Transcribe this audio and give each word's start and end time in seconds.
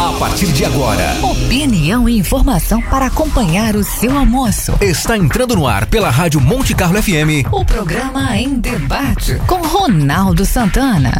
A 0.00 0.14
partir 0.14 0.46
de 0.46 0.64
agora, 0.64 1.14
opinião 1.22 2.08
e 2.08 2.16
informação 2.16 2.80
para 2.80 3.04
acompanhar 3.04 3.76
o 3.76 3.84
seu 3.84 4.16
almoço. 4.16 4.72
Está 4.80 5.14
entrando 5.14 5.54
no 5.54 5.66
ar 5.66 5.84
pela 5.84 6.08
Rádio 6.08 6.40
Monte 6.40 6.74
Carlo 6.74 7.02
FM. 7.02 7.46
O 7.52 7.62
programa 7.66 8.34
em 8.34 8.58
debate 8.58 9.34
com 9.46 9.56
Ronaldo 9.56 10.46
Santana. 10.46 11.12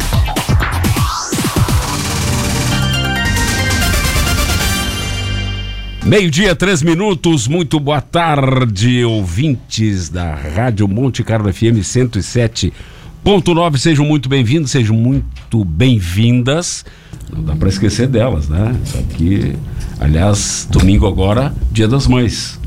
Meio-dia, 6.03 6.55
três 6.55 6.81
minutos. 6.81 7.47
Muito 7.47 7.79
boa 7.79 8.01
tarde, 8.01 9.05
ouvintes 9.05 10.09
da 10.09 10.33
Rádio 10.33 10.87
Monte 10.87 11.23
Carlo 11.23 11.53
FM 11.53 11.83
107.9. 11.83 13.77
Sejam 13.77 14.05
muito 14.05 14.27
bem-vindos, 14.27 14.71
sejam 14.71 14.95
muito 14.95 15.63
bem-vindas. 15.63 16.83
Não 17.31 17.43
dá 17.43 17.55
para 17.55 17.69
esquecer 17.69 18.07
delas, 18.07 18.49
né? 18.49 18.75
Só 18.85 18.99
que, 19.15 19.55
aliás, 19.99 20.67
domingo 20.69 21.07
agora, 21.07 21.53
Dia 21.71 21.87
das 21.87 22.07
Mães. 22.07 22.59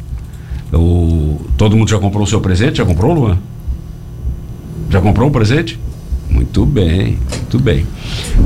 O, 0.72 1.41
todo 1.56 1.77
mundo 1.77 1.88
já 1.91 1.98
comprou 1.98 2.24
o 2.24 2.27
seu 2.27 2.41
presente? 2.41 2.78
Já 2.78 2.84
comprou, 2.84 3.14
Luan? 3.14 3.38
Já 4.91 5.00
comprou 5.00 5.28
um 5.28 5.32
presente? 5.32 5.78
Muito 6.34 6.66
bem, 6.66 7.16
muito 7.30 7.60
bem. 7.60 7.86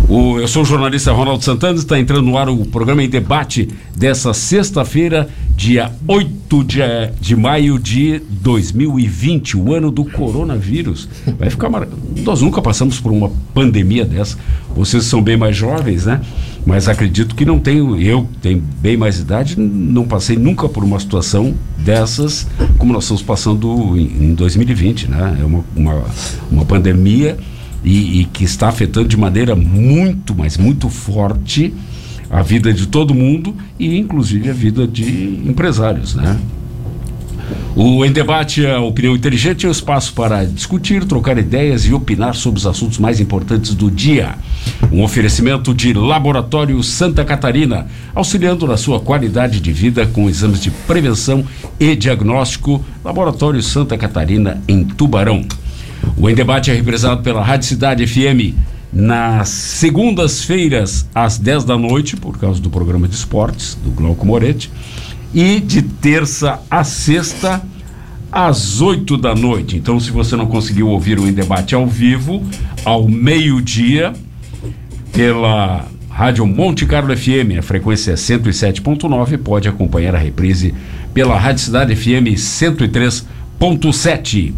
O, 0.09 0.39
eu 0.39 0.47
sou 0.47 0.63
o 0.63 0.65
jornalista 0.65 1.11
Ronaldo 1.11 1.43
Santana, 1.43 1.79
está 1.79 1.99
entrando 1.99 2.23
no 2.23 2.37
ar 2.37 2.47
o 2.51 2.67
programa 2.67 3.03
em 3.03 3.09
debate 3.09 3.67
dessa 3.97 4.35
sexta-feira, 4.35 5.27
dia 5.57 5.91
8 6.07 6.65
de, 6.65 6.81
de 7.19 7.35
maio 7.35 7.79
de 7.79 8.21
2020, 8.29 9.57
o 9.57 9.73
ano 9.73 9.91
do 9.91 10.05
coronavírus. 10.05 11.09
Vai 11.39 11.49
ficar 11.49 11.71
mar... 11.71 11.89
Nós 12.23 12.43
nunca 12.43 12.61
passamos 12.61 13.01
por 13.01 13.11
uma 13.11 13.31
pandemia 13.55 14.05
dessa. 14.05 14.37
Vocês 14.77 15.05
são 15.05 15.23
bem 15.23 15.39
mais 15.39 15.57
jovens, 15.57 16.05
né? 16.05 16.21
Mas 16.67 16.89
acredito 16.89 17.35
que 17.35 17.47
não 17.47 17.59
tenho, 17.59 17.99
eu 17.99 18.29
tenho 18.43 18.63
bem 18.83 18.99
mais 18.99 19.19
idade, 19.19 19.59
não 19.59 20.07
passei 20.07 20.37
nunca 20.37 20.69
por 20.69 20.85
uma 20.85 21.01
situação 21.01 21.55
dessas 21.79 22.47
como 22.77 22.93
nós 22.93 23.05
estamos 23.05 23.23
passando 23.23 23.97
em, 23.97 24.31
em 24.31 24.35
2020, 24.35 25.09
né? 25.09 25.39
É 25.41 25.45
uma, 25.45 25.65
uma, 25.75 26.05
uma 26.51 26.65
pandemia 26.67 27.39
e, 27.85 28.21
e, 28.21 28.25
que 28.27 28.45
está 28.45 28.69
afetando 28.69 29.09
de 29.09 29.17
maneira 29.17 29.55
muito, 29.55 30.35
mas 30.35 30.57
muito 30.57 30.89
forte 30.89 31.73
a 32.31 32.43
vida 32.43 32.73
de 32.73 32.87
todo 32.87 33.15
mundo 33.15 33.55
e 33.79 33.97
inclusive 33.97 34.51
a 34.51 34.53
vida 34.53 34.87
de 34.87 35.43
empresários, 35.47 36.15
né? 36.15 36.39
O 37.75 38.05
Em 38.05 38.11
Debate, 38.11 38.67
a 38.67 38.81
opinião 38.81 39.15
inteligente 39.15 39.65
é 39.65 39.69
o 39.69 39.73
espaço 39.73 40.13
para 40.13 40.45
discutir, 40.45 41.05
trocar 41.05 41.39
ideias 41.39 41.85
e 41.87 41.95
opinar 41.95 42.35
sobre 42.35 42.59
os 42.59 42.67
assuntos 42.67 42.99
mais 42.99 43.21
importantes 43.21 43.73
do 43.73 43.89
dia. 43.89 44.35
Um 44.91 45.03
oferecimento 45.03 45.73
de 45.73 45.93
Laboratório 45.93 46.83
Santa 46.83 47.25
Catarina, 47.25 47.87
auxiliando 48.15 48.67
na 48.67 48.77
sua 48.77 48.99
qualidade 48.99 49.61
de 49.61 49.73
vida 49.73 50.05
com 50.07 50.29
exames 50.29 50.61
de 50.61 50.71
prevenção 50.73 51.45
e 51.79 51.95
diagnóstico. 51.95 52.85
Laboratório 53.05 53.63
Santa 53.63 53.97
Catarina, 53.97 54.61
em 54.67 54.83
Tubarão. 54.83 55.47
O 56.17 56.29
Em 56.29 56.35
Debate 56.35 56.71
é 56.71 56.75
representado 56.75 57.23
pela 57.23 57.43
Rádio 57.43 57.69
Cidade 57.69 58.07
FM 58.07 58.55
nas 58.93 59.49
segundas-feiras, 59.49 61.07
às 61.15 61.39
10 61.39 61.65
da 61.65 61.77
noite, 61.77 62.17
por 62.17 62.39
causa 62.39 62.61
do 62.61 62.71
programa 62.71 63.07
de 63.07 63.15
esportes, 63.15 63.77
do 63.83 63.91
Glauco 63.91 64.27
Moretti, 64.27 64.71
e 65.35 65.61
de 65.61 65.83
terça 65.83 66.61
a 66.71 66.83
sexta, 66.85 67.61
às 68.33 68.81
8 68.81 69.17
da 69.17 69.35
noite. 69.35 69.77
Então, 69.77 70.01
se 70.01 70.11
você 70.11 70.37
não 70.37 70.47
conseguiu 70.47 70.89
ouvir 70.89 71.19
o 71.19 71.27
Em 71.27 71.33
Debate 71.33 71.75
ao 71.75 71.87
vivo, 71.87 72.43
ao 72.85 73.09
meio-dia, 73.09 74.13
pela 75.13 75.87
Rádio 76.11 76.47
Monte 76.47 76.87
Carlo 76.87 77.17
FM, 77.17 77.59
a 77.59 77.63
frequência 77.63 78.13
é 78.13 78.15
107.9, 78.15 79.39
pode 79.39 79.69
acompanhar 79.69 80.15
a 80.15 80.19
reprise 80.19 80.75
pela 81.15 81.39
Rádio 81.39 81.63
Cidade 81.63 81.95
FM 81.95 82.37
103.7. 82.37 84.53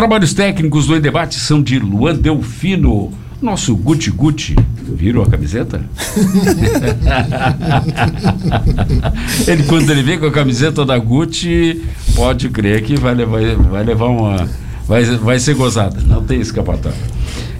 Trabalhos 0.00 0.32
técnicos 0.32 0.86
do 0.86 0.98
Debate 0.98 1.38
são 1.38 1.62
de 1.62 1.78
Luan 1.78 2.14
Delfino, 2.14 3.12
nosso 3.42 3.76
Guti 3.76 4.10
Guti. 4.10 4.56
Viram 4.82 5.20
a 5.20 5.26
camiseta? 5.26 5.84
ele, 9.46 9.64
quando 9.64 9.90
ele 9.90 10.02
vem 10.02 10.18
com 10.18 10.24
a 10.24 10.30
camiseta 10.30 10.86
da 10.86 10.96
Gucci, 10.96 11.82
pode 12.14 12.48
crer 12.48 12.82
que 12.82 12.96
vai 12.96 13.14
levar, 13.14 13.42
vai 13.56 13.84
levar 13.84 14.06
uma. 14.06 14.48
Vai, 14.88 15.04
vai 15.04 15.38
ser 15.38 15.54
gozada, 15.54 16.00
não 16.06 16.24
tem 16.24 16.40
escapatória. 16.40 16.96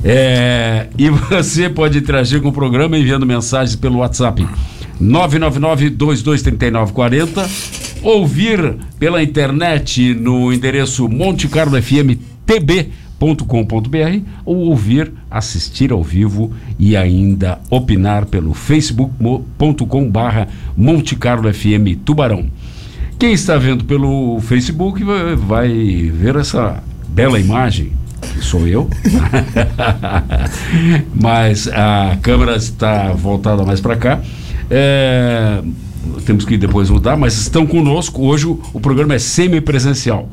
É, 0.03 0.87
e 0.97 1.11
você 1.11 1.69
pode 1.69 1.99
interagir 1.99 2.41
com 2.41 2.49
o 2.49 2.53
programa 2.53 2.97
enviando 2.97 3.27
mensagens 3.27 3.77
pelo 3.77 3.99
WhatsApp 3.99 4.49
999-223940, 4.99 7.47
ouvir 8.03 8.77
pela 8.99 9.23
internet 9.23 10.15
no 10.15 10.51
endereço 10.51 11.07
montecarlofmtb.com.br 12.51 14.25
ou 14.45 14.57
ouvir, 14.57 15.13
assistir 15.31 15.93
ao 15.93 16.03
vivo 16.03 16.53
e 16.79 16.97
ainda 16.97 17.61
opinar 17.71 18.27
pelo 18.27 18.55
facebook.com 18.55 20.11
barra 20.11 20.49
Monte 20.77 21.15
Carlo 21.15 21.53
FM 21.53 22.03
Tubarão. 22.05 22.51
Quem 23.19 23.33
está 23.33 23.57
vendo 23.59 23.85
pelo 23.85 24.41
Facebook 24.41 25.05
vai, 25.05 25.37
vai 25.37 25.69
ver 26.13 26.37
essa 26.37 26.83
bela 27.09 27.39
imagem 27.39 27.93
sou 28.41 28.67
eu, 28.67 28.89
mas 31.15 31.69
a 31.69 32.19
câmera 32.21 32.57
está 32.57 33.13
voltada 33.13 33.65
mais 33.65 33.81
para 33.81 33.97
cá. 33.97 34.21
É, 34.71 35.63
temos 36.25 36.45
que 36.45 36.57
depois 36.57 36.91
mudar, 36.91 37.17
mas 37.17 37.35
estão 37.39 37.67
conosco. 37.67 38.23
Hoje 38.23 38.47
o, 38.47 38.61
o 38.75 38.81
programa 38.81 39.15
é 39.15 39.19
semipresencial. 39.19 40.29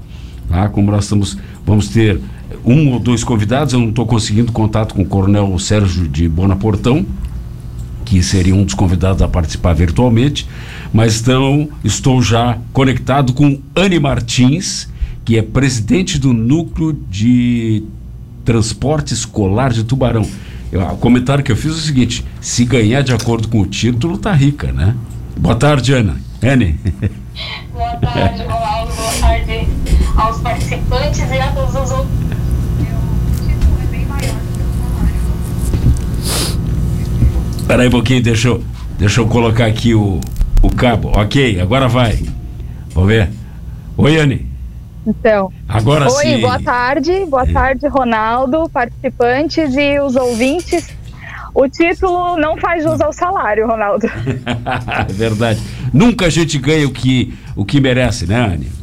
Tá? 0.49 0.69
Como 0.69 0.91
nós 0.91 1.05
estamos, 1.05 1.37
vamos 1.65 1.89
ter 1.89 2.19
um 2.65 2.91
ou 2.93 2.99
dois 2.99 3.23
convidados, 3.23 3.73
eu 3.73 3.79
não 3.79 3.89
estou 3.89 4.05
conseguindo 4.05 4.51
contato 4.51 4.93
com 4.93 5.01
o 5.01 5.05
Coronel 5.05 5.57
Sérgio 5.59 6.07
de 6.07 6.27
Bonaportão, 6.27 7.05
que 8.05 8.23
seria 8.23 8.55
um 8.55 8.63
dos 8.63 8.73
convidados 8.73 9.21
a 9.21 9.27
participar 9.27 9.73
virtualmente, 9.73 10.47
mas 10.93 11.15
estão, 11.15 11.69
estou 11.83 12.21
já 12.21 12.57
conectado 12.71 13.33
com 13.33 13.59
Anne 13.75 13.99
Martins, 13.99 14.87
que 15.25 15.37
é 15.37 15.41
presidente 15.41 16.17
do 16.17 16.31
Núcleo 16.31 16.97
de 17.09 17.83
Transporte 18.45 19.13
Escolar 19.13 19.73
de 19.73 19.83
Tubarão. 19.83 20.25
Eu, 20.71 20.81
o 20.81 20.97
comentário 20.97 21.43
que 21.43 21.51
eu 21.51 21.55
fiz 21.55 21.71
é 21.71 21.75
o 21.75 21.79
seguinte: 21.79 22.25
se 22.39 22.63
ganhar 22.63 23.01
de 23.01 23.13
acordo 23.13 23.49
com 23.49 23.59
o 23.59 23.65
título, 23.65 24.17
tá 24.17 24.31
rica, 24.31 24.71
né? 24.71 24.95
Boa 25.37 25.55
tarde, 25.55 25.93
Ana. 25.93 26.15
Anne. 26.41 26.79
Boa 27.73 27.95
tarde, 27.97 28.43
Ronaldo. 28.43 28.93
Boa 28.95 29.11
tarde 29.19 29.76
aos 30.17 30.39
participantes 30.41 31.19
e 31.31 31.39
a 31.39 31.51
todos 31.51 31.75
os 31.75 31.91
outros. 31.91 32.17
Espera 37.57 37.81
aí 37.81 37.87
um 37.87 37.91
pouquinho, 37.91 38.23
deixa 38.23 38.47
eu, 38.47 38.63
deixa 38.97 39.19
eu 39.21 39.27
colocar 39.27 39.65
aqui 39.65 39.93
o, 39.93 40.19
o 40.61 40.69
cabo. 40.73 41.11
Ok, 41.15 41.59
agora 41.59 41.87
vai. 41.87 42.19
Vamos 42.93 43.09
ver. 43.09 43.29
Oi, 43.97 44.17
Anne. 44.19 44.47
Então. 45.05 45.51
Agora 45.67 46.05
Oi, 46.11 46.25
sim. 46.25 46.41
boa 46.41 46.61
tarde. 46.61 47.25
Boa 47.25 47.43
É. 47.43 47.51
tarde, 47.53 47.87
Ronaldo, 47.87 48.69
participantes 48.69 49.75
e 49.75 49.99
os 49.99 50.15
ouvintes. 50.15 50.89
O 51.53 51.67
título 51.67 52.37
não 52.37 52.55
faz 52.57 52.83
jus 52.83 53.01
ao 53.01 53.11
salário, 53.11 53.67
Ronaldo. 53.67 54.07
É 55.09 55.13
Verdade. 55.13 55.59
Nunca 55.93 56.25
a 56.27 56.29
gente 56.29 56.57
ganha 56.57 56.85
o 56.87 56.91
que, 56.91 57.33
o 57.55 57.65
que 57.65 57.79
merece, 57.81 58.25
né, 58.27 58.35
Anne? 58.45 58.76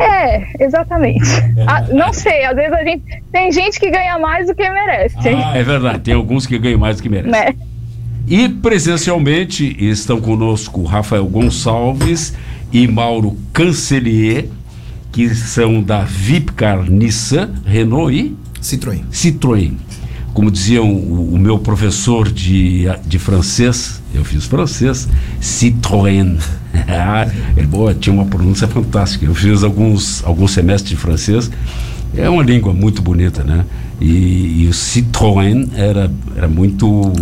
É, 0.00 0.64
exatamente. 0.64 1.28
Ah, 1.66 1.82
não 1.92 2.12
sei, 2.12 2.44
às 2.44 2.54
vezes 2.54 2.72
a 2.72 2.84
gente. 2.84 3.04
Tem 3.32 3.52
gente 3.52 3.78
que 3.78 3.90
ganha 3.90 4.18
mais 4.18 4.46
do 4.46 4.54
que 4.54 4.68
merece. 4.68 5.16
Ah, 5.28 5.56
é 5.56 5.62
verdade. 5.62 6.00
Tem 6.00 6.14
alguns 6.14 6.46
que 6.46 6.58
ganham 6.58 6.78
mais 6.78 6.96
do 6.96 7.02
que 7.02 7.08
merecem. 7.08 7.32
Né? 7.32 7.54
E 8.26 8.48
presencialmente 8.48 9.76
estão 9.78 10.20
conosco 10.20 10.82
Rafael 10.84 11.26
Gonçalves 11.26 12.34
e 12.72 12.88
Mauro 12.88 13.36
Cancelier, 13.52 14.46
que 15.12 15.28
são 15.34 15.82
da 15.82 16.00
Vipcar 16.00 16.90
Nissan, 16.90 17.54
Renault 17.66 18.12
e 18.14 18.36
Citroën. 18.60 19.04
Citroën. 19.12 19.76
Como 20.34 20.50
dizia 20.50 20.82
o, 20.82 21.34
o 21.34 21.38
meu 21.38 21.58
professor 21.58 22.30
de, 22.30 22.86
de 23.06 23.18
francês, 23.20 24.02
eu 24.12 24.24
fiz 24.24 24.44
francês, 24.44 25.08
Citroën. 25.40 26.36
Ele 27.56 27.66
boa, 27.68 27.94
tinha 27.94 28.12
uma 28.12 28.24
pronúncia 28.26 28.66
fantástica. 28.66 29.24
Eu 29.24 29.34
fiz 29.34 29.62
alguns, 29.62 30.24
alguns 30.24 30.50
semestres 30.50 30.90
de 30.90 30.96
francês. 30.96 31.50
É 32.16 32.28
uma 32.28 32.42
língua 32.42 32.72
muito 32.72 33.00
bonita, 33.00 33.42
né? 33.42 33.64
E, 34.00 34.64
e 34.64 34.68
o 34.68 34.72
Citroën 34.72 35.68
era, 35.74 36.10
era 36.36 36.48
muito. 36.48 37.12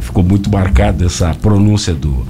Ficou 0.00 0.22
muito 0.22 0.50
marcado 0.50 1.04
essa 1.04 1.34
pronúncia 1.34 1.92
do. 1.92 2.24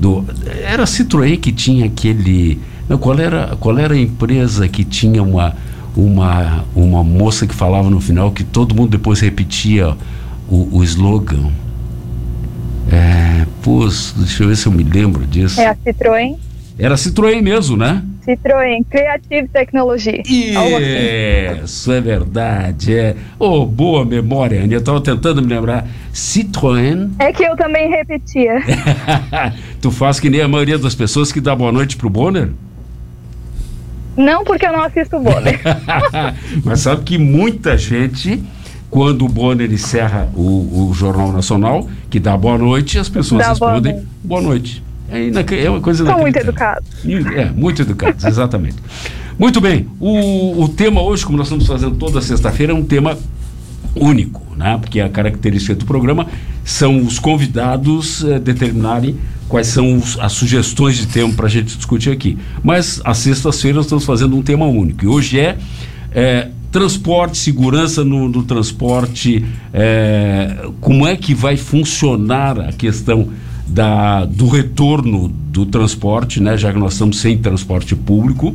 do 0.00 0.24
era 0.62 0.84
Citroën 0.84 1.38
que 1.38 1.52
tinha 1.52 1.86
aquele. 1.86 2.60
Não, 2.88 2.98
qual, 2.98 3.18
era, 3.18 3.56
qual 3.58 3.78
era 3.78 3.94
a 3.94 3.98
empresa 3.98 4.68
que 4.68 4.82
tinha 4.82 5.22
uma, 5.22 5.54
uma, 5.96 6.64
uma 6.74 7.04
moça 7.04 7.46
que 7.46 7.54
falava 7.54 7.90
no 7.90 8.00
final 8.00 8.30
que 8.30 8.44
todo 8.44 8.74
mundo 8.74 8.90
depois 8.90 9.20
repetia 9.20 9.96
o, 10.48 10.78
o 10.78 10.84
slogan? 10.84 11.50
É, 12.90 13.20
Pois, 13.62 14.14
deixa 14.16 14.42
eu 14.42 14.48
ver 14.48 14.56
se 14.56 14.66
eu 14.66 14.72
me 14.72 14.82
lembro 14.82 15.26
disso. 15.26 15.60
É 15.60 15.66
a 15.66 15.74
Citroën. 15.74 16.36
Era 16.78 16.94
Citroën 16.94 17.42
mesmo, 17.42 17.76
né? 17.76 18.02
Citroën 18.26 18.84
Creative 18.88 19.48
Technology. 19.48 20.22
Assim. 20.24 21.64
Isso 21.64 21.92
é 21.92 22.00
verdade. 22.00 22.94
É. 22.94 23.16
Oh, 23.38 23.66
boa 23.66 24.04
memória, 24.04 24.62
Aninha. 24.62 24.78
Eu 24.78 24.84
tava 24.84 25.00
tentando 25.00 25.42
me 25.42 25.48
lembrar. 25.48 25.86
Citroën. 26.12 27.10
É 27.18 27.32
que 27.32 27.42
eu 27.42 27.54
também 27.54 27.90
repetia. 27.90 28.62
tu 29.80 29.90
faz 29.90 30.18
que 30.18 30.30
nem 30.30 30.40
a 30.40 30.48
maioria 30.48 30.78
das 30.78 30.94
pessoas 30.94 31.30
que 31.30 31.40
dá 31.40 31.54
boa 31.54 31.70
noite 31.70 31.96
pro 31.96 32.08
Bonner? 32.08 32.50
Não 34.16 34.44
porque 34.44 34.66
eu 34.66 34.72
não 34.72 34.82
assisto 34.82 35.16
o 35.16 35.20
Bonner. 35.20 35.60
Mas 36.64 36.80
sabe 36.80 37.02
que 37.02 37.16
muita 37.18 37.76
gente, 37.78 38.42
quando 38.90 39.24
o 39.24 39.28
Bonner 39.28 39.72
encerra 39.72 40.28
o, 40.34 40.88
o 40.90 40.94
Jornal 40.94 41.32
Nacional, 41.32 41.88
que 42.10 42.18
dá 42.20 42.36
boa 42.36 42.58
noite, 42.58 42.98
as 42.98 43.08
pessoas 43.08 43.46
Dá 43.46 43.54
boa 43.54 43.70
respondem 43.72 43.92
noite. 43.94 44.08
boa 44.22 44.40
noite. 44.42 44.82
É, 45.12 45.24
inac- 45.26 45.52
é 45.52 45.68
uma 45.70 45.80
coisa 45.80 46.04
São 46.04 46.18
muito 46.18 46.36
educados. 46.36 46.86
É, 47.34 47.46
muito 47.50 47.82
educados, 47.82 48.24
exatamente. 48.24 48.76
Muito 49.38 49.60
bem, 49.60 49.88
o, 49.98 50.62
o 50.64 50.68
tema 50.68 51.00
hoje, 51.02 51.24
como 51.24 51.38
nós 51.38 51.46
estamos 51.46 51.66
fazendo 51.66 51.96
toda 51.96 52.20
sexta-feira, 52.20 52.72
é 52.72 52.76
um 52.76 52.84
tema 52.84 53.16
único, 53.96 54.42
né? 54.56 54.78
Porque 54.80 55.00
a 55.00 55.08
característica 55.08 55.74
do 55.74 55.84
programa 55.84 56.26
são 56.64 56.98
os 56.98 57.18
convidados 57.18 58.22
eh, 58.22 58.38
determinarem 58.38 59.16
quais 59.50 59.66
são 59.66 59.96
os- 59.96 60.16
as 60.20 60.32
sugestões 60.32 60.96
de 60.96 61.06
tema 61.08 61.32
para 61.34 61.46
a 61.46 61.50
gente 61.50 61.76
discutir 61.76 62.10
aqui. 62.10 62.38
Mas 62.62 63.00
às 63.04 63.18
sextas-feiras 63.18 63.84
estamos 63.84 64.04
fazendo 64.06 64.34
um 64.36 64.42
tema 64.42 64.64
único. 64.66 65.04
E 65.04 65.08
hoje 65.08 65.38
é, 65.38 65.58
eh, 66.12 66.48
transporte, 66.72 67.36
segurança 67.36 68.04
no, 68.04 68.28
no 68.28 68.44
transporte, 68.44 69.44
eh, 69.74 70.68
como 70.80 71.06
é 71.06 71.16
que 71.16 71.34
vai 71.34 71.56
funcionar 71.56 72.58
a 72.60 72.72
questão 72.72 73.28
da, 73.66 74.24
do 74.24 74.48
retorno 74.48 75.28
do 75.28 75.66
transporte, 75.66 76.40
né, 76.40 76.56
já 76.56 76.72
que 76.72 76.78
nós 76.78 76.92
estamos 76.94 77.18
sem 77.20 77.36
transporte 77.38 77.94
público. 77.96 78.54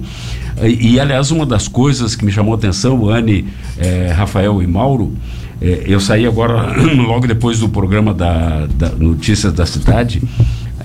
E, 0.61 0.93
e, 0.93 0.99
aliás, 0.99 1.29
uma 1.31 1.45
das 1.45 1.67
coisas 1.67 2.15
que 2.15 2.23
me 2.25 2.31
chamou 2.31 2.53
a 2.53 2.57
atenção, 2.57 3.09
Anne, 3.09 3.45
eh, 3.77 4.13
Rafael 4.15 4.61
e 4.61 4.67
Mauro, 4.67 5.13
eh, 5.61 5.83
eu 5.87 5.99
saí 5.99 6.25
agora, 6.25 6.73
logo 6.95 7.27
depois 7.27 7.59
do 7.59 7.67
programa 7.69 8.13
da, 8.13 8.65
da 8.65 8.89
Notícias 8.89 9.51
da 9.53 9.65
Cidade, 9.65 10.21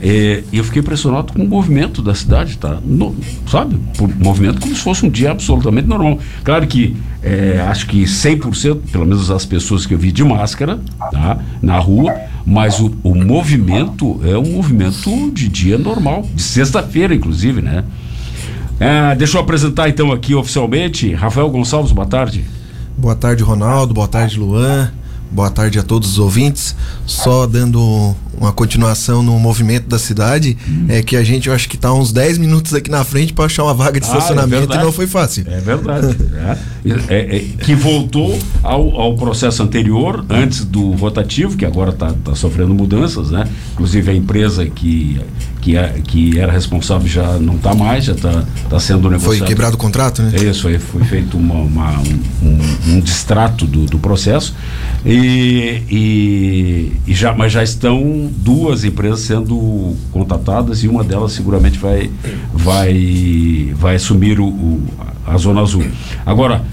eh, 0.03 0.43
e 0.53 0.59
eu 0.59 0.65
fiquei 0.65 0.81
impressionado 0.81 1.33
com 1.33 1.43
o 1.43 1.49
movimento 1.49 2.01
da 2.03 2.15
cidade, 2.15 2.57
tá? 2.59 2.79
No- 2.85 3.15
sabe? 3.51 3.77
Por 3.97 4.09
movimento 4.17 4.61
como 4.61 4.75
se 4.75 4.81
fosse 4.81 5.05
um 5.05 5.11
dia 5.11 5.31
absolutamente 5.31 5.87
normal. 5.87 6.19
Claro 6.43 6.67
que 6.67 6.97
eh, 7.23 7.65
acho 7.69 7.87
que 7.87 8.05
100%, 8.05 8.79
pelo 8.91 9.05
menos 9.07 9.31
as 9.31 9.45
pessoas 9.45 9.85
que 9.87 9.95
eu 9.95 9.99
vi 9.99 10.11
de 10.13 10.25
máscara, 10.25 10.81
tá? 11.13 11.39
Na 11.61 11.79
rua, 11.79 12.15
mas 12.47 12.81
o, 12.81 12.93
o 13.03 13.15
movimento 13.15 14.21
é 14.25 14.37
um 14.39 14.53
movimento 14.53 15.31
de 15.33 15.49
dia 15.49 15.77
normal, 15.77 16.27
de 16.35 16.43
sexta-feira, 16.43 17.15
inclusive, 17.15 17.61
né? 17.61 17.85
Ah, 18.81 19.15
deixa 19.15 19.37
eu 19.37 19.43
apresentar 19.43 19.91
então 19.91 20.11
aqui 20.11 20.35
oficialmente 20.35 21.13
Rafael 21.13 21.51
Gonçalves, 21.51 21.93
boa 21.93 22.07
tarde. 22.07 22.45
Boa 22.97 23.15
tarde, 23.15 23.43
Ronaldo. 23.43 23.93
Boa 23.93 24.09
tarde, 24.09 24.39
Luan. 24.39 24.91
Boa 25.31 25.51
tarde 25.51 25.79
a 25.79 25.83
todos 25.83 26.13
os 26.13 26.19
ouvintes. 26.19 26.75
Só 27.07 27.47
dando 27.47 28.15
uma 28.39 28.53
continuação 28.53 29.23
no 29.23 29.39
movimento 29.39 29.87
da 29.89 29.99
cidade, 29.99 30.57
é 30.89 31.03
que 31.03 31.17
a 31.17 31.23
gente, 31.23 31.49
eu 31.49 31.55
acho 31.55 31.69
que 31.69 31.77
tá 31.77 31.93
uns 31.93 32.13
10 32.13 32.39
minutos 32.39 32.73
aqui 32.75 32.91
na 32.91 33.05
frente 33.05 33.33
para 33.33 33.45
achar 33.47 33.65
uma 33.65 33.75
vaga 33.75 33.99
de 34.01 34.07
Ah, 34.07 34.09
é 34.09 34.13
estacionamento 34.13 34.57
e 34.57 34.59
verdade. 34.67 34.85
não 34.85 34.93
foi 34.93 35.07
fácil. 35.07 35.45
É 35.49 35.61
verdade. 35.61 36.17
é. 36.35 36.81
É, 37.09 37.37
é, 37.37 37.39
que 37.63 37.75
voltou 37.75 38.39
ao, 38.63 38.99
ao 38.99 39.15
processo 39.17 39.63
anterior, 39.63 40.25
antes 40.31 40.65
do 40.65 40.93
rotativo, 40.93 41.57
que 41.57 41.65
agora 41.67 41.91
está 41.91 42.15
sofrendo 42.35 42.73
mudanças, 42.73 43.31
né? 43.31 43.47
Inclusive 43.75 44.11
a 44.11 44.15
empresa 44.15 44.65
que, 44.67 45.21
que, 45.61 45.77
é- 45.77 46.01
que 46.03 46.39
era 46.39 46.51
responsável 46.51 47.07
já 47.07 47.39
não 47.39 47.57
está 47.57 47.75
mais, 47.75 48.05
já 48.05 48.13
está 48.15 48.45
tá 48.71 48.81
sendo 48.81 49.11
negociado. 49.11 49.39
Foi 49.39 49.47
quebrado 49.47 49.75
o 49.75 49.79
contrato, 49.79 50.23
né? 50.23 50.33
É 50.35 50.45
isso, 50.45 50.69
aí 50.69 50.79
foi 50.79 51.05
feito 51.05 51.37
uma, 51.37 51.55
uma- 51.57 51.99
um, 52.01 52.21
um- 52.49 52.95
um 52.95 53.01
distrato 53.01 53.67
do, 53.67 53.85
do 53.85 53.99
processo 53.99 54.55
e, 55.05 55.83
e, 55.91 56.93
e 57.07 57.15
já, 57.15 57.35
mas 57.35 57.53
já 57.53 57.63
estão 57.63 58.30
duas 58.31 58.85
empresas 58.85 59.21
sendo 59.21 59.95
contatadas 60.13 60.83
e 60.85 60.89
uma 60.89 61.03
delas 61.05 61.33
seguramente 61.33 61.79
vai, 61.79 62.11
vai, 62.53 63.73
vai 63.77 63.97
assumir 63.97 64.39
o, 64.41 64.47
o- 64.47 64.83
a 65.27 65.37
Zona 65.37 65.61
Azul. 65.61 65.85
Agora, 66.25 66.65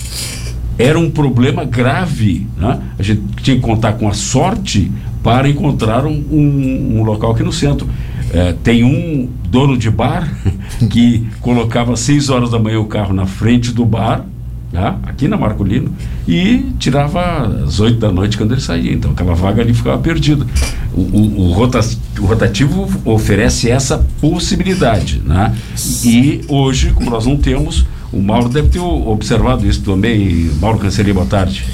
era 0.78 0.98
um 0.98 1.10
problema 1.10 1.66
grave, 1.66 2.48
né? 2.58 2.80
A 2.98 3.04
gente 3.04 3.22
tinha 3.42 3.56
que 3.56 3.62
contar 3.62 3.94
com 3.94 4.08
a 4.08 4.14
sorte 4.14 4.92
para 5.24 5.50
encontrar 5.50 6.06
um, 6.06 6.12
um- 6.32 6.98
um 7.00 7.04
local 7.04 7.32
aqui 7.32 7.44
no 7.44 7.52
centro. 7.52 7.88
É, 8.32 8.54
tem 8.64 8.84
um 8.84 9.30
dono 9.50 9.78
de 9.78 9.90
bar 9.90 10.32
que 10.90 11.26
colocava 11.42 11.94
às 11.94 12.00
6 12.02 12.30
horas 12.30 12.52
da 12.52 12.60
manhã 12.60 12.80
o 12.80 12.86
carro 12.86 13.14
na 13.14 13.26
frente 13.26 13.72
do 13.72 13.86
bar, 13.86 14.26
tá? 14.72 14.98
aqui 15.04 15.28
na 15.28 15.38
Marcolino, 15.38 15.94
e 16.28 16.66
tirava 16.80 17.48
às 17.66 17.80
8 17.80 17.98
da 18.00 18.12
noite 18.12 18.38
quando 18.38 18.54
ele 18.54 18.62
saía. 18.62 18.92
Então 18.94 19.12
aquela 19.12 19.34
vaga 19.34 19.62
ali 19.62 19.74
ficava 19.74 19.98
perdida. 19.98 20.46
O, 20.94 21.02
o- 21.02 21.40
o 21.48 21.52
rota- 21.54 21.80
o 22.20 22.26
rotativo 22.26 22.90
oferece 23.06 23.70
essa 23.70 24.06
possibilidade. 24.20 25.22
Né? 25.26 25.56
E 26.04 26.42
hoje, 26.48 26.92
como 26.94 27.10
nós 27.10 27.26
não 27.26 27.38
temos, 27.38 27.86
o 28.12 28.22
Mauro 28.22 28.50
deve 28.50 28.70
ter 28.70 28.80
observado 28.80 29.66
isso 29.68 29.82
também. 29.82 30.50
Mauro 30.60 30.80
Canceria, 30.80 31.14
boa 31.14 31.26
tarde. 31.26 31.66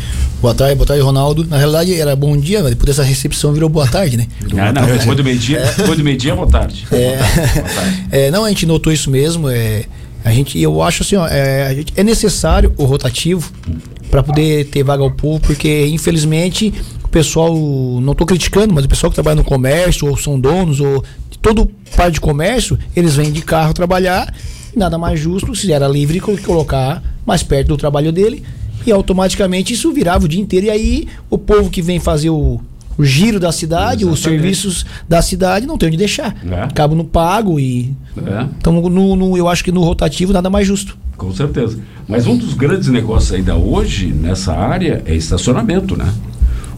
Boa 0.42 0.54
tarde, 0.54 0.76
boa 0.76 0.86
tarde, 0.86 1.02
Ronaldo. 1.02 1.46
Na 1.48 1.58
realidade 1.58 1.94
era 1.98 2.16
bom 2.18 2.36
dia, 2.36 2.62
mas 2.62 2.72
depois 2.72 2.88
dessa 2.88 3.02
recepção 3.04 3.54
virou 3.54 3.70
boa 3.70 3.88
tarde, 3.88 4.18
né? 4.18 4.28
Ah, 4.60 4.74
não, 4.74 4.86
depois 4.86 5.16
do 5.16 5.24
meio-dia, 5.24 5.62
depois 5.78 5.98
do 5.98 6.04
meio-dia, 6.04 6.36
boa 6.36 6.48
tarde. 6.48 6.86
É. 6.92 7.16
Boa 7.16 7.18
tarde, 7.30 7.54
boa 7.62 7.70
tarde. 7.76 8.04
É, 8.12 8.30
não, 8.32 8.44
a 8.44 8.50
gente 8.50 8.66
notou 8.66 8.92
isso 8.92 9.10
mesmo. 9.10 9.48
É, 9.48 9.86
a 10.24 10.32
gente, 10.32 10.60
eu 10.60 10.82
acho 10.82 11.04
assim, 11.04 11.16
ó, 11.16 11.28
é, 11.28 11.74
gente- 11.76 11.94
é 11.96 12.04
necessário 12.04 12.74
o 12.78 12.84
rotativo 12.86 13.52
para 14.10 14.24
poder 14.24 14.66
ter 14.66 14.84
vaga 14.84 15.04
ao 15.04 15.12
povo, 15.12 15.40
porque 15.42 15.86
infelizmente 15.88 16.74
o 17.04 17.08
pessoal, 17.08 17.54
não 18.02 18.12
estou 18.14 18.26
criticando, 18.28 18.74
mas 18.74 18.86
o 18.86 18.90
pessoal 18.90 19.10
que 19.10 19.16
trabalha 19.16 19.36
no 19.36 19.44
comércio, 19.44 20.08
ou 20.08 20.16
são 20.18 20.40
donos, 20.40 20.80
ou 20.80 21.04
de 21.30 21.38
todo 21.40 21.70
parte 21.96 22.14
de 22.16 22.22
comércio, 22.22 22.78
eles 22.96 23.16
vêm 23.16 23.32
de 23.32 23.42
carro 23.42 23.74
trabalhar. 23.74 24.34
Nada 24.76 24.98
mais 24.98 25.20
justo 25.20 25.54
se 25.56 25.72
era 25.72 25.88
livre 25.88 26.20
co- 26.20 26.38
colocar 26.38 27.04
mais 27.26 27.44
perto 27.44 27.68
do 27.70 27.78
trabalho 27.78 28.12
dele 28.12 28.44
e 28.86 28.92
automaticamente 28.92 29.74
isso 29.74 29.92
virava 29.92 30.26
o 30.26 30.28
dia 30.28 30.42
inteiro. 30.42 30.66
E 30.68 30.70
aí 30.70 31.08
o 31.30 31.38
povo 31.38 31.70
que 31.70 31.82
vem 31.82 32.00
fazer 32.00 32.30
o, 32.32 32.60
o 32.98 33.04
giro 33.04 33.40
da 33.40 33.52
cidade, 33.52 34.06
os 34.06 34.20
Exatamente. 34.20 34.42
serviços 34.42 34.86
da 35.10 35.22
cidade, 35.22 35.66
não 35.66 35.78
tem 35.78 35.88
onde 35.88 35.98
deixar. 35.98 36.36
É. 36.50 36.62
Acaba 36.64 36.94
no 36.96 37.04
pago 37.04 37.60
e 37.60 37.94
É. 38.18 38.46
então, 38.58 38.74
no, 38.90 39.16
no- 39.16 39.38
eu 39.38 39.48
acho 39.48 39.64
que 39.64 39.72
no 39.72 39.82
rotativo 39.84 40.32
nada 40.34 40.50
mais 40.50 40.68
justo. 40.68 40.98
Com 41.18 41.34
certeza. 41.34 41.80
Mas 42.08 42.28
um 42.28 42.36
dos 42.38 42.54
grandes 42.54 42.90
negócios 42.90 43.32
ainda 43.32 43.56
hoje 43.56 44.08
nessa 44.08 44.54
área 44.54 45.02
é 45.06 45.16
estacionamento, 45.16 45.96
né? 45.96 46.12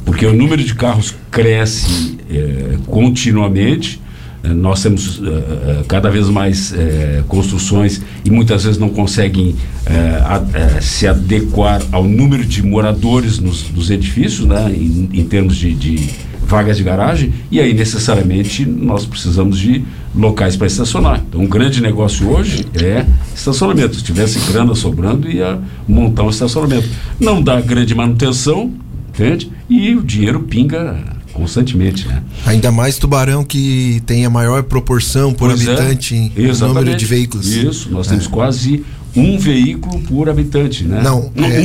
Porque 0.06 0.26
o 0.26 0.34
número 0.36 0.64
de 0.64 0.76
carros 0.76 1.16
cresce 1.32 2.18
eh, 2.30 2.78
continuamente. 2.86 4.00
Eh, 4.46 4.54
nós 4.54 4.82
temos 4.84 5.22
eh, 5.24 5.84
cada 5.88 6.10
vez 6.10 6.30
mais 6.30 6.74
eh, 6.74 7.24
construções 7.28 8.02
e 8.24 8.30
muitas 8.30 8.64
vezes 8.64 8.78
não 8.80 8.90
conseguem 8.90 9.56
eh, 9.86 10.22
a- 10.24 10.82
se 10.82 11.08
adequar 11.08 11.82
ao 11.92 12.04
número 12.04 12.46
de 12.46 12.62
moradores 12.64 13.40
nos, 13.40 13.70
nos 13.72 13.90
edifícios, 13.90 14.46
né? 14.46 14.72
Em, 14.76 15.10
em 15.14 15.24
termos 15.26 15.56
de, 15.56 15.74
de 15.74 16.10
vagas 16.48 16.78
de 16.78 16.84
garagem. 16.84 17.34
E 17.50 17.60
aí, 17.60 17.74
necessariamente, 17.74 18.66
nós 18.66 19.06
precisamos 19.06 19.58
de 19.58 19.84
locais 20.14 20.56
para 20.56 20.68
estacionar. 20.68 21.24
Então, 21.28 21.42
um 21.42 21.48
grande 21.48 21.82
negócio 21.82 22.30
hoje 22.30 22.66
é 22.76 23.06
estacionamento. 23.36 23.96
Se 23.96 24.04
tivesse 24.04 24.40
grana 24.52 24.76
sobrando, 24.76 25.30
ia 25.30 25.60
montar 25.88 26.24
um 26.24 26.30
estacionamento. 26.30 26.88
Não 27.20 27.42
dá 27.42 27.60
grande 27.62 27.96
manutenção, 27.96 28.72
entende? 29.10 29.50
E 29.70 29.96
o 29.96 30.04
dinheiro 30.04 30.42
pinga 30.42 31.15
constantemente, 31.36 32.08
né? 32.08 32.24
Ainda 32.46 32.72
mais 32.72 32.98
Tubarão 32.98 33.44
que 33.44 34.02
tem 34.06 34.26
a 34.26 34.30
maior 34.30 34.64
proporção 34.64 35.34
por 35.34 35.50
Pois 35.50 35.68
é, 35.68 35.72
habitante 35.72 36.16
em 36.16 36.32
número 36.68 36.96
de 36.96 37.06
veículos. 37.06 37.48
Isso, 37.54 37.90
nós 37.92 38.08
É. 38.08 38.12
temos 38.12 38.26
quase 38.26 38.84
um 39.16 39.38
veículo 39.38 40.00
por 40.02 40.28
habitante, 40.30 40.84
né? 40.84 41.02
Não, 41.04 41.32
um, 41.36 41.46
é- 41.46 41.60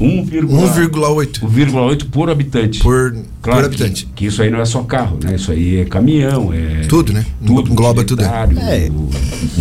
um, 0.00 0.22
1,8 0.22 1.40
1,8 1.46 2.06
por 2.06 2.30
habitante. 2.30 2.78
por, 2.80 3.16
Claro 3.42 3.60
por 3.60 3.64
habitante. 3.66 4.06
Que, 4.06 4.12
que 4.14 4.26
isso 4.26 4.40
aí 4.42 4.50
não 4.50 4.60
é 4.60 4.64
só 4.64 4.82
carro, 4.82 5.18
né? 5.22 5.34
Isso 5.34 5.50
aí 5.50 5.78
é 5.78 5.84
caminhão, 5.84 6.52
é. 6.52 6.82
Tudo, 6.88 7.12
né? 7.12 7.24
Tudo. 7.44 7.70
Engloba 7.72 8.04
tudo. 8.04 8.22
É, 8.22 8.90
o- 8.90 9.10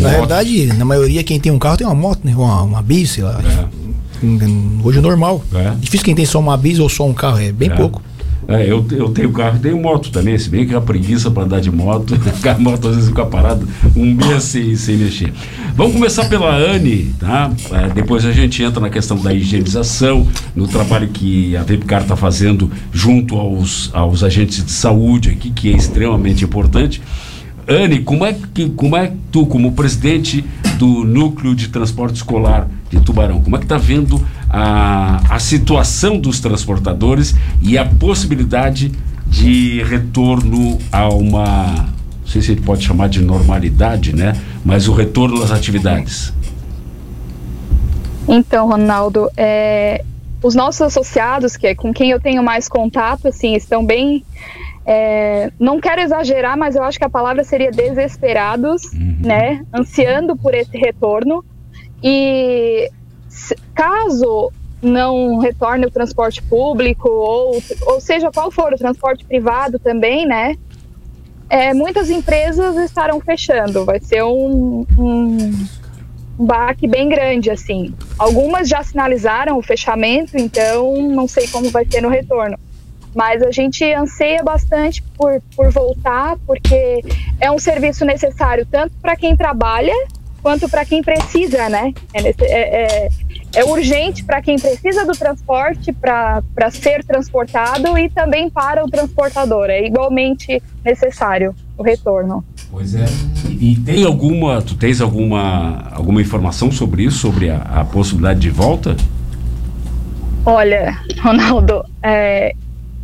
Na 0.02 0.10
moto. 0.10 0.18
verdade, 0.20 0.66
na 0.68 0.86
maioria, 0.86 1.24
quem 1.24 1.40
tem 1.40 1.52
um 1.52 1.60
carro 1.60 1.78
tem 1.78 1.88
uma 1.88 1.96
moto, 1.96 2.20
né? 2.24 2.34
Uma, 2.36 2.62
uma 2.64 2.82
bis, 2.82 3.12
sei 3.12 3.24
lá. 3.24 3.42
É. 3.44 3.80
Hoje 4.84 4.98
é 4.98 5.02
normal. 5.02 5.44
É. 5.54 5.72
Difícil 5.80 6.04
quem 6.06 6.14
tem 6.16 6.26
só 6.26 6.40
uma 6.40 6.58
bis 6.58 6.78
ou 6.80 6.90
só 6.90 7.08
um 7.08 7.14
carro, 7.14 7.40
é 7.40 7.52
bem 7.54 7.70
É. 7.70 7.76
pouco. 7.76 8.02
É, 8.50 8.64
eu, 8.64 8.84
eu 8.92 9.10
tenho 9.10 9.32
carro 9.32 9.60
tenho 9.60 9.80
moto 9.80 10.10
também, 10.12 10.36
se 10.36 10.50
bem 10.50 10.66
que 10.66 10.74
a 10.74 10.82
preguiça 10.82 11.30
para 11.30 11.44
andar 11.44 11.62
de 11.62 11.70
moto, 11.72 12.16
a 12.44 12.58
moto 12.58 12.88
às 12.88 12.96
vezes 12.96 13.10
fica 13.10 13.24
parada 13.24 13.64
um 13.96 14.16
mês 14.16 14.42
sem, 14.42 14.76
sem 14.76 14.98
mexer. 14.98 15.32
Vamos 15.76 15.94
começar 15.94 16.28
pela 16.28 16.56
Anne, 16.56 17.14
tá? 17.20 17.52
É, 17.72 17.90
depois 17.90 18.26
a 18.26 18.32
gente 18.32 18.64
entra 18.64 18.82
na 18.82 18.90
questão 18.90 19.18
da 19.18 19.32
higienização, 19.32 20.28
no 20.56 20.68
trabalho 20.68 21.08
que 21.10 21.56
a 21.56 21.62
Vipcar 21.62 22.02
está 22.02 22.16
fazendo 22.16 22.72
junto 22.92 23.38
aos, 23.38 23.92
aos 23.94 24.24
agentes 24.24 24.66
de 24.66 24.72
saúde 24.72 25.30
aqui, 25.30 25.52
que 25.52 25.72
é 25.72 25.78
extremamente 25.78 26.44
importante. 26.44 27.04
Anne, 27.70 28.00
como 28.00 28.26
é 28.26 28.34
que 28.34 28.70
como 28.72 28.98
é 28.98 29.14
tu, 29.32 29.46
como 29.46 29.74
presidente 29.74 30.44
do 30.78 31.04
núcleo 31.04 31.54
de 31.54 31.68
transporte 31.68 32.16
escolar 32.16 32.68
de 32.90 33.00
Tubarão, 33.00 33.42
como 33.42 33.56
é 33.56 33.60
que 33.60 33.66
está 33.66 33.78
vendo 33.78 34.26
a, 34.50 35.36
a 35.36 35.40
situação 35.40 36.20
dos 36.20 36.40
transportadores 36.40 37.36
e 37.62 37.78
a 37.78 37.86
possibilidade 37.86 38.92
de 39.28 39.84
retorno 39.84 40.80
a 40.92 41.08
uma, 41.10 41.68
não 42.22 42.28
sei 42.28 42.42
se 42.42 42.48
gente 42.48 42.62
pode 42.62 42.84
chamar 42.84 43.08
de 43.10 43.22
normalidade, 43.22 44.16
né? 44.16 44.36
Mas 44.66 44.88
o 44.88 44.94
retorno 44.94 45.44
às 45.44 45.52
atividades. 45.52 46.34
Então, 48.28 48.68
Ronaldo, 48.68 49.30
é, 49.38 50.04
os 50.42 50.56
nossos 50.56 50.82
associados, 50.82 51.58
que 51.58 51.68
é 51.68 51.76
com 51.76 51.94
quem 51.94 52.12
eu 52.12 52.20
tenho 52.20 52.42
mais 52.42 52.68
contato, 52.68 53.28
assim, 53.28 53.56
estão 53.56 53.86
bem. 53.86 54.24
É, 54.92 55.52
não 55.60 55.80
quero 55.80 56.02
exagerar, 56.02 56.58
mas 56.58 56.76
eu 56.76 56.82
acho 56.82 56.98
que 56.98 57.06
a 57.06 57.10
palavra 57.10 57.44
seria 57.44 57.70
desesperados, 57.70 58.92
né? 59.24 59.64
Ansiando 59.72 60.36
por 60.36 60.56
esse 60.56 60.76
retorno. 60.76 61.46
E 62.02 62.90
caso 63.76 64.52
não 64.82 65.38
retorne 65.38 65.86
o 65.86 65.92
transporte 65.92 66.42
público, 66.42 67.08
ou, 67.08 67.62
ou 67.86 68.02
seja 68.02 68.32
qual 68.32 68.50
for 68.50 68.74
o 68.74 68.78
transporte 68.78 69.24
privado 69.24 69.78
também, 69.78 70.26
né? 70.26 70.56
É, 71.48 71.72
muitas 71.72 72.10
empresas 72.10 72.76
estarão 72.78 73.20
fechando. 73.20 73.86
Vai 73.86 74.00
ser 74.00 74.24
um, 74.24 74.88
um, 74.98 75.68
um 76.40 76.46
baque 76.48 76.88
bem 76.88 77.08
grande, 77.10 77.52
assim. 77.52 77.94
Algumas 78.18 78.68
já 78.68 78.82
sinalizaram 78.82 79.56
o 79.56 79.62
fechamento, 79.62 80.36
então 80.36 80.96
não 81.10 81.28
sei 81.28 81.48
como 81.48 81.70
vai 81.70 81.86
ser 81.86 82.02
no 82.02 82.10
retorno. 82.10 82.58
Mas 83.20 83.44
a 83.44 83.52
gente 83.52 83.84
anseia 83.94 84.42
bastante 84.42 85.04
por, 85.18 85.42
por 85.54 85.70
voltar, 85.74 86.38
porque 86.48 87.04
é 87.38 87.52
um 87.52 87.60
serviço 87.60 88.06
necessário 88.06 88.66
tanto 88.66 88.94
para 89.02 89.14
quem 89.18 89.36
trabalha 89.36 89.92
quanto 90.42 90.70
para 90.70 90.86
quem 90.86 91.04
precisa, 91.04 91.68
né? 91.68 91.94
É, 92.14 92.30
é- 92.30 92.36
é- 92.46 93.10
é 93.56 93.66
urgente 93.66 94.24
para 94.24 94.42
quem 94.42 94.58
precisa 94.58 95.06
do 95.06 95.12
transporte 95.12 95.92
para 95.92 96.72
ser 96.72 97.04
transportado 97.04 97.98
e 97.98 98.10
também 98.10 98.50
para 98.50 98.86
o 98.86 98.90
transportador. 98.90 99.70
É 99.70 99.86
igualmente 99.86 100.64
necessário 100.86 101.54
o 101.78 101.84
retorno. 101.84 102.46
Pois 102.72 102.96
é. 102.96 103.04
E, 103.50 103.74
e 103.74 103.76
tem 103.82 104.06
alguma, 104.06 104.62
tu 104.62 104.76
tens 104.78 105.02
alguma, 105.02 105.90
alguma 105.92 106.22
informação 106.22 106.72
sobre 106.72 107.04
isso, 107.04 107.18
sobre 107.18 107.50
a, 107.50 107.58
a 107.58 107.84
possibilidade 107.84 108.40
de 108.40 108.50
volta? 108.50 108.96
Olha, 110.46 110.98
Ronaldo, 111.22 111.84
é, 112.02 112.56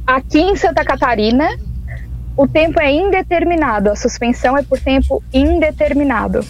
aqui 0.06 0.40
em 0.40 0.56
Santa 0.56 0.84
Catarina, 0.84 1.48
o 2.38 2.48
tempo 2.48 2.80
é 2.80 2.92
indeterminado, 2.92 3.90
a 3.90 3.96
suspensão 3.96 4.58
é 4.58 4.64
por 4.64 4.80
tempo 4.80 5.24
indeterminado. 5.34 6.46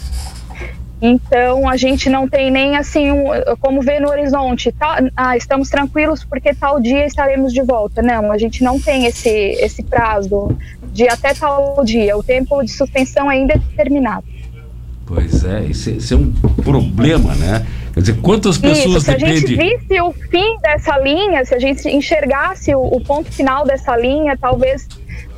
Então 1.02 1.70
a 1.70 1.76
gente 1.76 2.10
não 2.10 2.28
tem 2.28 2.50
nem 2.50 2.78
assim 2.78 3.12
um, 3.12 3.26
como 3.60 3.82
ver 3.82 4.00
no 4.00 4.10
horizonte, 4.10 4.72
tá, 4.72 5.00
ah, 5.16 5.36
estamos 5.36 5.70
tranquilos 5.70 6.24
porque 6.24 6.54
tal 6.54 6.80
dia 6.80 7.06
estaremos 7.06 7.54
de 7.54 7.62
volta. 7.62 8.02
Não, 8.02 8.32
a 8.32 8.38
gente 8.38 8.64
não 8.64 8.80
tem 8.80 9.06
esse, 9.06 9.30
esse 9.30 9.84
prazo 9.84 10.58
de 10.92 11.08
até 11.08 11.34
tal 11.34 11.84
dia. 11.84 12.18
O 12.18 12.24
tempo 12.24 12.64
de 12.64 12.72
suspensão 12.72 13.30
é 13.30 13.38
indeterminado. 13.38 14.26
Pois 15.06 15.44
é, 15.44 15.66
isso, 15.66 15.90
é- 15.90 15.94
isso 15.94 16.14
é 16.14 16.18
um 16.18 16.32
problema, 16.64 17.36
né? 17.36 17.66
Quer 17.94 18.00
dizer, 18.02 18.18
quantas 18.22 18.56
Isso, 18.56 18.62
pessoas 18.62 19.04
se 19.04 19.12
a 19.12 19.18
gente 19.18 19.46
dependem? 19.48 19.78
visse 19.80 20.02
o 20.02 20.12
fim 20.12 20.58
dessa 20.62 20.98
linha, 21.00 21.46
se 21.46 21.54
a 21.54 21.60
gente 21.60 21.88
enxergasse 21.88 22.74
o, 22.76 22.82
o 22.82 23.00
ponto 23.02 23.32
final 23.32 23.66
dessa 23.66 23.96
linha, 23.96 24.36
talvez 24.38 24.88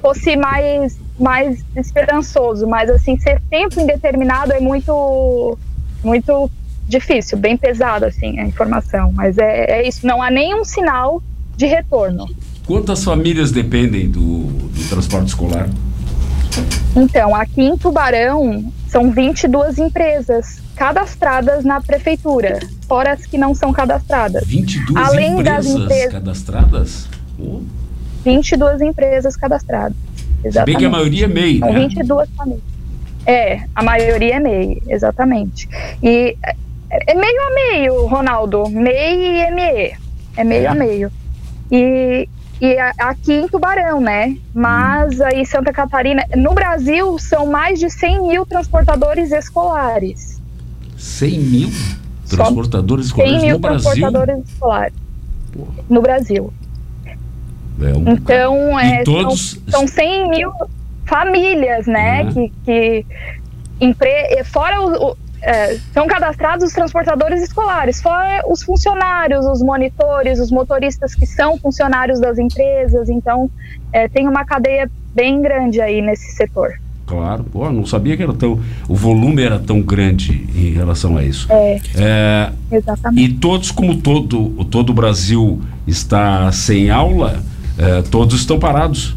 fosse 0.02 0.36
mais, 0.36 0.98
mais 1.20 1.64
esperançoso. 1.76 2.66
Mas 2.66 2.90
assim, 2.90 3.20
ser 3.20 3.42
tempo 3.50 3.80
indeterminado 3.80 4.54
é 4.54 4.60
muito, 4.60 5.58
muito 6.04 6.50
difícil, 6.88 7.38
bem 7.38 7.58
pesado 7.58 8.06
assim 8.06 8.40
a 8.40 8.46
informação. 8.46 9.12
Mas 9.12 9.38
é, 9.38 9.82
é 9.82 9.88
isso, 9.88 10.08
não 10.08 10.22
há 10.22 10.32
nenhum 10.32 10.64
sinal 10.64 11.22
de 11.56 11.66
retorno. 11.66 12.26
Quantas 12.66 13.04
famílias 13.04 13.52
dependem 13.52 14.10
do, 14.10 14.46
do 14.46 14.90
transporte 14.90 15.28
escolar? 15.28 15.70
Então, 16.96 17.36
aqui 17.36 17.62
em 17.64 17.78
Tubarão 17.78 18.72
são 18.88 19.12
22 19.12 19.78
empresas 19.78 20.60
cadastradas 20.76 21.64
na 21.64 21.82
prefeitura, 21.82 22.60
fora 22.88 23.14
as 23.14 23.26
que 23.26 23.38
não 23.38 23.54
são 23.54 23.72
cadastradas. 23.74 24.46
22 24.48 25.08
Além 25.08 25.44
das 25.44 25.66
empresas 25.66 25.82
empresas- 25.84 26.12
cadastradas? 26.14 27.08
Pô, 27.38 27.62
22 28.24 28.82
empresas 28.82 29.36
cadastradas. 29.36 29.96
se 29.98 30.42
bem 30.44 30.50
Exatamente. 30.50 30.78
que 30.80 30.86
a 30.86 30.90
maioria 30.90 31.26
é 31.26 31.28
MEI, 31.28 31.60
São 31.60 31.74
né? 31.74 31.80
22 31.80 32.30
famílias. 32.38 32.62
É, 33.26 33.62
a 33.76 33.84
maioria 33.84 34.36
é 34.36 34.40
MEI, 34.40 34.82
exatamente. 34.88 35.68
E 36.02 36.38
é- 36.44 36.56
é 37.12 37.14
meio 37.16 37.42
a 37.42 37.54
meio, 37.54 38.06
Ronaldo. 38.08 38.70
MEI 38.70 39.42
e 39.42 39.52
ME. 39.52 39.94
É 40.38 40.44
meio 40.44 40.70
a 40.72 40.74
meio. 40.76 41.12
E, 41.72 42.30
e 42.62 42.78
aqui 43.00 43.34
em 43.34 43.48
Tubarão, 43.48 44.00
né? 44.02 44.36
Mas 44.54 45.20
aí 45.22 45.46
Santa 45.46 45.72
Catarina. 45.72 46.24
No 46.36 46.54
Brasil, 46.54 47.18
são 47.20 47.46
mais 47.48 47.80
de 47.80 47.90
100 47.90 48.28
mil 48.28 48.46
transportadores 48.46 49.32
escolares. 49.32 50.42
100 50.98 51.40
mil 51.40 51.70
Só 52.26 52.38
transportadores 52.38 53.06
100 53.08 53.10
escolares 53.10 53.44
mil 53.44 53.54
no 53.54 53.60
Brasil. 53.60 53.82
transportadores 53.92 54.50
escolares. 54.50 54.94
Porra. 55.54 55.72
No 55.90 56.02
Brasil. 56.02 56.54
É 57.80 57.94
um 57.96 58.10
Então, 58.14 58.80
é, 58.80 59.04
todos- 59.04 59.60
são, 59.70 59.82
são 59.82 59.88
100 59.88 60.30
mil 60.30 60.52
famílias, 61.06 61.86
né? 61.86 62.24
Uhum. 62.24 62.32
Que, 62.34 62.52
que 62.66 63.06
empre... 63.80 64.44
fora 64.46 64.82
o- 64.82 65.16
é, 65.42 65.78
são 65.94 66.08
cadastrados 66.08 66.66
os 66.66 66.74
transportadores 66.74 67.42
escolares, 67.42 68.02
fora 68.02 68.42
os 68.48 68.64
funcionários, 68.64 69.46
os 69.46 69.62
monitores, 69.62 70.40
os 70.40 70.52
motoristas 70.52 71.14
que 71.14 71.26
são 71.26 71.58
funcionários 71.58 72.20
das 72.20 72.38
empresas. 72.38 73.10
Então, 73.10 73.50
é, 73.92 74.08
tem 74.08 74.28
uma 74.28 74.44
cadeia 74.46 74.90
bem 75.14 75.42
grande 75.42 75.82
aí 75.82 76.02
nesse 76.02 76.32
setor. 76.34 76.74
Claro, 77.06 77.46
pô, 77.46 77.72
não 77.72 77.86
sabia 77.86 78.18
que 78.18 78.24
era 78.24 78.34
tão. 78.34 78.60
O 78.88 78.94
volume 78.94 79.42
era 79.42 79.58
tão 79.58 79.82
grande 79.82 80.46
em 80.54 80.72
relação 80.74 81.16
a 81.16 81.24
isso. 81.24 81.48
É, 81.50 81.80
É, 81.96 82.52
exatamente. 82.70 83.24
e 83.24 83.34
todos, 83.34 83.72
como 83.72 83.96
todo, 83.96 84.66
todo 84.66 84.90
o 84.90 84.94
Brasil 84.94 85.62
está 85.88 86.52
sem 86.52 86.90
aula, 86.90 87.42
é, 87.78 88.02
todos 88.02 88.42
estão 88.42 88.60
parados. 88.60 89.16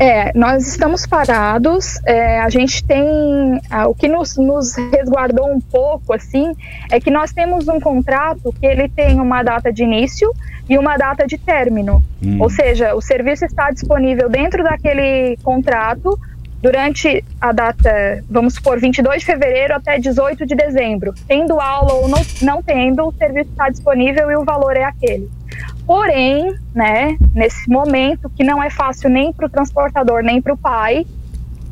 É, 0.00 0.32
nós 0.34 0.66
estamos 0.66 1.06
parados. 1.06 2.00
é, 2.06 2.40
a 2.40 2.48
gente 2.48 2.82
tem. 2.82 3.60
ah, 3.68 3.86
o 3.86 3.94
que 3.94 4.08
nos, 4.08 4.38
nos 4.38 4.74
resguardou 4.90 5.52
um 5.52 5.60
pouco, 5.60 6.14
assim, 6.14 6.54
é 6.90 6.98
que 6.98 7.10
nós 7.10 7.32
temos 7.34 7.68
um 7.68 7.78
contrato 7.78 8.50
que 8.58 8.64
ele 8.64 8.88
tem 8.88 9.20
uma 9.20 9.42
data 9.42 9.70
de 9.70 9.84
início 9.84 10.32
e 10.66 10.78
uma 10.78 10.96
data 10.96 11.26
de 11.26 11.36
término. 11.36 12.02
Hum. 12.24 12.38
Ou 12.40 12.48
seja, 12.48 12.94
o 12.94 13.02
serviço 13.02 13.44
está 13.44 13.70
disponível 13.70 14.30
dentro 14.30 14.64
daquele 14.64 15.36
contrato 15.42 16.18
durante 16.62 17.24
a 17.40 17.52
data, 17.52 18.22
vamos 18.28 18.54
supor, 18.54 18.78
22 18.78 19.20
de 19.20 19.26
fevereiro 19.26 19.74
até 19.74 19.98
18 19.98 20.46
de 20.46 20.54
dezembro. 20.54 21.14
Tendo 21.26 21.60
aula 21.60 21.94
ou 21.94 22.08
não, 22.08 22.20
não 22.42 22.62
tendo, 22.62 23.06
o 23.06 23.12
serviço 23.12 23.50
está 23.50 23.68
disponível 23.68 24.30
e 24.30 24.36
o 24.36 24.44
valor 24.44 24.76
é 24.76 24.84
aquele. 24.84 25.28
Porém, 25.86 26.54
né, 26.74 27.16
nesse 27.34 27.68
momento 27.68 28.30
que 28.30 28.44
não 28.44 28.62
é 28.62 28.70
fácil 28.70 29.10
nem 29.10 29.32
para 29.32 29.46
o 29.46 29.48
transportador 29.48 30.22
nem 30.22 30.40
para 30.40 30.52
o 30.52 30.56
pai, 30.56 31.04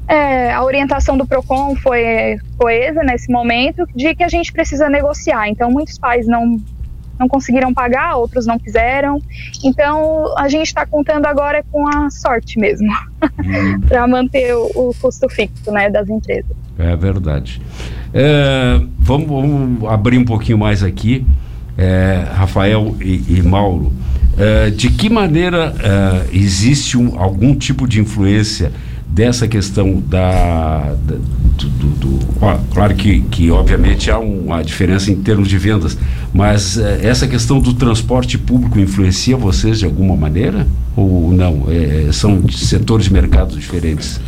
é, 0.09 0.51
a 0.53 0.65
orientação 0.65 1.19
do 1.19 1.27
Procon 1.27 1.77
foi 1.77 2.39
coesa 2.57 3.03
nesse 3.03 3.31
momento 3.31 3.87
de 3.95 4.15
que 4.15 4.25
a 4.25 4.29
gente 4.29 4.53
precisa 4.53 4.89
negociar. 4.89 5.49
Então, 5.49 5.71
muitos 5.71 5.99
pais 5.99 6.27
não 6.27 6.59
não 7.19 7.29
conseguiram 7.29 7.73
pagar, 7.75 8.17
outros 8.17 8.47
não 8.47 8.59
quiseram. 8.59 9.21
Então, 9.65 10.35
a 10.39 10.49
gente 10.49 10.67
está 10.67 10.87
contando 10.87 11.27
agora 11.27 11.65
com 11.71 11.87
a 11.89 12.11
sorte 12.11 12.59
mesmo, 12.59 12.89
para 13.89 14.07
manter 14.07 14.55
o, 14.55 14.67
o 14.75 14.95
custo 15.01 15.29
fixo, 15.29 15.71
né, 15.73 15.91
das 15.91 16.09
empresas. 16.09 16.57
É 16.79 16.95
verdade. 16.97 17.61
É, 18.15 18.81
vamos, 18.99 19.29
vamos 19.29 19.85
abrir 19.91 20.19
um 20.19 20.25
pouquinho 20.25 20.59
mais 20.59 20.83
aqui, 20.83 21.27
é, 21.77 22.25
Rafael 22.33 22.95
e, 23.01 23.39
e 23.39 23.43
Mauro. 23.43 23.93
É, 24.37 24.71
de 24.71 24.89
que 24.91 25.11
maneira 25.11 25.75
é, 25.81 26.29
existe 26.37 26.97
um- 26.97 27.19
algum 27.21 27.57
tipo 27.57 27.89
de 27.89 28.01
influência 28.01 28.71
dessa 29.09 29.49
questão 29.49 30.03
da, 30.07 30.95
da 31.05 31.17
do, 31.59 31.69
do, 31.69 32.19
do, 32.19 32.39
claro 32.73 32.95
que, 32.95 33.21
que 33.23 33.51
obviamente 33.51 34.11
há 34.11 34.19
uma 34.19 34.63
diferença 34.63 35.11
em 35.11 35.17
termos 35.17 35.49
de 35.49 35.59
vendas, 35.59 35.99
mas 36.33 36.79
eh, 36.79 37.01
essa 37.03 37.27
questão 37.27 37.59
do 37.59 37.75
transporte 37.75 38.39
público 38.39 38.79
influencia 38.79 39.37
vocês 39.37 39.81
de 39.81 39.85
alguma 39.85 40.17
maneira 40.17 40.67
ou 40.95 41.33
não? 41.33 41.65
É, 41.69 42.13
são 42.13 42.49
setores 42.49 43.07
de 43.07 43.13
mercados 43.13 43.57
diferentes? 43.57 44.21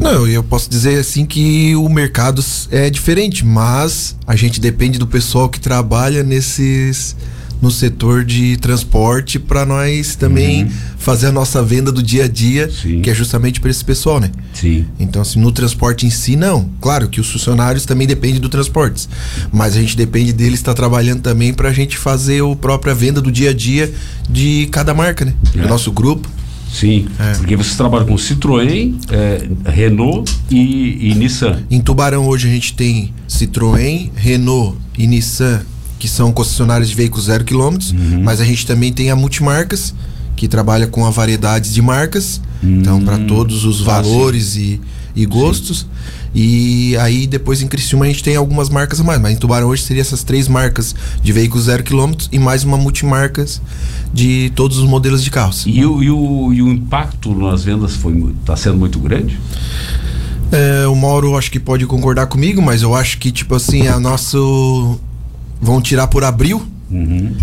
Não, 0.00 0.26
eu 0.26 0.42
posso 0.42 0.68
dizer 0.68 0.98
assim 0.98 1.24
que 1.24 1.74
o 1.76 1.88
mercado 1.88 2.44
é 2.70 2.90
diferente, 2.90 3.44
mas 3.44 4.16
a 4.26 4.36
gente 4.36 4.60
depende 4.60 4.98
do 4.98 5.06
pessoal 5.06 5.48
que 5.48 5.60
trabalha 5.60 6.22
nesses 6.22 7.16
no 7.60 7.70
setor 7.70 8.24
de 8.24 8.56
transporte 8.58 9.38
para 9.38 9.64
nós 9.64 10.14
também 10.14 10.64
uhum. 10.64 10.70
fazer 10.98 11.26
a 11.26 11.32
nossa 11.32 11.62
venda 11.62 11.90
do 11.90 12.02
dia 12.02 12.24
a 12.24 12.28
dia, 12.28 12.70
Sim. 12.70 13.00
que 13.00 13.10
é 13.10 13.14
justamente 13.14 13.60
para 13.60 13.70
esse 13.70 13.84
pessoal, 13.84 14.20
né? 14.20 14.30
Sim. 14.52 14.86
Então, 14.98 15.22
assim, 15.22 15.40
no 15.40 15.50
transporte 15.52 16.06
em 16.06 16.10
si, 16.10 16.36
não. 16.36 16.68
Claro 16.80 17.08
que 17.08 17.20
os 17.20 17.30
funcionários 17.30 17.84
também 17.84 18.06
dependem 18.06 18.40
do 18.40 18.48
transporte, 18.48 19.08
mas 19.52 19.76
a 19.76 19.80
gente 19.80 19.96
depende 19.96 20.32
deles 20.32 20.60
estar 20.60 20.72
tá 20.72 20.76
trabalhando 20.76 21.22
também 21.22 21.52
para 21.52 21.68
a 21.68 21.72
gente 21.72 21.96
fazer 21.96 22.42
a 22.42 22.56
própria 22.56 22.94
venda 22.94 23.20
do 23.20 23.32
dia 23.32 23.50
a 23.50 23.54
dia 23.54 23.92
de 24.28 24.68
cada 24.70 24.92
marca, 24.94 25.24
né? 25.24 25.34
É. 25.54 25.62
Do 25.62 25.68
nosso 25.68 25.90
grupo. 25.92 26.28
Sim, 26.72 27.06
é. 27.18 27.32
porque 27.36 27.56
vocês 27.56 27.76
trabalham 27.76 28.06
com 28.06 28.16
Citroën, 28.16 28.94
é, 29.10 29.70
Renault 29.70 30.30
e, 30.50 31.10
e, 31.10 31.14
Nissan. 31.14 31.62
Em 31.70 31.80
Tubarão 31.80 32.26
hoje 32.26 32.48
a 32.48 32.50
gente 32.50 32.74
tem 32.74 33.14
Citroën, 33.28 34.10
Renault 34.14 34.76
e 34.98 35.06
Nissan, 35.06 35.62
que 35.98 36.08
são 36.08 36.32
concessionários 36.32 36.88
de 36.88 36.94
veículos 36.94 37.26
zero 37.26 37.44
quilômetros, 37.44 37.92
uhum. 37.92 38.22
mas 38.22 38.40
a 38.40 38.44
gente 38.44 38.66
também 38.66 38.92
tem 38.92 39.10
a 39.10 39.16
Multimarcas, 39.16 39.94
que 40.36 40.46
trabalha 40.46 40.86
com 40.86 41.06
a 41.06 41.10
variedade 41.10 41.72
de 41.72 41.80
marcas, 41.80 42.40
uhum. 42.62 42.78
então 42.78 43.00
para 43.02 43.18
todos 43.18 43.64
os 43.64 43.80
valores 43.80 44.56
e, 44.56 44.80
e 45.14 45.24
gostos. 45.24 45.80
Sim. 45.80 45.86
E 46.38 46.94
aí 46.98 47.26
depois 47.26 47.62
em 47.62 47.66
Criciúma 47.66 48.04
a 48.04 48.08
gente 48.08 48.22
tem 48.22 48.36
algumas 48.36 48.68
marcas 48.68 49.00
a 49.00 49.04
mais, 49.04 49.18
mas 49.18 49.32
em 49.32 49.36
Tubarão 49.36 49.68
hoje 49.68 49.82
seria 49.82 50.02
essas 50.02 50.22
três 50.22 50.48
marcas 50.48 50.94
de 51.22 51.32
veículos 51.32 51.64
zero 51.64 51.82
quilômetros 51.82 52.28
e 52.30 52.38
mais 52.38 52.62
uma 52.62 52.76
multimarcas 52.76 53.62
de 54.12 54.52
todos 54.54 54.76
os 54.76 54.84
modelos 54.84 55.24
de 55.24 55.30
carros. 55.30 55.64
E 55.66 55.82
o, 55.86 56.02
e 56.02 56.10
o, 56.10 56.52
e 56.52 56.60
o 56.60 56.68
impacto 56.68 57.34
nas 57.34 57.64
vendas 57.64 57.98
está 58.38 58.54
sendo 58.54 58.76
muito 58.76 58.98
grande? 58.98 59.38
É, 60.52 60.86
o 60.86 60.94
Mauro 60.94 61.38
acho 61.38 61.50
que 61.50 61.58
pode 61.58 61.86
concordar 61.86 62.26
comigo, 62.26 62.60
mas 62.60 62.82
eu 62.82 62.94
acho 62.94 63.16
que 63.16 63.32
tipo 63.32 63.54
assim, 63.54 63.88
a 63.88 63.98
nosso 63.98 65.00
vão 65.60 65.80
tirar 65.80 66.06
por 66.06 66.24
abril. 66.24 66.62
Uhum. 66.90 67.34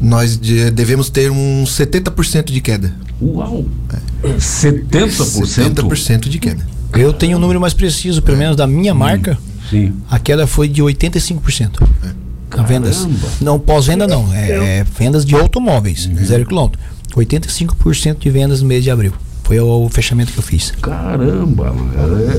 Nós 0.00 0.38
de, 0.38 0.70
devemos 0.70 1.08
ter 1.08 1.30
um 1.30 1.64
70% 1.64 2.52
de 2.52 2.60
queda. 2.60 2.94
Uau! 3.20 3.64
É. 4.22 4.28
70%? 4.36 5.42
70% 5.42 6.28
de 6.28 6.38
queda. 6.38 6.66
Eu 6.92 7.12
tenho 7.12 7.36
um 7.36 7.40
número 7.40 7.60
mais 7.60 7.74
preciso, 7.74 8.22
pelo 8.22 8.38
menos 8.38 8.56
da 8.56 8.66
minha 8.66 8.94
marca. 8.94 9.38
Sim. 9.70 9.94
A 10.10 10.18
queda 10.18 10.46
foi 10.46 10.68
de 10.68 10.82
85%. 10.82 11.82
É. 12.04 12.62
Vendas. 12.62 13.06
Não, 13.40 13.58
pós-venda 13.58 14.06
não. 14.06 14.32
É, 14.32 14.78
é, 14.78 14.84
vendas 14.98 15.24
de 15.24 15.34
automóveis, 15.34 16.06
uhum. 16.06 16.24
zero 16.24 16.46
quilômetro. 16.46 16.80
85% 17.14 18.18
de 18.18 18.30
vendas 18.30 18.62
no 18.62 18.68
mês 18.68 18.84
de 18.84 18.90
abril. 18.90 19.12
Foi 19.46 19.60
o, 19.60 19.88
fechamento 19.88 20.32
que 20.32 20.38
eu 20.40 20.42
fiz. 20.42 20.72
Caramba, 20.82 21.72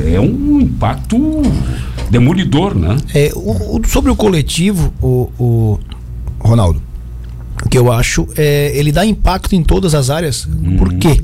é, 0.04 0.16
é 0.16 0.20
um 0.20 0.60
impacto 0.60 1.18
demolidor, 2.12 2.76
né? 2.76 2.98
É, 3.14 3.32
o, 3.34 3.78
o, 3.78 3.82
sobre 3.88 4.12
o 4.12 4.16
coletivo, 4.16 4.94
o, 5.02 5.30
o, 5.40 5.80
Ronaldo, 6.38 6.82
o 7.66 7.70
que 7.70 7.78
eu 7.78 7.90
acho 7.90 8.28
é 8.36 8.74
ele 8.78 8.92
dá 8.92 9.06
impacto 9.06 9.56
em 9.56 9.64
todas 9.64 9.96
as 9.96 10.10
áreas. 10.10 10.44
Uhum. 10.44 10.76
Por 10.76 10.94
quê? 10.96 11.22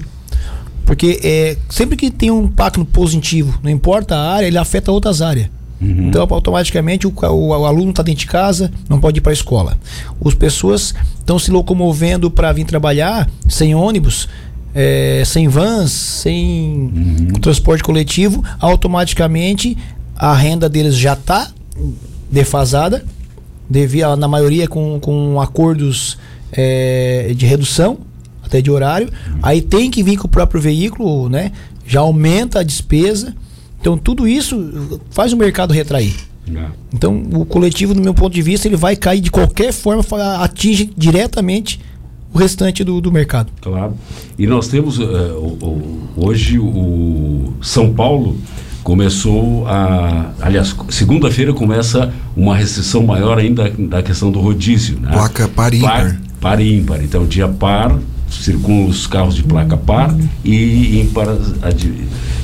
Porque 0.86 1.20
é, 1.22 1.58
sempre 1.68 1.98
que 1.98 2.10
tem 2.10 2.32
um 2.32 2.46
impacto 2.46 2.86
positivo, 2.86 3.60
não 3.62 3.70
importa 3.70 4.16
a 4.16 4.32
área, 4.36 4.48
ele 4.48 4.58
afeta 4.58 4.90
outras 4.90 5.22
áreas. 5.22 5.50
Uhum. 5.82 6.08
Então, 6.08 6.26
automaticamente, 6.30 7.06
o, 7.06 7.14
o, 7.14 7.48
o 7.50 7.66
aluno 7.66 7.90
está 7.90 8.02
dentro 8.02 8.22
de 8.22 8.28
casa, 8.28 8.72
não 8.88 9.02
pode 9.02 9.18
ir 9.18 9.22
para 9.22 9.34
a 9.34 9.34
escola. 9.34 9.78
As 10.26 10.34
pessoas 10.34 10.96
estão 11.20 11.38
se 11.38 11.52
locomovendo 11.52 12.32
para 12.32 12.54
vir 12.54 12.64
trabalhar 12.64 13.30
sem 13.50 13.76
ônibus, 13.76 14.30
é, 14.74 15.24
sem 15.26 15.48
vans, 15.48 15.92
sem 15.92 16.92
uhum. 16.94 17.34
transporte 17.40 17.84
coletivo. 17.84 18.44
Automaticamente, 18.60 19.78
a 20.16 20.34
renda 20.34 20.68
deles 20.68 20.98
já 20.98 21.14
está 21.14 21.52
defasada, 22.32 23.06
devia, 23.70 24.16
na 24.16 24.28
maioria 24.28 24.68
com, 24.68 25.00
com 25.00 25.40
acordos 25.40 26.18
é, 26.52 27.34
de 27.36 27.46
redução 27.46 28.00
até 28.44 28.62
de 28.62 28.70
horário. 28.70 29.10
Aí 29.42 29.62
tem 29.62 29.90
que 29.90 30.04
vir 30.04 30.18
com 30.18 30.28
o 30.28 30.30
próprio 30.30 30.62
veículo, 30.62 31.30
né? 31.30 31.52
Já 31.86 32.02
aumenta 32.02 32.60
a 32.60 32.64
despesa. 32.64 33.36
Então 33.80 33.98
tudo 33.98 34.28
isso 34.28 35.00
faz 35.10 35.34
o 35.34 35.38
mercado 35.38 35.74
retrair. 35.74 36.16
É. 36.54 36.66
Então 36.94 37.24
o 37.34 37.46
coletivo, 37.46 37.94
do 37.94 38.02
meu 38.02 38.14
ponto 38.14 38.34
de 38.34 38.42
vista, 38.42 38.68
ele 38.68 38.76
vai 38.76 38.96
cair 38.96 39.22
de 39.22 39.32
qualquer 39.32 39.72
forma, 39.72 40.04
atinge 40.42 40.92
diretamente 40.96 41.80
o 42.34 42.38
restante 42.38 42.84
do, 42.84 43.00
do 43.00 43.12
mercado. 43.12 43.52
Claro. 43.62 43.94
E 44.38 44.48
nós 44.48 44.68
temos 44.68 44.98
uh, 44.98 45.04
o, 45.04 46.10
hoje 46.16 46.58
o 46.58 47.54
São 47.62 47.94
Paulo 47.94 48.38
começou 48.84 49.66
a. 49.68 50.32
Aliás, 50.42 50.76
segunda-feira 50.90 51.54
começa 51.54 52.12
uma 52.36 52.56
restrição 52.56 53.04
maior 53.04 53.38
ainda 53.38 53.70
da 53.70 54.02
questão 54.02 54.32
do 54.32 54.40
rodízio. 54.40 55.00
Né? 55.00 55.12
Placa 55.12 55.48
par 55.48 55.74
ímpar. 55.74 56.04
Par, 56.04 56.18
par 56.42 56.62
ímpar. 56.62 57.04
Então, 57.04 57.26
dia 57.26 57.48
par 57.48 57.98
circulam 58.30 58.88
os 58.88 59.06
carros 59.06 59.36
de 59.36 59.44
placa 59.44 59.78
par 59.78 60.16
e 60.44 61.00
ímpar. 61.00 61.28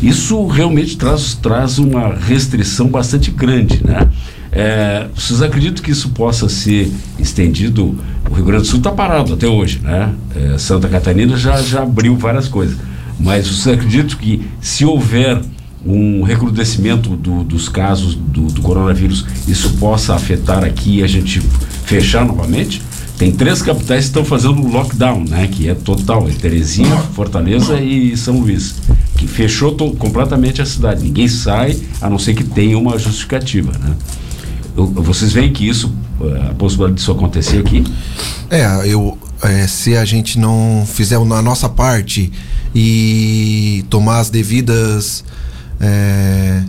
Isso 0.02 0.46
realmente 0.48 0.98
traz, 0.98 1.34
traz 1.34 1.80
uma 1.80 2.14
restrição 2.14 2.88
bastante 2.88 3.32
grande, 3.32 3.84
né? 3.84 4.08
É, 4.52 5.08
vocês 5.16 5.42
acreditam 5.42 5.84
que 5.84 5.92
isso 5.92 6.10
possa 6.10 6.50
ser 6.50 6.92
estendido? 7.20 7.96
O 8.30 8.34
Rio 8.34 8.46
Grande 8.46 8.64
do 8.64 8.68
Sul 8.68 8.80
está 8.80 8.92
parado 8.92 9.34
até 9.34 9.48
hoje, 9.48 9.80
né? 9.80 10.14
É, 10.36 10.58
Santa 10.58 10.88
Catarina 10.88 11.38
já, 11.38 11.62
já 11.62 11.84
abriu 11.84 12.16
várias 12.16 12.48
coisas. 12.48 12.78
Mas 13.20 13.48
vocês 13.48 13.76
acreditam 13.76 14.18
que 14.18 14.42
se 14.62 14.86
houver 14.86 15.40
um 15.86 16.24
recrudescimento 16.24 17.16
do, 17.16 17.44
dos 17.44 17.70
casos 17.70 18.16
do, 18.16 18.48
do, 18.48 18.62
coronavírus, 18.62 19.26
isso 19.48 19.72
possa 19.78 20.14
afetar 20.14 20.64
aqui 20.64 20.98
e 20.98 21.04
a 21.04 21.08
gente 21.08 21.42
fechar 21.86 22.26
novamente? 22.26 22.82
Tem 23.18 23.32
três 23.32 23.62
capitais 23.62 24.06
que 24.06 24.10
estão 24.10 24.24
fazendo 24.24 24.66
lockdown, 24.66 25.26
né? 25.28 25.48
Que 25.48 25.70
é 25.70 25.76
total, 25.76 26.28
é 26.28 26.32
Terezinha, 26.32 26.96
Fortaleza 27.14 27.80
e 27.80 28.16
São 28.16 28.40
Luís, 28.40 28.76
que 29.18 29.28
fechou 29.28 29.76
completamente 29.76 30.62
a 30.62 30.66
cidade. 30.66 31.04
Ninguém 31.04 31.28
sai, 31.28 31.78
a 32.02 32.10
não 32.10 32.18
ser 32.18 32.34
que 32.34 32.44
tenha 32.44 32.78
uma 32.78 32.98
justificativa, 32.98 33.74
né? 33.78 33.94
Vocês 34.86 35.32
veem 35.32 35.52
que 35.52 35.68
isso, 35.68 35.94
a 36.50 36.54
possibilidade 36.54 37.00
disso 37.00 37.12
acontecer 37.12 37.60
aqui? 37.60 37.84
É, 38.50 38.66
eu, 38.86 39.18
é, 39.42 39.68
se 39.68 39.96
a 39.96 40.06
gente 40.06 40.38
não 40.38 40.86
fizer 40.88 41.16
a 41.16 41.42
nossa 41.42 41.70
parte 41.70 42.32
e 42.74 43.86
tomar 43.90 44.20
as 44.20 44.30
devidas 44.30 45.24
é, 45.80 46.62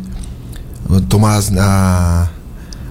tomar 1.08 1.36
as, 1.36 1.56
a, 1.56 2.28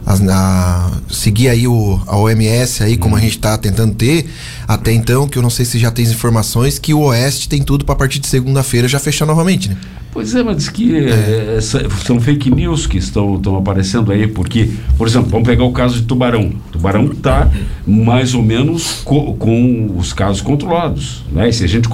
as, 0.05 0.21
a, 0.21 0.91
seguir 1.09 1.49
aí 1.49 1.67
o, 1.67 2.01
a 2.07 2.17
OMS 2.17 2.83
aí, 2.83 2.97
como 2.97 3.15
a 3.15 3.17
uhum. 3.17 3.23
gente 3.23 3.37
está 3.37 3.57
tentando 3.57 3.95
ter, 3.95 4.29
até 4.69 4.91
então, 4.91 5.27
que 5.27 5.35
eu 5.35 5.41
não 5.41 5.49
sei 5.49 5.65
se 5.65 5.79
já 5.79 5.89
tem 5.89 6.05
informações, 6.05 6.77
que 6.77 6.93
o 6.93 6.99
Oeste 6.99 7.49
tem 7.49 7.59
tudo 7.59 7.83
para 7.83 7.95
a 7.95 7.97
partir 7.97 8.19
de 8.19 8.27
segunda-feira 8.27 8.87
já 8.87 8.99
fechar 8.99 9.25
novamente, 9.25 9.67
né? 9.67 9.75
Pois 10.11 10.35
é, 10.35 10.43
mas 10.43 10.69
que 10.69 10.95
é. 10.95 11.57
É, 11.57 11.59
são 12.05 12.21
fake 12.21 12.51
news 12.51 12.85
que 12.85 12.99
estão, 12.99 13.35
estão 13.35 13.57
aparecendo 13.57 14.11
aí, 14.11 14.27
porque, 14.27 14.69
por 14.95 15.07
exemplo, 15.07 15.27
vamos 15.31 15.47
pegar 15.47 15.63
o 15.63 15.71
caso 15.71 15.95
de 15.95 16.03
Tubarão. 16.03 16.51
Tubarão 16.71 17.05
está 17.05 17.49
mais 17.87 18.35
ou 18.35 18.43
menos 18.43 19.01
co 19.03 19.33
com 19.33 19.91
os 19.97 20.13
casos 20.13 20.39
controlados. 20.39 21.23
Né? 21.31 21.49
E 21.49 21.53
se 21.53 21.63
a 21.63 21.67
gente 21.67 21.89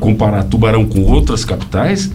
comparar 0.00 0.44
Tubarão 0.44 0.86
com 0.86 1.02
outras 1.02 1.44
capitais, 1.44 2.10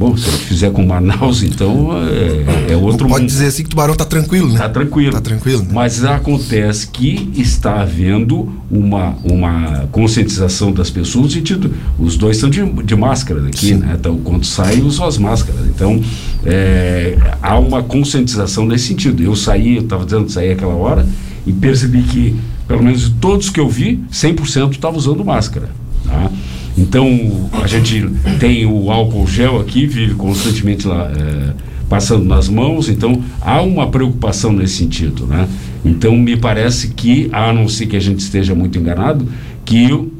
Bom, 0.00 0.16
se 0.16 0.30
ele 0.30 0.38
fizer 0.38 0.72
com 0.72 0.82
Manaus, 0.86 1.42
então 1.42 1.90
é, 2.08 2.72
é 2.72 2.76
outro 2.76 3.06
Pode 3.06 3.20
mundo. 3.20 3.28
dizer 3.28 3.48
assim 3.48 3.64
que 3.64 3.66
o 3.66 3.70
Tubarão 3.72 3.92
está 3.92 4.06
tranquilo, 4.06 4.46
né? 4.46 4.54
Está 4.54 4.68
tranquilo. 4.70 5.12
Tá 5.12 5.20
tranquilo. 5.20 5.62
Né? 5.62 5.68
Mas 5.74 6.02
acontece 6.02 6.86
que 6.86 7.30
está 7.36 7.82
havendo 7.82 8.50
uma, 8.70 9.14
uma 9.22 9.86
conscientização 9.92 10.72
das 10.72 10.88
pessoas 10.88 11.26
no 11.26 11.30
sentido. 11.32 11.74
Os 11.98 12.16
dois 12.16 12.38
estão 12.38 12.48
de, 12.48 12.64
de 12.82 12.96
máscara 12.96 13.46
aqui, 13.46 13.66
Sim. 13.66 13.74
né? 13.74 13.94
Então, 14.00 14.16
quando 14.24 14.46
saem, 14.46 14.82
usam 14.82 15.04
as 15.04 15.18
máscaras. 15.18 15.66
Então, 15.66 16.02
é, 16.46 17.18
há 17.42 17.58
uma 17.58 17.82
conscientização 17.82 18.64
nesse 18.64 18.86
sentido. 18.86 19.22
Eu 19.22 19.36
saí, 19.36 19.76
eu 19.76 19.82
estava 19.82 20.06
dizendo, 20.06 20.30
saí 20.30 20.50
aquela 20.50 20.76
hora 20.76 21.06
e 21.46 21.52
percebi 21.52 22.04
que, 22.04 22.40
pelo 22.66 22.82
menos 22.82 23.02
de 23.02 23.10
todos 23.16 23.50
que 23.50 23.60
eu 23.60 23.68
vi, 23.68 24.02
100% 24.10 24.70
estavam 24.72 24.98
usando 24.98 25.22
máscara. 25.22 25.68
Tá? 26.06 26.30
Então, 26.76 27.50
a 27.62 27.66
gente 27.66 28.08
tem 28.38 28.64
o 28.64 28.90
álcool 28.90 29.26
gel 29.26 29.60
aqui, 29.60 29.86
vive 29.86 30.14
constantemente 30.14 30.86
lá, 30.86 31.10
é, 31.10 31.52
passando 31.88 32.24
nas 32.24 32.48
mãos, 32.48 32.88
então 32.88 33.22
há 33.40 33.60
uma 33.60 33.88
preocupação 33.88 34.52
nesse 34.52 34.76
sentido, 34.76 35.26
né? 35.26 35.48
Então, 35.84 36.16
me 36.16 36.36
parece 36.36 36.88
que, 36.88 37.28
a 37.32 37.52
não 37.52 37.68
ser 37.68 37.86
que 37.86 37.96
a 37.96 38.00
gente 38.00 38.20
esteja 38.20 38.54
muito 38.54 38.78
enganado, 38.78 39.26
que 39.64 39.92
o, 39.92 40.10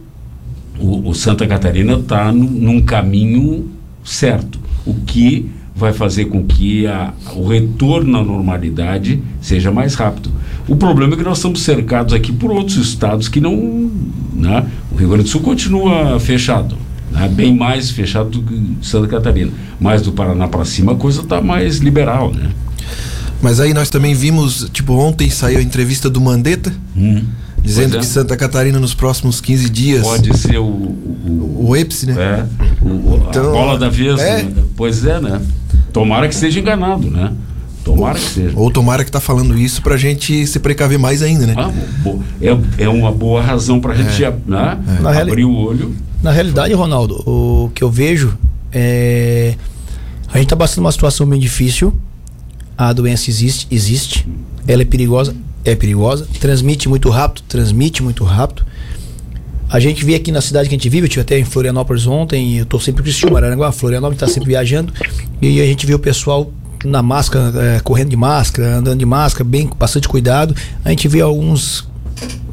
o 0.80 1.14
Santa 1.14 1.46
Catarina 1.46 1.94
está 1.94 2.32
num 2.32 2.80
caminho 2.80 3.68
certo. 4.04 4.58
o 4.86 4.94
que 4.94 5.50
vai 5.74 5.92
fazer 5.92 6.26
com 6.26 6.44
que 6.44 6.86
a, 6.86 7.14
o 7.34 7.46
retorno 7.46 8.18
à 8.18 8.24
normalidade 8.24 9.22
seja 9.40 9.70
mais 9.70 9.94
rápido. 9.94 10.30
O 10.68 10.76
problema 10.76 11.14
é 11.14 11.16
que 11.16 11.22
nós 11.22 11.38
estamos 11.38 11.62
cercados 11.62 12.12
aqui 12.12 12.32
por 12.32 12.50
outros 12.50 12.76
estados 12.76 13.28
que 13.28 13.40
não. 13.40 13.90
Né? 14.34 14.66
Rio 15.00 15.08
Grande 15.08 15.24
do 15.24 15.28
Sul 15.30 15.40
continua 15.40 16.18
fechado. 16.20 16.76
Né? 17.10 17.28
Bem 17.28 17.56
mais 17.56 17.90
fechado 17.90 18.30
do 18.30 18.42
que 18.42 18.86
Santa 18.86 19.08
Catarina. 19.08 19.50
Mas 19.80 20.02
do 20.02 20.12
Paraná 20.12 20.46
para 20.46 20.64
cima 20.64 20.92
a 20.92 20.94
coisa 20.94 21.22
está 21.22 21.40
mais 21.40 21.78
liberal. 21.78 22.32
Né? 22.32 22.50
Mas 23.42 23.58
aí 23.58 23.72
nós 23.74 23.88
também 23.90 24.14
vimos, 24.14 24.68
tipo, 24.72 24.92
ontem 24.92 25.30
saiu 25.30 25.58
a 25.58 25.62
entrevista 25.62 26.08
do 26.10 26.20
Mandetta, 26.20 26.72
Hum. 26.96 27.22
dizendo 27.62 27.96
é. 27.96 28.00
que 28.00 28.06
Santa 28.06 28.36
Catarina 28.36 28.78
nos 28.78 28.92
próximos 28.94 29.40
15 29.40 29.70
dias. 29.70 30.02
Pode 30.02 30.36
ser 30.36 30.58
o. 30.58 30.64
o, 30.66 31.66
O 31.70 31.76
EPS, 31.76 32.04
né? 32.04 32.14
É, 32.18 32.84
o- 32.84 33.26
Então, 33.28 33.48
a 33.48 33.52
bola 33.52 33.78
da 33.78 33.88
vez. 33.88 34.18
é. 34.20 34.42
né? 34.42 34.52
Pois 34.76 35.04
é, 35.04 35.20
né? 35.20 35.40
Tomara 35.92 36.28
que 36.28 36.34
esteja 36.34 36.60
enganado, 36.60 37.10
né? 37.10 37.32
Tomara 37.84 38.18
que 38.18 38.24
seja. 38.28 38.52
Ou 38.56 38.70
tomara 38.70 39.04
que 39.04 39.10
tá 39.10 39.20
falando 39.20 39.56
isso 39.58 39.80
pra 39.82 39.96
gente 39.96 40.46
se 40.46 40.58
precaver 40.60 40.98
mais 40.98 41.22
ainda, 41.22 41.46
né? 41.46 41.54
Ah, 41.56 41.70
é, 42.40 42.84
é 42.84 42.88
uma 42.88 43.10
boa 43.10 43.40
razão 43.40 43.80
para 43.80 43.92
a 43.94 43.96
gente 43.96 44.20
né? 44.46 44.78
Na 45.00 45.10
reali- 45.10 45.30
abrir 45.30 45.44
o 45.44 45.54
olho. 45.56 45.94
Na 46.22 46.30
realidade, 46.30 46.74
Ronaldo, 46.74 47.14
o 47.26 47.70
que 47.74 47.82
eu 47.82 47.90
vejo 47.90 48.36
é. 48.72 49.54
A 50.28 50.36
gente 50.36 50.46
está 50.46 50.56
passando 50.56 50.84
uma 50.84 50.92
situação 50.92 51.26
bem 51.26 51.40
difícil. 51.40 51.92
A 52.76 52.92
doença 52.92 53.30
existe, 53.30 53.66
existe. 53.70 54.28
Ela 54.66 54.82
é 54.82 54.84
perigosa, 54.84 55.34
é 55.64 55.74
perigosa. 55.74 56.26
Transmite 56.38 56.88
muito 56.88 57.08
rápido, 57.10 57.42
transmite 57.48 58.02
muito 58.02 58.22
rápido. 58.24 58.64
A 59.68 59.78
gente 59.80 60.04
vê 60.04 60.14
aqui 60.16 60.30
na 60.32 60.40
cidade 60.40 60.68
que 60.68 60.74
a 60.74 60.78
gente 60.78 60.88
vive, 60.88 61.04
eu 61.04 61.06
estive 61.06 61.20
até 61.22 61.38
em 61.38 61.44
Florianópolis 61.44 62.06
ontem, 62.06 62.56
eu 62.58 62.64
estou 62.64 62.80
sempre 62.80 63.02
em 63.02 63.04
Criciúma, 63.04 63.38
Araranguá, 63.38 63.70
Florianópolis 63.70 64.20
está 64.20 64.26
sempre 64.26 64.48
viajando, 64.48 64.92
e 65.40 65.60
a 65.60 65.64
gente 65.64 65.86
vê 65.86 65.94
o 65.94 65.98
pessoal 65.98 66.50
na 66.84 67.02
máscara, 67.02 67.52
eh, 67.56 67.80
correndo 67.80 68.10
de 68.10 68.16
máscara, 68.16 68.76
andando 68.76 68.98
de 68.98 69.06
máscara, 69.06 69.44
bem 69.44 69.66
com 69.66 69.76
bastante 69.76 70.08
cuidado. 70.08 70.54
A 70.84 70.90
gente 70.90 71.06
vê 71.08 71.20
alguns 71.20 71.88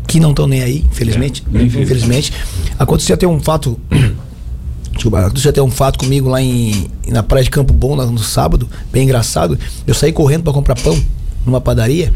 que 0.07 0.19
não 0.19 0.31
estão 0.31 0.47
nem 0.47 0.63
aí, 0.63 0.85
infelizmente. 0.89 1.43
É, 1.53 1.61
infelizmente. 1.61 2.33
Aconteceu 2.79 3.13
até 3.13 3.27
um 3.27 3.39
fato. 3.39 3.79
Desculpa, 4.93 5.19
aconteceu 5.19 5.51
até 5.51 5.61
um 5.61 5.69
fato 5.69 5.99
comigo 5.99 6.27
lá 6.27 6.41
em, 6.41 6.89
na 7.07 7.21
praia 7.21 7.43
de 7.43 7.51
Campo 7.51 7.71
Bom, 7.71 7.93
lá 7.93 8.05
no 8.05 8.17
sábado, 8.17 8.67
bem 8.91 9.03
engraçado. 9.03 9.57
Eu 9.85 9.93
saí 9.93 10.11
correndo 10.11 10.43
para 10.43 10.53
comprar 10.53 10.75
pão 10.75 10.99
numa 11.45 11.61
padaria. 11.61 12.11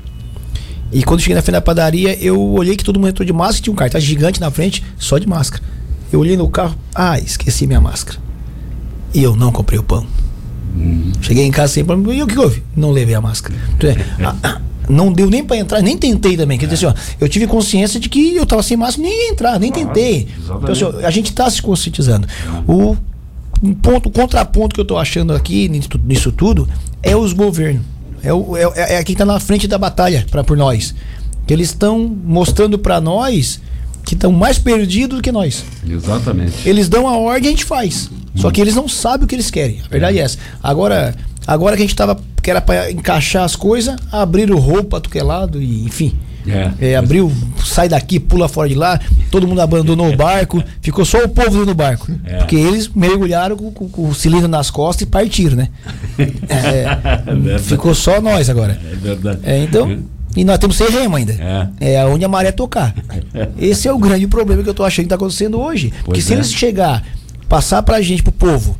E 0.92 1.04
quando 1.04 1.20
cheguei 1.20 1.36
na 1.36 1.42
frente 1.42 1.54
da 1.54 1.62
padaria, 1.62 2.18
eu 2.22 2.42
olhei 2.54 2.76
que 2.76 2.84
todo 2.84 3.00
mundo 3.00 3.10
entrou 3.10 3.26
de 3.26 3.32
máscara 3.32 3.60
e 3.60 3.62
tinha 3.62 3.74
um 3.74 3.76
cartaz 3.76 4.04
gigante 4.04 4.42
na 4.42 4.50
frente, 4.50 4.84
só 4.98 5.18
de 5.18 5.28
máscara. 5.28 5.64
Eu 6.12 6.20
olhei 6.20 6.36
no 6.36 6.50
carro, 6.50 6.76
ah, 6.94 7.20
esqueci 7.20 7.68
minha 7.68 7.80
máscara. 7.80 8.18
E 9.14 9.22
eu 9.22 9.36
não 9.36 9.52
comprei 9.52 9.78
o 9.78 9.84
pão. 9.84 10.06
Cheguei 11.22 11.46
em 11.46 11.52
casa 11.52 11.74
sem 11.74 11.86
problema. 11.86 12.14
E 12.14 12.24
o 12.24 12.28
que 12.28 12.38
houve? 12.38 12.64
Não 12.76 12.92
levei 12.92 13.16
a 13.16 13.22
máscara. 13.22 13.56
Então, 13.76 13.90
é, 13.90 13.96
a- 14.26 14.36
a- 14.44 14.62
não 14.90 15.12
deu 15.12 15.30
nem 15.30 15.44
pra 15.44 15.58
entrar, 15.58 15.82
nem 15.82 15.98
tentei 15.98 16.36
também. 16.36 16.58
Quer 16.58 16.68
dizer 16.68 16.88
assim, 16.88 16.98
ó, 16.98 17.16
eu 17.20 17.30
tive 17.30 17.48
consciência 17.48 18.00
de 18.00 18.10
que 18.10 18.36
eu 18.36 18.46
tava 18.46 18.64
sem 18.64 18.76
máscara, 18.76 19.08
nem 19.08 19.28
ia 19.28 19.32
entrar, 19.32 19.60
nem 19.60 19.72
Claro, 19.72 19.88
tentei. 19.88 20.28
exatamente. 20.38 20.64
Então, 20.64 20.90
assim, 20.90 20.98
ó, 21.04 21.08
a 21.08 21.12
gente 21.12 21.32
tá 21.34 21.50
se 21.50 21.62
conscientizando. 21.62 22.28
O 22.68 22.96
um 23.64 23.74
ponto, 23.76 24.10
o 24.10 24.12
contraponto 24.12 24.74
que 24.74 24.82
eu 24.82 24.86
tô 24.86 24.98
achando 24.98 25.34
aqui 25.34 25.70
nisso, 25.70 25.88
nisso 26.04 26.32
tudo 26.32 26.68
é 27.04 27.16
os 27.16 27.32
governos. 27.32 27.84
É, 28.24 28.34
o, 28.34 28.56
é, 28.58 28.96
é 28.96 29.04
quem 29.04 29.16
tá 29.16 29.24
na 29.26 29.40
frente 29.40 29.68
da 29.68 29.78
batalha 29.78 30.26
para 30.32 30.44
por 30.44 30.58
nós. 30.58 30.94
Que 31.46 31.54
eles 31.54 31.70
estão 31.70 32.00
mostrando 32.24 32.78
para 32.78 33.00
nós 33.02 33.60
que 34.06 34.14
estão 34.14 34.32
mais 34.32 34.58
perdidos 34.60 35.18
do 35.18 35.22
que 35.22 35.32
nós. 35.32 35.64
Exatamente. 35.88 36.68
Eles 36.68 36.88
dão 36.90 37.08
a 37.08 37.18
ordem 37.18 37.46
e 37.46 37.48
a 37.48 37.52
gente 37.52 37.66
faz. 37.66 38.10
Só 38.36 38.50
que 38.50 38.62
eles 38.62 38.76
não 38.76 38.88
sabem 38.88 39.26
o 39.26 39.28
que 39.28 39.36
eles 39.36 39.52
querem. 39.52 39.82
A 39.86 39.90
verdade 39.90 40.18
é, 40.18 40.22
essa. 40.22 40.38
Agora, 40.64 41.14
agora 41.46 41.76
que 41.76 41.84
a 41.84 41.86
gente 41.86 41.96
tava. 41.96 42.20
Que 42.42 42.50
era 42.50 42.60
pra 42.60 42.90
encaixar 42.92 43.44
as 43.44 43.56
coisas, 43.56 43.96
abriram 44.12 44.58
roupa 44.58 45.00
do 45.00 45.10
que 45.10 45.20
lado 45.22 45.62
e 45.62 45.84
enfim. 45.84 46.14
É. 46.48 46.72
É, 46.82 46.96
abriu, 46.96 47.32
sai 47.64 47.88
daqui, 47.88 48.20
pula 48.20 48.48
fora 48.50 48.68
de 48.68 48.74
lá, 48.74 49.00
todo 49.30 49.48
mundo 49.48 49.62
abandonou 49.62 50.12
o 50.12 50.16
barco, 50.18 50.64
ficou 50.82 51.06
só 51.06 51.24
o 51.24 51.30
povo 51.30 51.52
dentro 51.52 51.68
do 51.68 51.76
barco. 51.76 52.12
É. 52.26 52.38
Porque 52.38 52.56
eles 52.56 52.88
mergulharam 52.88 53.56
com, 53.56 53.70
com- 53.72 53.88
com 53.88 54.10
o 54.10 54.16
cilindro 54.16 54.48
nas 54.48 54.72
costas 54.72 55.04
e 55.08 55.12
partiram, 55.12 55.56
né? 55.56 55.70
É, 56.50 57.32
verdade. 57.36 57.64
ficou 57.64 57.94
só 57.94 58.20
nós 58.20 58.50
agora. 58.50 58.80
É 58.92 58.96
verdade. 58.96 59.40
É, 59.44 59.64
então, 59.64 60.00
e 60.36 60.44
nós 60.44 60.58
temos 60.58 60.78
sem 60.78 60.90
remo 60.90 61.16
ainda. 61.16 61.34
É. 61.80 61.96
É 61.96 62.06
onde 62.06 62.24
a 62.24 62.30
maré 62.30 62.52
tocar. 62.52 62.96
Esse 63.58 63.88
é 63.88 63.94
o 63.94 63.98
grande 63.98 64.28
problema 64.28 64.64
que 64.64 64.70
eu 64.70 64.74
tô 64.74 64.84
achando 64.84 65.06
que 65.06 65.10
tá 65.10 65.16
acontecendo 65.16 65.60
hoje. 65.60 65.94
Porque 66.04 66.22
se 66.22 66.34
é. 66.34 66.36
eles 66.36 66.52
chegar, 66.54 67.04
passar 67.50 67.84
pra 67.84 68.02
gente, 68.02 68.24
pro 68.24 68.32
povo, 68.32 68.78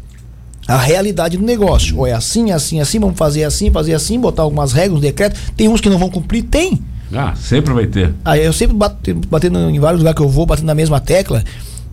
a 0.68 0.78
realidade 0.78 1.38
do 1.38 1.44
negócio, 1.44 1.98
ou 1.98 2.08
é 2.08 2.14
assim, 2.14 2.52
assim, 2.52 2.80
assim, 2.80 3.00
vamos 3.00 3.18
fazer 3.18 3.44
assim, 3.44 3.70
fazer 3.72 3.94
assim, 3.94 4.20
botar 4.20 4.44
algumas 4.44 4.72
regras, 4.72 4.98
um 4.98 5.02
decreto, 5.02 5.40
tem 5.56 5.68
uns 5.68 5.82
que 5.82 5.90
não 5.90 5.98
vão 5.98 6.10
cumprir, 6.10 6.44
tem. 6.44 6.80
Ah, 7.14 7.34
sempre 7.36 7.74
vai 7.74 7.88
ter. 7.88 8.14
Aí 8.24 8.46
eu 8.46 8.54
sempre 8.54 8.76
bato, 8.76 9.14
batendo 9.30 9.60
em 9.70 9.80
vários 9.80 10.00
lugares 10.00 10.16
que 10.16 10.24
eu 10.24 10.30
vou, 10.30 10.46
batendo 10.46 10.68
na 10.68 10.76
mesma 10.76 11.00
tecla, 11.00 11.44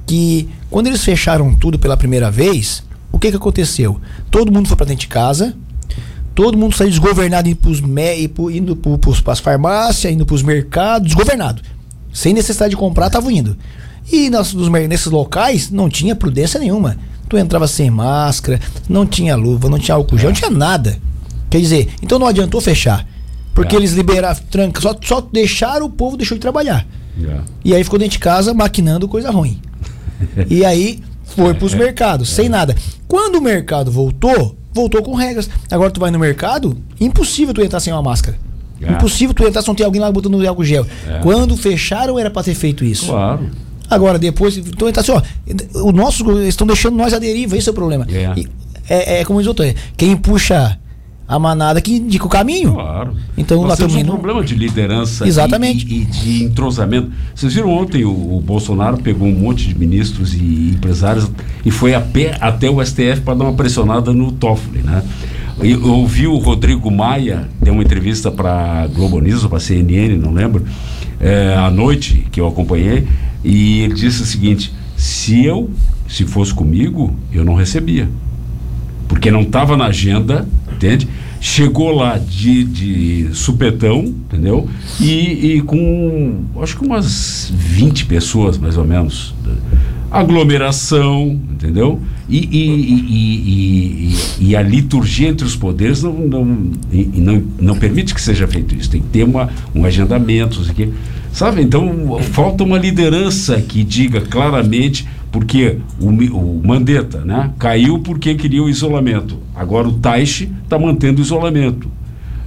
que 0.06 0.48
quando 0.70 0.86
eles 0.86 1.04
fecharam 1.04 1.54
tudo 1.54 1.78
pela 1.78 1.96
primeira 1.96 2.30
vez, 2.30 2.84
o 3.10 3.18
que 3.18 3.30
que 3.30 3.36
aconteceu? 3.36 4.00
Todo 4.30 4.52
mundo 4.52 4.68
foi 4.68 4.76
pra 4.76 4.86
dentro 4.86 5.00
de 5.00 5.08
casa, 5.08 5.56
todo 6.38 6.56
mundo 6.56 6.72
saiu 6.76 6.88
desgovernado 6.88 7.48
indo 7.48 7.56
pros 7.56 7.80
me, 7.80 8.30
indo 8.52 8.76
pro, 8.76 8.96
pros, 8.96 9.20
pras 9.20 9.40
farmácias, 9.40 10.12
indo 10.12 10.24
pros 10.24 10.40
mercados, 10.40 11.08
desgovernado. 11.08 11.60
Sem 12.12 12.32
necessidade 12.32 12.70
de 12.70 12.76
comprar, 12.76 13.08
estavam 13.08 13.28
indo. 13.28 13.56
E 14.12 14.30
nas- 14.30 14.54
nos 14.54 14.68
nesses 14.70 15.08
locais 15.10 15.68
não 15.68 15.88
tinha 15.88 16.14
prudência 16.14 16.60
nenhuma. 16.60 16.96
Tu 17.28 17.36
entrava 17.36 17.66
sem 17.66 17.90
máscara, 17.90 18.60
não 18.88 19.04
tinha 19.04 19.34
luva, 19.34 19.68
não 19.68 19.80
tinha 19.80 19.96
álcool 19.96 20.16
gel, 20.16 20.28
não 20.30 20.36
tinha 20.36 20.48
nada. 20.48 20.96
Quer 21.50 21.60
dizer, 21.60 21.88
então 22.00 22.20
não 22.20 22.28
adiantou 22.28 22.60
fechar. 22.60 23.04
Porque 23.52 23.74
É. 23.74 23.78
eles 23.80 23.94
liberaram, 23.94 24.40
tranca, 24.48 24.80
só, 24.80 24.94
só 25.02 25.20
deixaram 25.20 25.86
o 25.86 25.90
povo 25.90 26.16
deixou 26.16 26.36
de 26.36 26.40
trabalhar. 26.40 26.86
Já. 27.20 27.40
E 27.64 27.74
aí 27.74 27.82
ficou 27.82 27.98
dentro 27.98 28.12
de 28.12 28.20
casa 28.20 28.54
maquinando 28.54 29.08
coisa 29.08 29.28
ruim. 29.32 29.60
e 30.48 30.64
aí 30.64 31.00
foi 31.24 31.52
pros 31.54 31.74
mercados, 31.74 32.28
sem 32.28 32.48
nada. 32.48 32.76
Quando 33.08 33.36
o 33.38 33.42
mercado 33.42 33.90
voltou, 33.90 34.56
voltou 34.72 35.02
com 35.02 35.14
regras. 35.14 35.48
Agora 35.70 35.90
tu 35.90 36.00
vai 36.00 36.10
no 36.10 36.18
mercado, 36.18 36.76
impossível 37.00 37.54
tu 37.54 37.62
entrar 37.62 37.80
sem 37.80 37.92
uma 37.92 38.02
máscara. 38.02 38.38
É. 38.80 38.92
Impossível 38.92 39.34
tu 39.34 39.44
entrar 39.46 39.62
se 39.62 39.68
não 39.68 39.74
tem 39.74 39.84
alguém 39.84 40.00
lá 40.00 40.10
botando 40.10 40.46
álcool 40.46 40.64
gel. 40.64 40.86
É. 41.06 41.18
Quando 41.18 41.56
fecharam 41.56 42.18
era 42.18 42.30
pra 42.30 42.42
ter 42.42 42.54
feito 42.54 42.84
isso. 42.84 43.06
Claro. 43.06 43.50
Agora, 43.90 44.18
depois, 44.18 44.56
então 44.56 44.90
tá 44.92 45.00
assim, 45.00 45.12
ó, 45.12 45.22
os 45.82 45.94
nossos 45.94 46.26
eles 46.26 46.48
estão 46.48 46.66
deixando 46.66 46.96
nós 46.96 47.14
à 47.14 47.18
deriva, 47.18 47.56
esse 47.56 47.68
é 47.68 47.72
o 47.72 47.74
problema. 47.74 48.06
É. 48.10 48.32
E 48.38 48.48
É, 48.88 49.20
é 49.20 49.24
como 49.24 49.38
diz 49.38 49.46
o 49.46 49.50
outro, 49.50 49.64
é, 49.64 49.74
quem 49.96 50.16
puxa 50.16 50.78
a 51.28 51.38
manada 51.38 51.78
que 51.82 51.94
indica 51.96 52.24
o 52.24 52.28
caminho. 52.28 52.72
Claro. 52.72 53.12
Então, 53.36 53.62
nós 53.62 53.76
temos 53.76 53.94
um 53.94 53.98
indo- 53.98 54.12
problema 54.12 54.42
de 54.42 54.54
liderança 54.54 55.26
e- 55.26 55.28
Exatamente. 55.28 55.86
E, 55.86 56.00
e 56.00 56.04
de 56.06 56.44
entrosamento. 56.44 57.10
Vocês 57.34 57.52
viram 57.52 57.70
ontem 57.70 58.02
o, 58.04 58.10
o 58.10 58.40
Bolsonaro 58.40 58.96
pegou 58.96 59.28
um 59.28 59.34
monte 59.38 59.68
de 59.68 59.78
ministros 59.78 60.32
e 60.32 60.70
empresários 60.74 61.30
e 61.66 61.70
foi 61.70 61.94
a 61.94 62.00
pé 62.00 62.38
até 62.40 62.70
o 62.70 62.82
STF 62.82 63.20
para 63.20 63.34
dar 63.34 63.44
uma 63.44 63.52
pressionada 63.52 64.10
no 64.12 64.32
Toffoli, 64.32 64.78
né? 64.78 65.02
Eu, 65.60 65.84
ouvi 65.92 66.26
o 66.26 66.38
Rodrigo 66.38 66.88
Maia 66.90 67.48
deu 67.60 67.74
uma 67.74 67.82
entrevista 67.82 68.30
para 68.30 68.86
Globo 68.86 69.20
News 69.20 69.42
ou 69.42 69.50
para 69.50 69.58
CNN, 69.60 70.16
não 70.16 70.32
lembro, 70.32 70.64
é, 71.20 71.52
à 71.58 71.68
noite 71.68 72.26
que 72.30 72.40
eu 72.40 72.46
acompanhei 72.46 73.06
e 73.44 73.80
ele 73.80 73.92
disse 73.94 74.22
o 74.22 74.24
seguinte: 74.24 74.72
se 74.96 75.44
eu, 75.44 75.68
se 76.08 76.24
fosse 76.24 76.54
comigo, 76.54 77.12
eu 77.32 77.44
não 77.44 77.54
recebia 77.54 78.08
porque 79.08 79.30
não 79.30 79.40
estava 79.40 79.74
na 79.76 79.86
agenda, 79.86 80.46
entende? 80.78 81.08
Chegou 81.40 81.90
lá 81.92 82.16
de, 82.18 82.64
de 82.64 83.28
supetão, 83.32 84.04
entendeu? 84.04 84.68
E, 85.00 85.56
e 85.56 85.60
com, 85.62 86.44
acho 86.62 86.76
que 86.78 86.86
umas 86.86 87.52
20 87.54 88.06
pessoas, 88.06 88.56
mais 88.56 88.76
ou 88.76 88.84
menos. 88.84 89.34
Aglomeração, 90.10 91.38
entendeu? 91.52 92.00
E, 92.28 92.38
e, 92.38 94.12
e, 94.40 94.50
e- 94.50 94.56
a 94.56 94.62
liturgia 94.62 95.28
entre 95.28 95.46
os 95.46 95.54
poderes 95.54 96.02
não, 96.02 96.12
não, 96.14 96.44
não, 97.14 97.42
não 97.60 97.76
permite 97.76 98.14
que 98.14 98.20
seja 98.20 98.46
feito 98.48 98.74
isso. 98.74 98.90
Tem 98.90 99.00
que 99.02 99.08
ter 99.08 99.24
uma, 99.24 99.50
um 99.74 99.84
agendamento. 99.84 100.60
Sabe? 101.32 101.62
Então, 101.62 102.18
falta 102.32 102.64
uma 102.64 102.78
liderança 102.78 103.60
que 103.60 103.84
diga 103.84 104.20
claramente 104.22 105.06
porque 105.30 105.78
o, 106.00 106.08
o 106.08 106.62
Mandetta 106.66 107.20
né, 107.20 107.52
caiu 107.58 107.98
porque 107.98 108.34
queria 108.34 108.62
o 108.62 108.68
isolamento. 108.68 109.38
Agora 109.54 109.88
o 109.88 109.92
Taishi 109.92 110.50
está 110.64 110.78
mantendo 110.78 111.20
o 111.20 111.24
isolamento. 111.24 111.90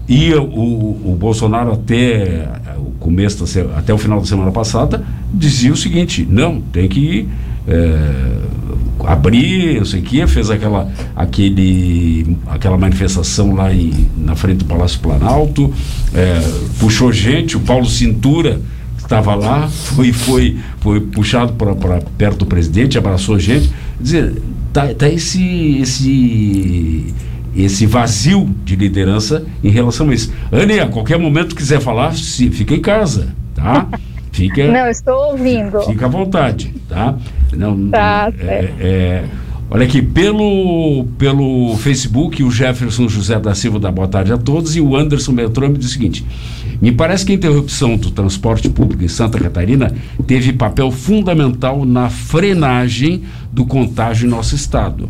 E 0.07 0.33
o, 0.33 0.43
o, 0.43 1.17
Bolsonaro 1.17 1.71
até 1.71 2.47
o 2.77 2.91
começo 2.99 3.45
da 3.45 3.77
até 3.77 3.93
o 3.93 3.97
final 3.97 4.19
da 4.19 4.25
semana 4.25 4.51
passada 4.51 5.05
dizia 5.33 5.71
o 5.71 5.77
seguinte: 5.77 6.27
não, 6.29 6.59
tem 6.59 6.89
que 6.89 7.29
é, 7.67 8.37
abrir, 9.05 9.77
não 9.77 9.85
sei 9.85 10.01
o 10.01 10.03
que, 10.03 10.25
fez 10.27 10.49
aquela, 10.49 10.91
aquele, 11.15 12.35
aquela 12.47 12.77
manifestação 12.77 13.53
lá 13.53 13.73
em, 13.73 14.07
na 14.17 14.35
frente 14.35 14.57
do 14.57 14.65
Palácio 14.65 14.99
Planalto, 14.99 15.73
é, 16.13 16.41
puxou 16.79 17.11
gente, 17.11 17.55
o 17.55 17.59
Paulo 17.59 17.85
Cintura 17.85 18.59
estava 19.11 19.35
lá, 19.35 19.67
foi, 19.67 20.13
foi, 20.13 20.57
foi 20.79 21.01
puxado 21.01 21.53
para 21.53 21.99
perto 22.17 22.39
do 22.39 22.45
presidente, 22.45 22.97
abraçou 22.97 23.37
gente. 23.37 23.67
Quer 23.67 24.03
dizer, 24.03 24.41
tá, 24.71 24.93
tá 24.93 25.09
esse, 25.09 25.79
esse, 25.79 27.13
esse 27.53 27.85
vazio 27.85 28.49
de 28.63 28.77
liderança 28.77 29.43
em 29.61 29.69
relação 29.69 30.09
a 30.09 30.13
isso. 30.13 30.31
Anne, 30.49 30.79
a 30.79 30.87
qualquer 30.87 31.19
momento 31.19 31.53
quiser 31.55 31.81
falar, 31.81 32.15
se, 32.15 32.49
fica 32.51 32.73
em 32.73 32.79
casa, 32.79 33.35
tá? 33.53 33.87
Fica, 34.31 34.65
Não, 34.71 34.89
estou 34.89 35.31
ouvindo. 35.31 35.81
fica 35.81 36.05
à 36.05 36.09
vontade, 36.09 36.73
tá? 36.87 37.15
Não, 37.51 37.89
Tá, 37.89 38.31
é, 38.39 38.71
é, 38.79 39.23
olha 39.69 39.83
aqui, 39.83 40.01
pelo, 40.01 41.05
pelo 41.17 41.75
Facebook, 41.75 42.41
o 42.41 42.49
Jefferson 42.49 43.09
José 43.09 43.37
da 43.37 43.53
Silva 43.53 43.77
dá 43.77 43.91
boa 43.91 44.07
tarde 44.07 44.31
a 44.31 44.37
todos 44.37 44.77
e 44.77 44.79
o 44.79 44.95
Anderson 44.95 45.33
Beltrame 45.33 45.77
diz 45.77 45.89
o 45.89 45.91
seguinte: 45.91 46.25
me 46.81 46.91
parece 46.91 47.25
que 47.25 47.31
a 47.31 47.35
interrupção 47.35 47.95
do 47.95 48.09
transporte 48.09 48.67
público 48.69 49.03
em 49.03 49.07
Santa 49.07 49.39
Catarina 49.39 49.93
teve 50.25 50.51
papel 50.53 50.89
fundamental 50.91 51.85
na 51.85 52.09
frenagem 52.09 53.21
do 53.51 53.65
contágio 53.65 54.25
em 54.27 54.29
nosso 54.31 54.55
estado. 54.55 55.07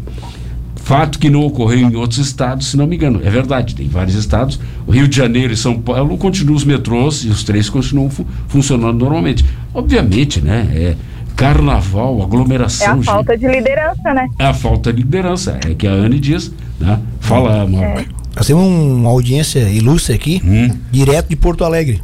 Fato 0.75 1.19
que 1.19 1.29
não 1.29 1.41
ocorreu 1.45 1.79
em 1.89 1.95
outros 1.95 2.19
estados, 2.19 2.67
se 2.67 2.75
não 2.75 2.86
me 2.88 2.95
engano. 2.97 3.21
É 3.23 3.29
verdade, 3.29 3.75
tem 3.75 3.88
vários 3.88 4.15
estados. 4.15 4.60
O 4.86 4.91
Rio 4.91 5.07
de 5.07 5.15
Janeiro 5.15 5.53
e 5.53 5.55
São 5.57 5.79
Paulo 5.79 6.17
continuam 6.17 6.55
os 6.57 6.65
metrôs 6.65 7.23
e 7.23 7.29
os 7.29 7.43
três 7.43 7.69
continuam 7.69 8.10
fu- 8.10 8.25
funcionando 8.49 8.97
normalmente. 8.97 9.45
Obviamente, 9.73 10.41
né? 10.41 10.67
É 10.73 10.95
carnaval, 11.36 12.19
É 12.19 12.23
aglomeração. 12.23 12.91
a 12.93 12.95
gente. 12.95 13.05
falta 13.05 13.38
de 13.38 13.47
liderança, 13.47 14.13
né? 14.13 14.27
É 14.38 14.45
a 14.45 14.53
falta 14.53 14.91
de 14.91 15.01
liderança. 15.01 15.57
É 15.65 15.73
que 15.73 15.88
a 15.88 15.91
Anne 15.91 16.19
diz, 16.19 16.51
né? 16.79 16.99
Fala, 17.19 17.65
Mauro. 17.65 18.03
Nós 18.36 18.48
temos 18.48 18.63
uma 18.65 19.10
audiência 19.10 19.60
ilustre 19.70 20.13
aqui, 20.15 20.41
Hum. 20.44 20.70
direto 20.91 21.30
de 21.30 21.36
Porto 21.36 21.63
Alegre. 21.63 22.02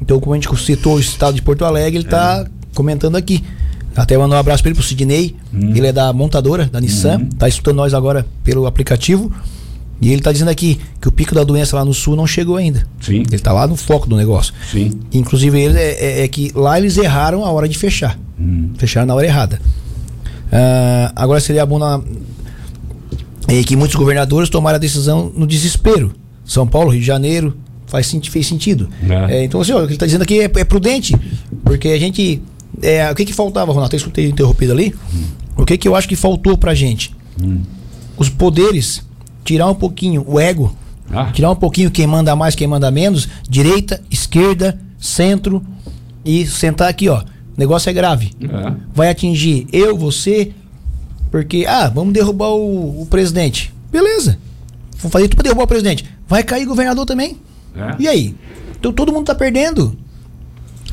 Então, 0.00 0.20
como 0.20 0.34
a 0.34 0.38
gente 0.38 0.54
citou 0.64 0.96
o 0.96 1.00
estado 1.00 1.34
de 1.34 1.42
Porto 1.42 1.64
Alegre, 1.64 1.98
ele 1.98 2.04
está 2.06 2.46
comentando 2.74 3.16
aqui. 3.16 3.42
Até 3.96 4.16
mandar 4.16 4.36
um 4.36 4.38
abraço 4.38 4.62
para 4.62 4.70
ele, 4.70 4.78
pro 4.78 4.86
Sidney. 4.86 5.34
Ele 5.52 5.86
é 5.88 5.92
da 5.92 6.12
montadora, 6.12 6.66
da 6.66 6.80
Nissan. 6.80 7.24
Tá 7.36 7.48
escutando 7.48 7.76
nós 7.76 7.92
agora 7.92 8.24
pelo 8.44 8.64
aplicativo. 8.66 9.32
E 10.00 10.12
ele 10.12 10.22
tá 10.22 10.30
dizendo 10.30 10.48
aqui 10.52 10.78
que 11.00 11.08
o 11.08 11.12
pico 11.12 11.34
da 11.34 11.42
doença 11.42 11.74
lá 11.74 11.84
no 11.84 11.92
sul 11.92 12.14
não 12.14 12.24
chegou 12.24 12.54
ainda. 12.54 12.86
Sim. 13.00 13.24
Ele 13.28 13.38
tá 13.40 13.52
lá 13.52 13.66
no 13.66 13.74
foco 13.74 14.08
do 14.08 14.14
negócio. 14.16 14.54
Sim. 14.70 14.92
Inclusive, 15.12 15.58
ele 15.60 15.76
é, 15.76 16.20
é- 16.20 16.24
é 16.24 16.28
que 16.28 16.52
lá 16.54 16.78
eles 16.78 16.96
erraram 16.96 17.44
a 17.44 17.50
hora 17.50 17.68
de 17.68 17.76
fechar. 17.76 18.16
Fecharam 18.76 19.08
na 19.08 19.14
hora 19.16 19.26
errada. 19.26 19.60
Ah, 20.52 21.12
agora 21.16 21.40
seria 21.40 21.66
bom 21.66 21.80
na, 21.80 22.00
é 23.48 23.62
que 23.64 23.74
muitos 23.76 23.96
governadores 23.96 24.48
tomaram 24.50 24.76
a 24.76 24.78
decisão 24.78 25.32
no 25.34 25.46
desespero. 25.46 26.12
São 26.44 26.66
Paulo, 26.66 26.90
Rio 26.90 27.00
de 27.00 27.06
Janeiro, 27.06 27.56
faz, 27.86 28.10
fez 28.30 28.46
sentido. 28.46 28.88
É. 29.28 29.38
É, 29.38 29.44
então, 29.44 29.60
assim, 29.60 29.72
ó, 29.72 29.76
o 29.76 29.80
que 29.80 29.86
ele 29.86 29.94
está 29.94 30.06
dizendo 30.06 30.22
aqui 30.22 30.40
é, 30.40 30.44
é 30.44 30.64
prudente, 30.64 31.14
porque 31.64 31.88
a 31.88 31.98
gente. 31.98 32.40
é, 32.82 33.10
o 33.10 33.14
que, 33.14 33.24
que 33.24 33.32
faltava, 33.32 33.72
Ronaldo? 33.72 33.94
Eu 33.94 33.98
escutei 33.98 34.28
interrompido 34.28 34.72
ali. 34.72 34.94
O 35.56 35.64
que, 35.64 35.76
que 35.76 35.88
eu 35.88 35.96
acho 35.96 36.08
que 36.08 36.14
faltou 36.16 36.56
pra 36.56 36.74
gente? 36.74 37.14
Os 38.16 38.28
poderes, 38.28 39.02
tirar 39.44 39.66
um 39.68 39.74
pouquinho 39.74 40.24
o 40.26 40.38
ego, 40.38 40.74
Ah. 41.10 41.30
tirar 41.32 41.50
um 41.50 41.56
pouquinho 41.56 41.90
quem 41.90 42.06
manda 42.06 42.36
mais, 42.36 42.54
quem 42.54 42.66
manda 42.66 42.90
menos, 42.90 43.28
direita, 43.48 44.00
esquerda, 44.10 44.78
centro, 44.98 45.62
e 46.24 46.46
sentar 46.46 46.88
aqui, 46.88 47.08
ó. 47.08 47.20
O 47.20 47.24
negócio 47.58 47.88
é 47.88 47.92
grave 47.92 48.30
É. 48.42 48.72
vai 48.94 49.08
atingir 49.08 49.66
eu, 49.72 49.96
você, 49.96 50.52
porque, 51.30 51.64
ah, 51.68 51.88
vamos 51.88 52.12
derrubar 52.12 52.50
o, 52.50 53.02
o 53.02 53.06
presidente. 53.06 53.72
Beleza. 53.90 54.38
Vamos 54.98 55.12
fazer 55.12 55.28
tudo 55.28 55.36
pra 55.36 55.44
derrubar 55.44 55.64
o 55.64 55.68
presidente. 55.68 56.04
Vai 56.26 56.42
cair 56.42 56.66
governador 56.66 57.06
também. 57.06 57.36
É. 57.76 57.96
E 57.98 58.08
aí? 58.08 58.34
Então 58.78 58.92
todo 58.92 59.12
mundo 59.12 59.26
tá 59.26 59.34
perdendo. 59.34 59.96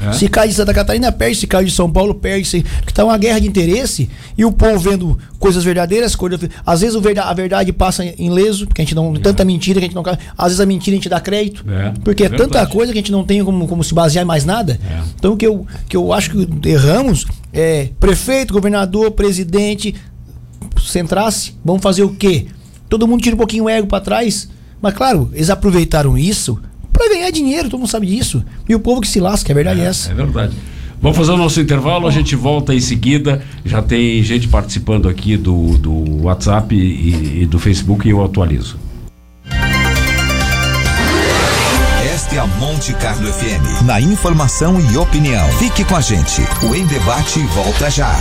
É. 0.01 0.11
Se 0.11 0.27
cai 0.27 0.47
de 0.47 0.53
Santa 0.53 0.73
Catarina, 0.73 1.11
perde. 1.11 1.37
Se 1.37 1.47
cai 1.47 1.63
de 1.63 1.71
São 1.71 1.89
Paulo, 1.89 2.13
perde. 2.15 2.45
Se... 2.45 2.61
Porque 2.61 2.93
tá 2.93 3.03
uma 3.05 3.17
guerra 3.17 3.39
de 3.39 3.47
interesse 3.47 4.09
e 4.37 4.43
o 4.43 4.51
povo 4.51 4.77
vendo 4.77 5.17
coisas 5.39 5.63
verdadeiras, 5.63 6.15
coisas... 6.15 6.39
Às 6.65 6.81
vezes 6.81 6.95
a 6.95 7.33
verdade 7.33 7.71
passa 7.71 8.03
em 8.05 8.29
leso, 8.29 8.67
porque 8.67 8.81
a 8.81 8.85
gente 8.85 8.95
não. 8.95 9.13
Tanta 9.13 9.45
mentira 9.45 9.79
que 9.79 9.85
a 9.85 9.87
gente 9.87 9.95
não. 9.95 10.03
Às 10.37 10.45
vezes 10.45 10.59
a 10.59 10.65
mentira 10.65 10.95
a 10.95 10.97
gente 10.97 11.09
dá 11.09 11.19
crédito. 11.19 11.65
É, 11.69 11.93
Porque 12.03 12.23
é, 12.23 12.25
é 12.25 12.29
tanta 12.29 12.65
coisa 12.67 12.91
que 12.91 12.99
a 12.99 13.01
gente 13.01 13.11
não 13.11 13.23
tem 13.23 13.43
como, 13.43 13.67
como 13.67 13.83
se 13.83 13.93
basear 13.93 14.23
em 14.23 14.27
mais 14.27 14.43
nada. 14.43 14.79
É. 14.83 15.01
Então 15.17 15.33
o 15.33 15.37
que 15.37 15.47
eu, 15.47 15.65
que 15.87 15.95
eu 15.95 16.11
acho 16.11 16.29
que 16.31 16.69
erramos 16.69 17.25
é 17.53 17.89
prefeito, 17.99 18.53
governador, 18.53 19.11
presidente, 19.11 19.95
centrasse, 20.79 21.53
vamos 21.63 21.81
fazer 21.81 22.03
o 22.03 22.09
quê? 22.09 22.47
Todo 22.89 23.07
mundo 23.07 23.21
tira 23.21 23.35
um 23.35 23.39
pouquinho 23.39 23.65
o 23.65 23.69
ego 23.69 23.87
pra 23.87 23.99
trás. 23.99 24.49
Mas 24.81 24.93
claro, 24.93 25.29
eles 25.33 25.49
aproveitaram 25.49 26.17
isso 26.17 26.59
pra 26.93 27.09
ganhar 27.09 27.29
dinheiro, 27.31 27.69
todo 27.69 27.79
mundo 27.79 27.89
sabe 27.89 28.07
disso. 28.07 28.43
E 28.67 28.75
o 28.75 28.79
povo 28.79 29.01
que 29.01 29.07
se 29.07 29.19
lasca, 29.19 29.51
a 29.51 29.55
verdade 29.55 29.81
é, 29.81 29.85
essa. 29.85 30.11
É 30.11 30.13
verdade. 30.13 30.55
Vamos 31.01 31.17
fazer 31.17 31.31
o 31.31 31.37
nosso 31.37 31.59
intervalo, 31.59 32.07
a 32.07 32.11
gente 32.11 32.35
volta 32.35 32.73
em 32.73 32.79
seguida. 32.79 33.41
Já 33.63 33.81
tem 33.81 34.23
gente 34.23 34.47
participando 34.47 35.09
aqui 35.09 35.37
do, 35.37 35.77
do 35.77 36.23
WhatsApp 36.23 36.73
e, 36.75 37.43
e 37.43 37.45
do 37.45 37.59
Facebook 37.59 38.07
e 38.07 38.11
eu 38.11 38.23
atualizo. 38.23 38.77
Esta 42.13 42.35
é 42.35 42.39
a 42.39 42.47
Monte 42.47 42.93
Carlo 42.93 43.27
FM. 43.31 43.83
Na 43.85 43.99
informação 43.99 44.79
e 44.91 44.97
opinião. 44.97 45.47
Fique 45.59 45.83
com 45.83 45.95
a 45.95 46.01
gente. 46.01 46.41
O 46.63 46.73
Em 46.73 46.85
Debate 46.85 47.39
volta 47.53 47.89
já. 47.89 48.15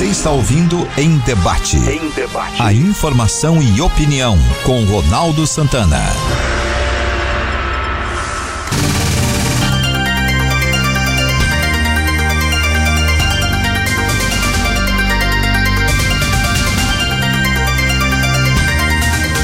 Você 0.00 0.04
está 0.04 0.30
ouvindo 0.30 0.88
Em 0.96 1.18
Debate. 1.18 1.76
Em 1.76 2.08
Debate. 2.10 2.62
A 2.62 2.72
informação 2.72 3.60
e 3.60 3.80
opinião 3.80 4.38
com 4.62 4.84
Ronaldo 4.84 5.46
Santana. 5.46 6.00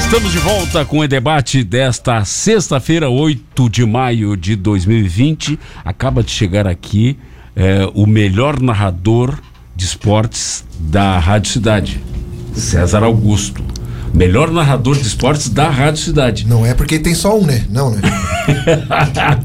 Estamos 0.07 0.31
de 0.31 0.37
volta 0.37 0.85
com 0.85 0.99
o 0.99 1.07
debate 1.07 1.65
desta 1.65 2.23
sexta-feira, 2.23 3.09
8 3.09 3.69
de 3.69 3.85
maio 3.85 4.37
de 4.37 4.55
2020. 4.55 5.59
Acaba 5.83 6.23
de 6.23 6.31
chegar 6.31 6.65
aqui 6.65 7.19
eh, 7.53 7.85
o 7.93 8.07
melhor 8.07 8.57
narrador 8.61 9.37
de 9.75 9.83
esportes 9.83 10.63
da 10.79 11.19
Rádio 11.19 11.51
Cidade, 11.51 12.01
César 12.53 13.03
Augusto. 13.03 13.61
Melhor 14.13 14.49
narrador 14.49 14.95
de 14.95 15.05
esportes 15.05 15.49
da 15.49 15.69
Rádio 15.69 16.01
Cidade. 16.01 16.47
Não 16.47 16.65
é 16.65 16.73
porque 16.73 16.97
tem 16.99 17.13
só 17.13 17.37
um, 17.37 17.45
né? 17.45 17.65
Não, 17.69 17.91
né? 17.91 17.99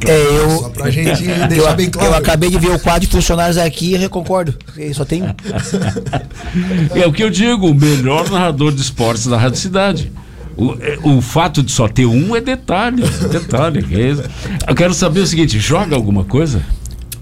É, 0.06 0.38
eu. 0.38 0.50
Só 0.60 0.68
pra 0.68 0.88
gente 0.90 1.26
Eu, 1.28 1.48
deixar 1.48 1.74
bem 1.74 1.90
claro. 1.90 2.12
eu 2.12 2.14
acabei 2.14 2.48
de 2.48 2.56
ver 2.56 2.70
o 2.70 2.78
quadro 2.78 3.00
de 3.00 3.08
funcionários 3.08 3.58
aqui 3.58 3.96
e 3.96 4.02
eu 4.04 4.08
concordo. 4.08 4.54
Só 4.94 5.04
tem 5.04 5.24
um. 5.24 5.34
É 6.94 7.04
o 7.04 7.12
que 7.12 7.24
eu 7.24 7.30
digo, 7.30 7.66
o 7.66 7.74
melhor 7.74 8.30
narrador 8.30 8.70
de 8.70 8.80
esportes 8.80 9.26
da 9.26 9.36
Rádio 9.36 9.58
Cidade. 9.58 10.12
O, 10.56 10.74
é, 10.80 10.98
o 11.02 11.20
fato 11.20 11.62
de 11.62 11.72
só 11.72 11.88
ter 11.88 12.06
um 12.06 12.36
é 12.36 12.40
detalhe, 12.40 13.02
é 13.02 13.28
detalhe. 13.28 13.86
é. 13.90 14.70
Eu 14.70 14.74
quero 14.74 14.92
saber 14.94 15.20
o 15.20 15.26
seguinte, 15.26 15.58
joga 15.58 15.96
alguma 15.96 16.24
coisa? 16.24 16.62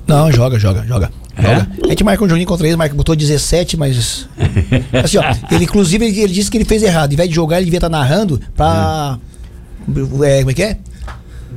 Não, 0.07 0.31
joga, 0.33 0.59
joga, 0.59 0.85
joga. 0.87 1.11
É? 1.37 1.43
joga. 1.43 1.69
A 1.85 1.89
gente 1.89 2.05
marcou 2.05 2.27
um 2.27 2.31
joguinho 2.31 2.49
contra 2.49 2.67
ele, 2.67 2.77
marca, 2.77 2.95
botou 2.95 3.15
17, 3.15 3.77
mas. 3.77 4.29
Assim, 5.05 5.19
ó, 5.19 5.25
ele 5.51 5.65
inclusive 5.65 6.05
ele, 6.05 6.21
ele 6.21 6.33
disse 6.33 6.51
que 6.51 6.59
ele 6.59 6.65
fez 6.65 6.83
errado. 6.83 7.13
Em 7.13 7.17
vez 7.17 7.29
de 7.29 7.35
jogar, 7.35 7.57
ele 7.57 7.67
devia 7.67 7.79
estar 7.79 7.89
narrando 7.89 8.41
pra. 8.57 9.19
É, 10.25 10.39
como 10.41 10.51
é 10.51 10.55
que 10.55 10.63
é? 10.63 10.79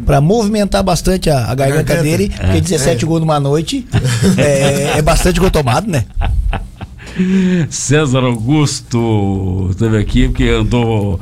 Pra 0.06 0.20
movimentar 0.20 0.84
bastante 0.84 1.30
a, 1.30 1.52
a 1.52 1.56
garganta, 1.56 2.02
dele, 2.02 2.32
porque 2.36 2.62
17 2.62 3.06
gols 3.06 3.20
numa 3.20 3.40
noite 3.40 3.88
é, 4.38 4.98
é 4.98 5.02
bastante 5.02 5.40
gol 5.40 5.52
tomado, 5.52 5.90
né? 5.90 6.06
César 7.70 8.24
Augusto 8.24 9.68
esteve 9.70 9.98
aqui 9.98 10.28
porque 10.30 10.46
andou 10.46 11.20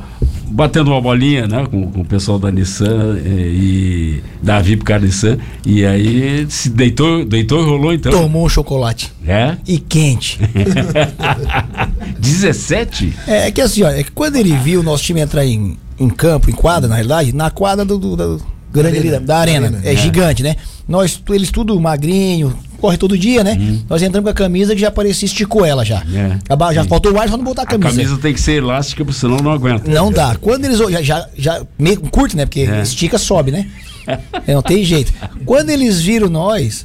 batendo 0.52 0.90
uma 0.90 1.00
bolinha 1.00 1.46
né, 1.48 1.66
com, 1.70 1.90
com 1.90 2.00
o 2.02 2.04
pessoal 2.04 2.38
da 2.38 2.50
Nissan 2.50 3.18
eh, 3.24 3.28
e 3.52 4.22
da 4.42 4.60
Vipcar 4.60 5.00
Nissan 5.00 5.38
e 5.66 5.84
aí 5.84 6.46
se 6.48 6.68
deitou, 6.68 7.24
deitou 7.24 7.62
e 7.62 7.64
rolou 7.64 7.92
então. 7.92 8.12
Tomou 8.12 8.44
um 8.46 8.48
chocolate. 8.48 9.12
É? 9.26 9.56
E 9.66 9.78
quente. 9.78 10.38
17? 12.18 13.12
É, 13.26 13.48
é 13.48 13.50
que 13.50 13.60
assim, 13.60 13.82
ó, 13.82 13.88
é 13.90 14.02
que 14.02 14.10
quando 14.12 14.36
ele 14.36 14.54
viu 14.56 14.80
o 14.80 14.82
nosso 14.82 15.02
time 15.04 15.20
entrar 15.20 15.44
em, 15.44 15.76
em 15.98 16.08
campo, 16.08 16.50
em 16.50 16.52
quadra, 16.52 16.88
na 16.88 16.94
realidade, 16.96 17.32
na 17.32 17.50
quadra 17.50 17.84
do, 17.84 17.98
do- 17.98 18.16
do 18.16 18.42
grande 18.72 18.98
arena, 18.98 19.16
ali, 19.16 19.26
da, 19.26 19.34
da 19.34 19.38
arena. 19.40 19.70
da 19.70 19.76
arena. 19.78 19.90
É, 19.92 19.96
gigante, 19.96 20.42
né? 20.42 20.56
Nós, 20.88 21.22
eles 21.30 21.50
tudo 21.50 21.78
magrinho, 21.80 22.54
corre 22.82 22.96
todo 22.98 23.16
dia, 23.16 23.44
né? 23.44 23.56
Nós 23.88 24.02
entramos 24.02 24.26
com 24.26 24.30
a 24.30 24.34
camisa 24.34 24.74
que 24.74 24.80
já 24.80 24.90
parecia 24.90 25.24
esticou 25.26 25.64
ela 25.64 25.84
já. 25.84 26.02
Uhum. 26.04 26.16
É. 26.16 26.38
Aba- 26.48 26.74
Já 26.74 26.84
faltou 26.84 27.12
o 27.12 27.18
ar 27.20 27.28
só 27.28 27.36
não 27.36 27.44
botar 27.44 27.62
a 27.62 27.64
A 27.64 27.68
camisa. 27.68 27.90
camisa 27.90 28.18
tem 28.18 28.34
que 28.34 28.40
ser 28.40 28.54
elástica, 28.54 29.04
porque 29.04 29.18
senão 29.18 29.36
não 29.36 29.52
aguenta. 29.52 29.88
Não 29.88 30.10
dá. 30.10 30.34
Quando 30.40 30.64
eles 30.64 30.78
já, 30.78 31.00
já, 31.02 31.28
já 31.38 31.62
meio 31.78 32.00
curte, 32.00 32.36
né? 32.36 32.44
Porque 32.44 32.60
É. 32.62 32.82
estica, 32.82 33.16
sobe, 33.18 33.52
né? 33.52 33.70
É, 34.48 34.52
não 34.54 34.62
tem 34.62 34.82
jeito. 34.84 35.12
Quando 35.46 35.70
eles 35.70 36.00
viram 36.02 36.28
nós, 36.28 36.84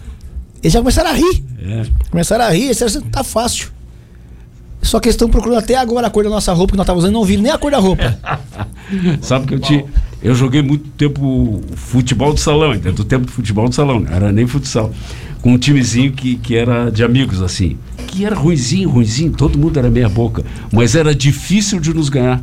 eles 0.62 0.72
já 0.74 0.80
começaram 0.80 1.10
a 1.10 1.14
rir. 1.14 1.44
É. 1.60 1.84
Começaram 2.12 2.46
a 2.46 2.50
rir, 2.52 2.66
eles 2.66 2.78
disseram 2.78 2.92
assim, 3.02 3.10
tá 3.10 3.24
fácil. 3.24 3.70
Só 4.84 5.00
que 5.00 5.08
eles 5.08 5.16
estão 5.16 5.28
procurando 5.28 5.58
até 5.58 5.74
agora 5.76 6.06
a 6.06 6.10
cor 6.12 6.24
da 6.24 6.30
nossa 6.30 6.54
roupa 6.54 6.74
que 6.74 6.78
nós 6.78 6.84
estávamos 6.86 7.04
usando, 7.04 7.16
não 7.16 7.26
viram 7.26 7.42
nem 7.42 7.52
a 7.52 7.58
cor 7.58 7.72
da 7.72 7.80
roupa. 7.80 8.20
Sabe 9.22 9.48
que 9.48 9.56
eu, 9.56 9.60
ti, 9.60 9.84
eu 10.21 10.34
joguei 10.34 10.62
muito 10.62 10.89
tempo 10.91 11.62
futebol 11.75 12.34
de 12.34 12.39
salão, 12.39 12.71
ainda 12.71 12.91
do 12.91 13.03
tempo 13.03 13.25
de 13.25 13.32
futebol 13.32 13.69
de 13.69 13.75
salão, 13.75 13.99
não 13.99 14.12
era 14.12 14.32
nem 14.32 14.47
futsal. 14.47 14.91
Com 15.41 15.53
um 15.53 15.58
timezinho 15.58 16.12
que, 16.12 16.36
que 16.38 16.56
era 16.56 16.89
de 16.89 17.03
amigos, 17.03 17.41
assim. 17.41 17.77
Que 18.08 18.25
era 18.25 18.36
ruizinho, 18.36 18.89
ruizinho, 18.89 19.32
todo 19.32 19.58
mundo 19.58 19.77
era 19.77 19.89
meia 19.89 20.10
boca. 20.10 20.43
Mas 20.73 20.95
era 20.95 21.13
difícil 21.13 21.80
de 21.80 21.93
nos 21.93 22.10
ganhar 22.10 22.41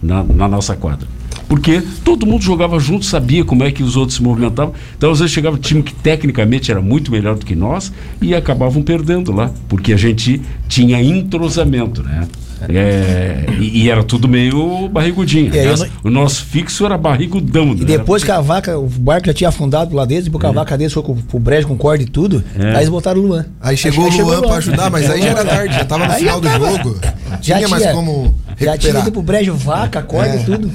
na, 0.00 0.22
na 0.22 0.48
nossa 0.48 0.76
quadra. 0.76 1.08
Porque 1.48 1.82
todo 2.04 2.24
mundo 2.24 2.42
jogava 2.42 2.78
junto, 2.78 3.04
sabia 3.04 3.44
como 3.44 3.64
é 3.64 3.70
que 3.70 3.82
os 3.82 3.96
outros 3.96 4.16
se 4.16 4.22
movimentavam. 4.22 4.72
Então, 4.96 5.10
às 5.10 5.18
vezes, 5.18 5.34
chegava 5.34 5.56
um 5.56 5.60
time 5.60 5.82
que 5.82 5.92
tecnicamente 5.92 6.70
era 6.70 6.80
muito 6.80 7.10
melhor 7.10 7.36
do 7.36 7.44
que 7.44 7.54
nós 7.54 7.92
e 8.20 8.34
acabavam 8.34 8.82
perdendo 8.82 9.32
lá, 9.32 9.50
porque 9.68 9.92
a 9.92 9.96
gente 9.96 10.40
tinha 10.68 11.02
entrosamento, 11.02 12.02
né? 12.02 12.26
É, 12.68 13.44
e, 13.58 13.82
e 13.84 13.90
era 13.90 14.02
tudo 14.02 14.28
meio 14.28 14.88
barrigudinho. 14.88 15.52
Aí 15.52 15.60
Aliás, 15.60 15.80
não- 15.80 15.88
O 16.04 16.10
nosso 16.10 16.44
fixo 16.44 16.84
era 16.84 16.96
barrigudão. 16.98 17.72
E 17.72 17.80
né? 17.80 17.84
depois 17.84 18.22
que 18.24 18.30
a 18.30 18.40
vaca, 18.40 18.78
o 18.78 18.86
barco 18.86 19.26
já 19.26 19.34
tinha 19.34 19.48
afundado 19.48 19.94
lá 19.94 20.04
dentro, 20.04 20.24
depois 20.24 20.40
que 20.40 20.46
a 20.46 20.52
vaca 20.52 20.76
deles 20.76 20.92
foi 20.92 21.02
com, 21.02 21.16
pro 21.16 21.38
brejo 21.38 21.68
com 21.68 21.76
corda 21.76 22.02
e 22.02 22.06
tudo, 22.06 22.42
É. 22.58 22.70
aí 22.70 22.76
eles 22.78 22.88
botaram 22.88 23.20
o 23.20 23.26
Luan. 23.26 23.46
Aí 23.60 23.76
chegou 23.76 24.06
o 24.06 24.16
Luan 24.22 24.40
pra 24.42 24.56
ajudar, 24.56 24.90
mas 24.90 25.08
aí 25.10 25.20
já 25.22 25.28
era 25.28 25.44
tarde, 25.44 25.74
já 25.74 25.84
tava 25.84 26.06
no 26.06 26.12
Aí 26.12 26.18
final 26.20 26.40
do 26.40 26.48
tava. 26.48 26.70
jogo. 26.70 26.96
Já 27.40 27.56
tinha 27.56 27.68
mais 27.68 27.86
como 27.92 28.34
Já 28.60 28.76
tinha 28.76 28.98
ido 29.00 29.10
pro 29.12 29.22
brejo 29.22 29.54
vaca, 29.54 30.02
corda 30.02 30.36
e 30.36 30.44
tudo. 30.44 30.70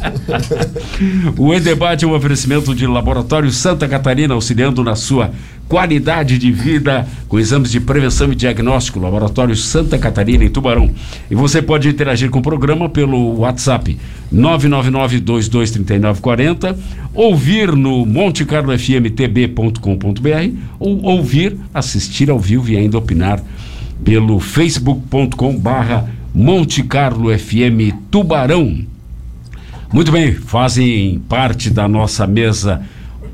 O 1.38 1.54
E-Debate 1.54 2.06
é 2.06 2.08
um 2.08 2.14
oferecimento 2.16 2.74
de 2.76 2.86
Laboratório 2.88 3.52
Santa 3.52 3.88
Catarina, 3.88 4.34
auxiliando 4.34 4.84
na 4.84 4.96
sua 4.96 5.32
qualidade 5.68 6.38
de 6.38 6.52
vida 6.52 7.08
com 7.28 7.40
exames 7.40 7.72
de 7.72 7.80
prevenção 7.80 8.32
e 8.32 8.36
diagnóstico. 8.36 9.00
Laboratório 9.00 9.56
Santa 9.56 9.98
Catarina, 9.98 10.44
em 10.44 10.50
Tubarão. 10.50 10.92
E 11.30 11.36
você 11.36 11.62
pode 11.62 11.88
interagir 11.90 12.30
com 12.30 12.40
o 12.40 12.42
programa 12.42 12.90
pelo 12.90 13.40
WhatsApp 13.40 13.98
999-223940, 14.34 16.76
ouvir 17.14 17.76
no 17.76 18.06
montecarlofmtb.com.br 18.06 20.58
ou 20.80 21.04
ouvir, 21.04 21.58
assistir 21.74 22.30
ao 22.30 22.40
vivo 22.40 22.70
e 22.70 22.78
ainda 22.78 22.98
opinar 22.98 23.44
pelo 24.04 24.40
facebook.com 24.40 25.58
barra 25.58 26.10
Monte 26.34 26.84
Carlo 26.84 27.38
FM 27.38 27.94
Tubarão. 28.12 28.80
Muito 29.92 30.12
bem, 30.12 30.34
fazem 30.34 31.20
parte 31.28 31.70
da 31.70 31.88
nossa 31.88 32.28
mesa 32.28 32.82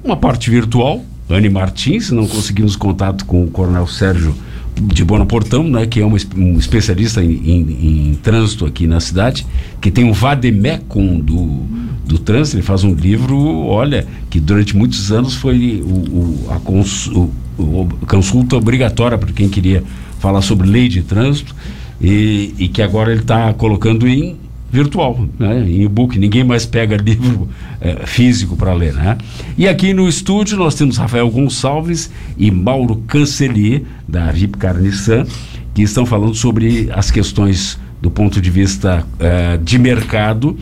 uma 0.03 0.15
parte 0.15 0.49
virtual. 0.49 1.03
Anne 1.33 1.49
Martins, 1.49 2.11
não 2.11 2.27
conseguimos 2.27 2.75
contato 2.75 3.25
com 3.25 3.43
o 3.43 3.47
Coronel 3.47 3.87
Sérgio 3.87 4.35
de 4.75 5.03
Bonaportão, 5.05 5.63
né, 5.69 5.85
que 5.85 5.99
é 6.01 6.05
um, 6.05 6.15
um 6.35 6.57
especialista 6.57 7.23
em, 7.23 7.31
em- 7.31 8.09
em 8.09 8.13
trânsito 8.15 8.65
aqui 8.65 8.87
na 8.87 8.99
cidade, 8.99 9.45
que 9.79 9.91
tem 9.91 10.03
um 10.03 10.11
vademecum 10.13 11.19
do, 11.19 11.63
do 12.05 12.17
trânsito, 12.17 12.57
ele 12.57 12.63
faz 12.63 12.83
um 12.83 12.93
livro, 12.93 13.37
olha, 13.65 14.07
que 14.31 14.39
durante 14.39 14.75
muitos 14.75 15.11
anos 15.11 15.35
foi 15.35 15.79
o, 15.85 15.87
o- 15.87 16.47
a 16.49 16.59
cons- 16.59 17.07
o- 17.07 17.29
o- 17.57 17.87
consulta 18.07 18.55
obrigatória 18.55 19.17
para 19.17 19.31
quem 19.31 19.47
queria 19.47 19.83
falar 20.19 20.41
sobre 20.41 20.67
lei 20.67 20.87
de 20.89 21.03
trânsito 21.03 21.55
e, 22.01 22.53
e 22.57 22.67
que 22.67 22.81
agora 22.81 23.11
ele 23.11 23.21
está 23.21 23.53
colocando 23.53 24.07
em 24.07 24.37
virtual, 24.73 25.29
né? 25.37 25.63
em 25.69 25.83
e-book. 25.83 26.17
Ninguém 26.17 26.43
mais 26.43 26.65
pega 26.65 26.97
livro 26.97 27.47
eh, 27.79 28.07
físico 28.07 28.57
para 28.57 28.73
ler. 28.73 28.93
Né? 28.93 29.15
E 29.55 29.67
aqui 29.67 29.93
no 29.93 30.09
estúdio 30.09 30.57
nós 30.57 30.73
temos 30.73 30.97
Rafael 30.97 31.29
Gonçalves 31.29 32.09
e 32.35 32.49
Mauro 32.49 32.95
Cancelier, 33.07 33.83
da 34.07 34.31
VIP 34.31 34.57
Carnissan, 34.57 35.27
que 35.75 35.83
estão 35.83 36.07
falando 36.07 36.33
sobre 36.33 36.89
as 36.91 37.11
questões 37.11 37.79
do 38.01 38.09
ponto 38.09 38.41
de 38.41 38.49
vista 38.49 39.05
eh, 39.19 39.59
de 39.63 39.77
mercado. 39.77 40.57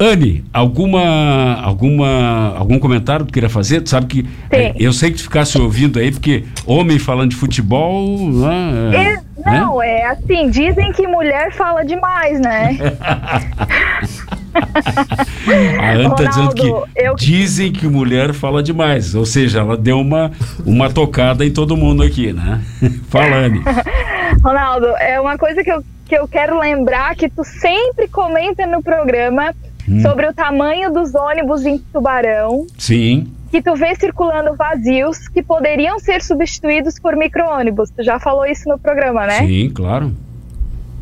Anne, 0.00 0.42
alguma, 0.50 1.60
alguma, 1.62 2.56
algum 2.56 2.78
comentário 2.78 3.26
que 3.26 3.32
tu 3.32 3.34
queria 3.34 3.50
fazer? 3.50 3.82
Tu 3.82 3.90
sabe 3.90 4.06
que 4.06 4.26
eh, 4.50 4.72
eu 4.78 4.94
sei 4.94 5.10
que 5.10 5.18
tu 5.18 5.24
ficasse 5.24 5.60
ouvindo 5.60 5.98
aí, 5.98 6.10
porque 6.10 6.44
homem 6.66 6.98
falando 6.98 7.28
de 7.30 7.36
futebol. 7.36 8.16
Né, 8.30 8.90
É, 8.94 9.50
né? 9.50 9.60
não, 9.60 9.82
é 9.82 10.06
assim, 10.06 10.48
dizem 10.48 10.90
que 10.92 11.06
mulher 11.06 11.52
fala 11.52 11.84
demais, 11.84 12.40
né? 12.40 12.78
A 15.80 15.90
Ana 15.92 16.14
tá 16.14 16.24
dizendo 16.24 16.54
que 16.54 16.66
eu- 16.66 17.14
dizem 17.16 17.70
que 17.70 17.86
mulher 17.86 18.32
fala 18.32 18.62
demais. 18.62 19.14
Ou 19.14 19.26
seja, 19.26 19.60
ela 19.60 19.76
deu 19.76 20.00
uma, 20.00 20.30
uma 20.64 20.90
tocada 20.90 21.44
em 21.44 21.50
todo 21.52 21.76
mundo 21.76 22.02
aqui, 22.02 22.32
né? 22.32 22.60
Fala, 23.08 23.36
Anne. 23.36 23.62
Ronaldo, 24.42 24.86
é 24.98 25.20
uma 25.20 25.36
coisa 25.38 25.62
que 25.62 25.70
eu, 25.70 25.84
que 26.06 26.14
eu 26.16 26.26
quero 26.26 26.58
lembrar 26.58 27.14
que 27.14 27.28
tu 27.28 27.44
sempre 27.44 28.08
comenta 28.08 28.66
no 28.66 28.82
programa 28.82 29.54
Hum. 29.90 30.00
sobre 30.02 30.28
o 30.28 30.32
tamanho 30.32 30.92
dos 30.92 31.14
ônibus 31.16 31.66
em 31.66 31.76
Tubarão, 31.76 32.64
Sim, 32.78 33.26
que 33.50 33.60
tu 33.60 33.74
vê 33.74 33.92
circulando 33.96 34.54
vazios 34.54 35.26
que 35.26 35.42
poderiam 35.42 35.98
ser 35.98 36.22
substituídos 36.22 37.00
por 37.00 37.16
micro-ônibus. 37.16 37.90
Tu 37.90 38.04
já 38.04 38.20
falou 38.20 38.46
isso 38.46 38.68
no 38.68 38.78
programa, 38.78 39.26
né? 39.26 39.46
sim, 39.46 39.68
claro. 39.70 40.14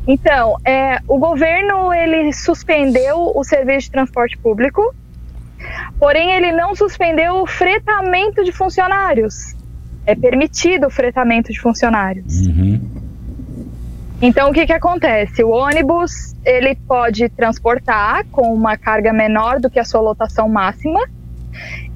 Então, 0.07 0.57
é, 0.65 1.01
o 1.07 1.19
governo 1.19 1.93
ele 1.93 2.33
suspendeu 2.33 3.31
o 3.35 3.45
serviço 3.45 3.89
de 3.89 3.91
transporte 3.91 4.39
público, 4.39 4.95
porém 5.99 6.33
ele 6.33 6.51
não 6.53 6.75
suspendeu 6.75 7.43
o 7.43 7.47
fretamento 7.47 8.43
de 8.43 8.51
funcionários. 8.51 9.55
É 10.07 10.15
permitido 10.15 10.87
o 10.87 10.91
fretamento 10.91 11.53
de 11.53 11.61
funcionários. 11.61 12.47
Uhum. 12.47 12.81
Então, 14.21 14.51
o 14.51 14.53
que, 14.53 14.67
que 14.67 14.73
acontece? 14.73 15.45
O 15.45 15.51
ônibus 15.51 16.35
ele 16.45 16.75
pode 16.75 17.29
transportar 17.29 18.25
com 18.33 18.53
uma 18.53 18.77
carga 18.77 19.13
menor 19.13 19.61
do 19.61 19.71
que 19.71 19.79
a 19.79 19.85
sua 19.85 20.01
lotação 20.01 20.49
máxima, 20.49 21.01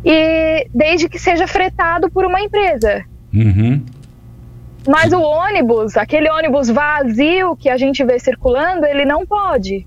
e 0.04 0.68
desde 0.74 1.08
que 1.08 1.18
seja 1.18 1.46
fretado 1.46 2.11
por 2.11 2.24
uma 2.24 2.40
empresa. 2.40 3.04
Uhum. 3.32 3.85
Mas 4.87 5.12
o 5.12 5.20
ônibus, 5.20 5.96
aquele 5.96 6.28
ônibus 6.30 6.68
vazio 6.68 7.56
que 7.56 7.68
a 7.68 7.76
gente 7.76 8.04
vê 8.04 8.18
circulando, 8.18 8.85
ele 8.85 9.04
não 9.04 9.24
pode. 9.24 9.87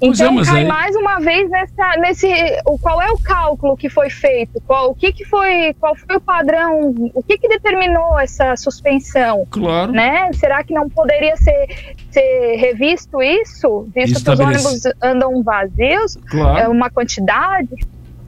É, 0.00 0.06
Então 0.06 0.32
mas 0.34 0.48
cai 0.48 0.60
aí- 0.60 0.68
mais 0.68 0.94
uma 0.94 1.18
vez 1.20 1.48
nessa, 1.50 1.96
nesse, 1.98 2.28
o, 2.66 2.78
qual 2.78 3.00
é 3.00 3.10
o 3.10 3.18
cálculo 3.18 3.76
que 3.76 3.88
foi 3.88 4.10
feito? 4.10 4.60
Qual, 4.66 4.90
o 4.90 4.94
que, 4.94 5.12
que 5.12 5.24
foi, 5.24 5.74
qual 5.80 5.94
foi 5.96 6.16
o 6.16 6.20
padrão? 6.20 6.94
O 7.14 7.22
que, 7.22 7.38
que 7.38 7.48
determinou 7.48 8.18
essa 8.18 8.54
suspensão? 8.56 9.46
Claro. 9.50 9.92
Né? 9.92 10.30
Será 10.34 10.62
que 10.62 10.74
não 10.74 10.88
poderia 10.88 11.36
ser, 11.36 11.94
ser 12.10 12.56
revisto 12.56 13.22
isso, 13.22 13.88
visto 13.94 14.22
que 14.22 14.30
os 14.30 14.40
ônibus 14.40 14.82
andam 15.02 15.42
vazios? 15.42 16.16
Claro. 16.28 16.58
É 16.58 16.68
uma 16.68 16.90
quantidade? 16.90 17.68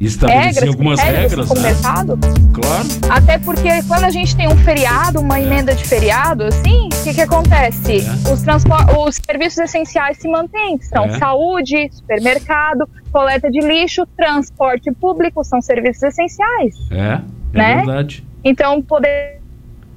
Estabelecer 0.00 0.44
regras, 0.62 0.68
algumas 0.68 1.00
regras 1.00 1.50
né? 1.50 1.61
mercado? 1.62 2.18
Claro. 2.54 2.87
Até 3.11 3.38
porque 3.38 3.82
quando 3.88 4.04
a 4.04 4.11
gente 4.11 4.37
tem 4.37 4.46
um 4.46 4.56
feriado, 4.58 5.20
uma 5.20 5.40
emenda 5.40 5.74
de 5.74 5.84
feriado, 5.84 6.44
assim, 6.44 6.87
o 6.87 7.04
que, 7.04 7.14
que 7.14 7.20
acontece? 7.20 8.04
Os, 8.32 8.42
transpor- 8.42 8.87
os 9.06 9.16
serviços 9.16 9.58
essenciais 9.58 10.18
se 10.18 10.28
mantêm, 10.28 10.80
são 10.80 11.06
É. 11.06 11.18
saúde, 11.18 11.88
supermercado, 11.92 12.88
coleta 13.11 13.50
de 13.50 13.61
lixo, 13.61 14.06
transporte 14.16 14.92
público, 14.92 15.42
são 15.42 15.61
serviços 15.61 16.02
essenciais. 16.04 16.76
É, 16.92 16.96
é 16.96 17.20
Né? 17.52 17.76
verdade. 17.76 18.24
Então, 18.44 18.80
poder 18.80 19.38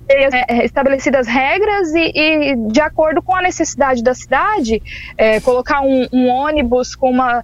é, 0.10 0.66
estabelecidas 0.66 1.26
regras 1.28 1.94
e, 1.94 2.12
e, 2.14 2.56
de 2.72 2.82
acordo 2.82 3.22
com 3.22 3.34
a 3.36 3.42
necessidade 3.42 4.04
da 4.04 4.14
cidade, 4.14 4.82
é, 5.18 5.40
colocar 5.40 5.82
um, 5.82 6.06
um 6.12 6.28
ônibus 6.28 6.96
com 6.96 7.10
uma. 7.12 7.44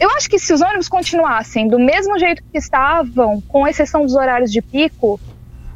Eu 0.00 0.10
acho 0.10 0.28
que 0.28 0.38
se 0.38 0.52
os 0.52 0.60
ônibus 0.60 0.88
continuassem 0.88 1.66
do 1.68 1.78
mesmo 1.78 2.18
jeito 2.18 2.42
que 2.52 2.58
estavam, 2.58 3.40
com 3.48 3.66
exceção 3.66 4.02
dos 4.02 4.14
horários 4.14 4.52
de 4.52 4.62
pico, 4.62 5.18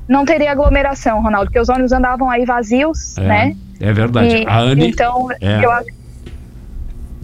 não 0.08 0.24
teria 0.24 0.52
aglomeração, 0.52 1.20
Ronaldo, 1.22 1.46
porque 1.46 1.58
os 1.60 1.68
ônibus 1.68 1.92
andavam 1.92 2.30
aí 2.30 2.44
vazios, 2.44 3.16
É, 3.18 3.22
né? 3.22 3.56
é 3.80 3.92
verdade. 3.92 4.36
E- 4.36 4.46
a 4.46 4.58
Anne, 4.58 4.88
Então, 4.88 5.28
É. 5.40 5.64
eu 5.64 5.70
acho 5.70 5.86
que 5.86 5.94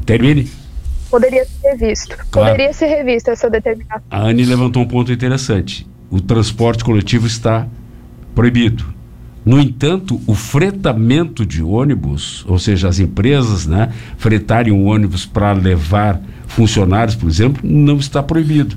termine. 0.05 0.51
poderia 1.11 1.45
ser 1.45 1.69
revisto. 1.71 2.17
Claro. 2.31 2.51
Poderia 2.53 2.73
ser 2.73 2.87
revista 2.87 3.31
essa 3.33 3.49
determinação. 3.51 4.03
A 4.11 4.19
Anne 4.21 4.45
levantou 4.45 4.83
um 4.83 4.87
ponto 4.89 5.13
interessante. 5.13 5.87
O 6.11 6.21
transporte 6.21 6.83
coletivo 6.85 7.27
está 7.27 7.67
proibido. 8.35 8.85
No 9.45 9.59
entanto, 9.61 10.21
o 10.27 10.35
fretamento 10.35 11.47
de 11.47 11.63
ônibus, 11.63 12.45
ou 12.47 12.59
seja, 12.59 12.89
as 12.89 12.99
empresas 12.99 13.67
né, 13.67 13.91
fretarem 14.19 14.73
um 14.73 14.87
ônibus 14.87 15.25
para 15.25 15.53
levar 15.53 16.21
funcionários, 16.47 17.15
por 17.15 17.29
exemplo, 17.29 17.61
não 17.63 17.97
está 17.97 18.23
proibido. 18.23 18.77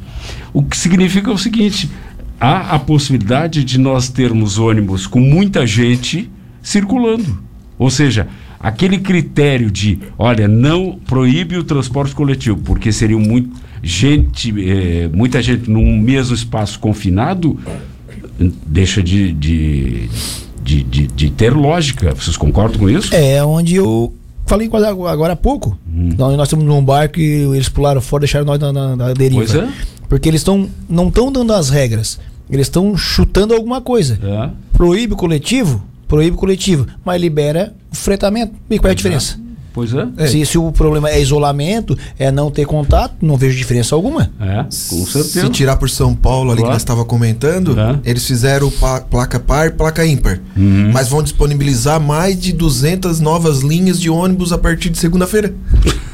O 0.53 0.63
que 0.63 0.77
significa 0.77 1.31
o 1.31 1.37
seguinte: 1.37 1.89
há 2.39 2.75
a 2.75 2.79
possibilidade 2.79 3.63
de 3.63 3.77
nós 3.77 4.09
termos 4.09 4.57
ônibus 4.57 5.07
com 5.07 5.19
muita 5.19 5.65
gente 5.67 6.29
circulando. 6.61 7.39
Ou 7.77 7.89
seja, 7.89 8.27
aquele 8.59 8.99
critério 8.99 9.71
de, 9.71 9.99
olha, 10.17 10.47
não 10.47 10.99
proíbe 11.05 11.57
o 11.57 11.63
transporte 11.63 12.13
coletivo, 12.13 12.57
porque 12.57 12.91
seria 12.91 13.17
muito 13.17 13.59
gente, 13.81 14.53
eh, 14.57 15.09
muita 15.11 15.41
gente 15.41 15.69
num 15.69 15.97
mesmo 15.97 16.35
espaço 16.35 16.79
confinado, 16.79 17.59
deixa 18.65 19.01
de, 19.01 19.33
de, 19.33 20.09
de, 20.63 20.83
de- 20.83 21.07
de 21.07 21.29
ter 21.29 21.53
lógica. 21.53 22.13
Vocês 22.13 22.37
concordam 22.37 22.79
com 22.79 22.89
isso? 22.89 23.13
É 23.15 23.43
onde 23.43 23.75
eu 23.75 24.13
falei 24.45 24.67
quase 24.67 24.85
agora, 24.85 25.33
há 25.33 25.35
pouco. 25.35 25.77
Nós, 25.87 26.35
nós 26.37 26.47
estamos 26.47 26.65
num 26.65 26.83
barco 26.83 27.19
e 27.19 27.43
eles 27.55 27.69
pularam 27.69 28.01
fora, 28.01 28.21
deixaram 28.21 28.45
nós 28.45 28.59
na, 28.59 28.71
na, 28.73 28.95
na 28.95 29.13
deriva. 29.13 29.43
Pois 29.45 29.55
é. 29.55 29.67
Porque 30.09 30.27
eles 30.29 30.41
estão 30.41 30.69
não 30.89 31.07
estão 31.07 31.31
dando 31.31 31.53
as 31.53 31.69
regras. 31.69 32.19
Eles 32.49 32.67
estão 32.67 32.97
chutando 32.97 33.53
alguma 33.53 33.79
coisa. 33.79 34.19
É. 34.21 34.49
Proíbe 34.73 35.13
o 35.13 35.15
coletivo, 35.17 35.81
proíbe 36.07 36.35
o 36.35 36.39
coletivo, 36.39 36.85
mas 37.05 37.21
libera 37.21 37.73
o 37.91 37.95
fretamento. 37.95 38.53
E 38.69 38.77
qual 38.77 38.89
é 38.89 38.91
a 38.91 38.95
diferença? 38.95 39.39
Pois 39.73 39.91
é. 39.93 40.27
Se, 40.27 40.45
se 40.45 40.57
o 40.57 40.71
problema 40.71 41.09
é 41.09 41.21
isolamento, 41.21 41.97
é 42.19 42.29
não 42.29 42.51
ter 42.51 42.65
contato, 42.65 43.15
não 43.21 43.37
vejo 43.37 43.57
diferença 43.57 43.95
alguma. 43.95 44.29
É, 44.39 44.63
com 44.63 45.05
certeza. 45.05 45.41
Se 45.41 45.49
tirar 45.49 45.77
por 45.77 45.89
São 45.89 46.13
Paulo 46.13 46.51
ali 46.51 46.57
Claro. 46.59 46.71
que 46.71 46.73
nós 46.73 46.81
estava 46.81 47.05
comentando, 47.05 47.79
É. 47.79 47.99
eles 48.03 48.25
fizeram 48.27 48.69
placa 49.09 49.39
par, 49.39 49.71
placa 49.71 50.05
ímpar. 50.05 50.39
Uhum. 50.57 50.91
Mas 50.93 51.07
vão 51.07 51.23
disponibilizar 51.23 51.99
mais 52.01 52.39
de 52.39 52.51
200 52.51 53.19
novas 53.21 53.61
linhas 53.61 53.99
de 53.99 54.09
ônibus 54.09 54.51
a 54.51 54.57
partir 54.57 54.89
de 54.89 54.97
segunda-feira. 54.97 55.53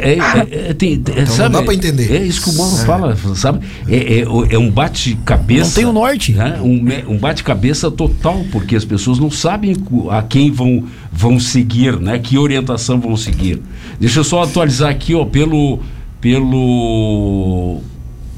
É, 0.00 0.12
é, 0.12 0.68
é, 0.70 0.74
tem- 0.74 0.92
é, 1.14 1.22
Então 1.22 1.36
não 1.38 1.50
dá 1.50 1.62
pra 1.62 1.74
entender. 1.74 2.14
É 2.14 2.22
isso 2.24 2.42
que 2.42 2.50
o 2.50 2.54
Mauro 2.54 2.76
fala, 2.76 3.16
sabe? 3.34 3.60
É, 3.88 4.20
é, 4.20 4.24
é 4.54 4.58
um 4.58 4.70
bate-cabeça. 4.70 5.64
Não 5.66 5.70
tem 5.74 5.84
o 5.86 5.92
norte. 5.92 6.32
né? 6.32 6.58
Um, 6.62 7.14
um 7.14 7.18
bate-cabeça 7.18 7.90
total, 7.90 8.44
porque 8.50 8.74
as 8.76 8.84
pessoas 8.84 9.18
não 9.18 9.30
sabem 9.30 9.76
a 10.10 10.22
quem 10.22 10.50
vão, 10.50 10.84
vão 11.18 11.40
seguir, 11.40 11.98
né? 11.98 12.16
Que 12.20 12.38
orientação 12.38 13.00
vão 13.00 13.16
seguir. 13.16 13.60
Deixa 13.98 14.20
eu 14.20 14.24
só 14.24 14.44
atualizar 14.44 14.88
aqui, 14.88 15.16
ó, 15.16 15.24
pelo. 15.24 15.80
pelo 16.20 17.80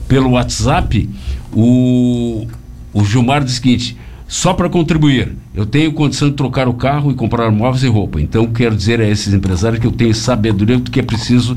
pelo 0.08 0.30
WhatsApp, 0.30 1.08
o, 1.52 2.44
o 2.92 3.04
Gilmar 3.04 3.44
diz 3.44 3.52
o 3.52 3.56
seguinte: 3.56 3.96
só 4.26 4.54
para 4.54 4.68
contribuir, 4.68 5.36
eu 5.54 5.64
tenho 5.64 5.92
condição 5.92 6.30
de 6.30 6.34
trocar 6.34 6.66
o 6.66 6.74
carro 6.74 7.12
e 7.12 7.14
comprar 7.14 7.48
móveis 7.52 7.84
e 7.84 7.86
roupa. 7.86 8.20
Então 8.20 8.46
quero 8.46 8.74
dizer 8.74 9.00
a 9.00 9.08
esses 9.08 9.32
empresários 9.32 9.78
que 9.78 9.86
eu 9.86 9.92
tenho 9.92 10.12
sabedoria 10.12 10.78
do 10.78 10.90
que 10.90 10.98
é 10.98 11.02
preciso, 11.02 11.56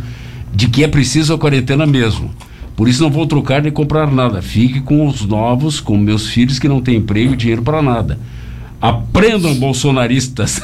de 0.54 0.68
que 0.68 0.84
é 0.84 0.88
preciso 0.88 1.34
a 1.34 1.38
quarentena 1.38 1.88
mesmo. 1.88 2.30
Por 2.76 2.88
isso 2.88 3.02
não 3.02 3.10
vou 3.10 3.26
trocar 3.26 3.64
nem 3.64 3.72
comprar 3.72 4.12
nada. 4.12 4.40
Fique 4.42 4.82
com 4.82 5.08
os 5.08 5.26
novos, 5.26 5.80
com 5.80 5.98
meus 5.98 6.28
filhos 6.28 6.60
que 6.60 6.68
não 6.68 6.82
têm 6.82 6.98
emprego 6.98 7.34
e 7.34 7.38
dinheiro 7.38 7.64
para 7.64 7.82
nada. 7.82 8.20
Aprendam, 8.84 9.56
bolsonaristas. 9.56 10.60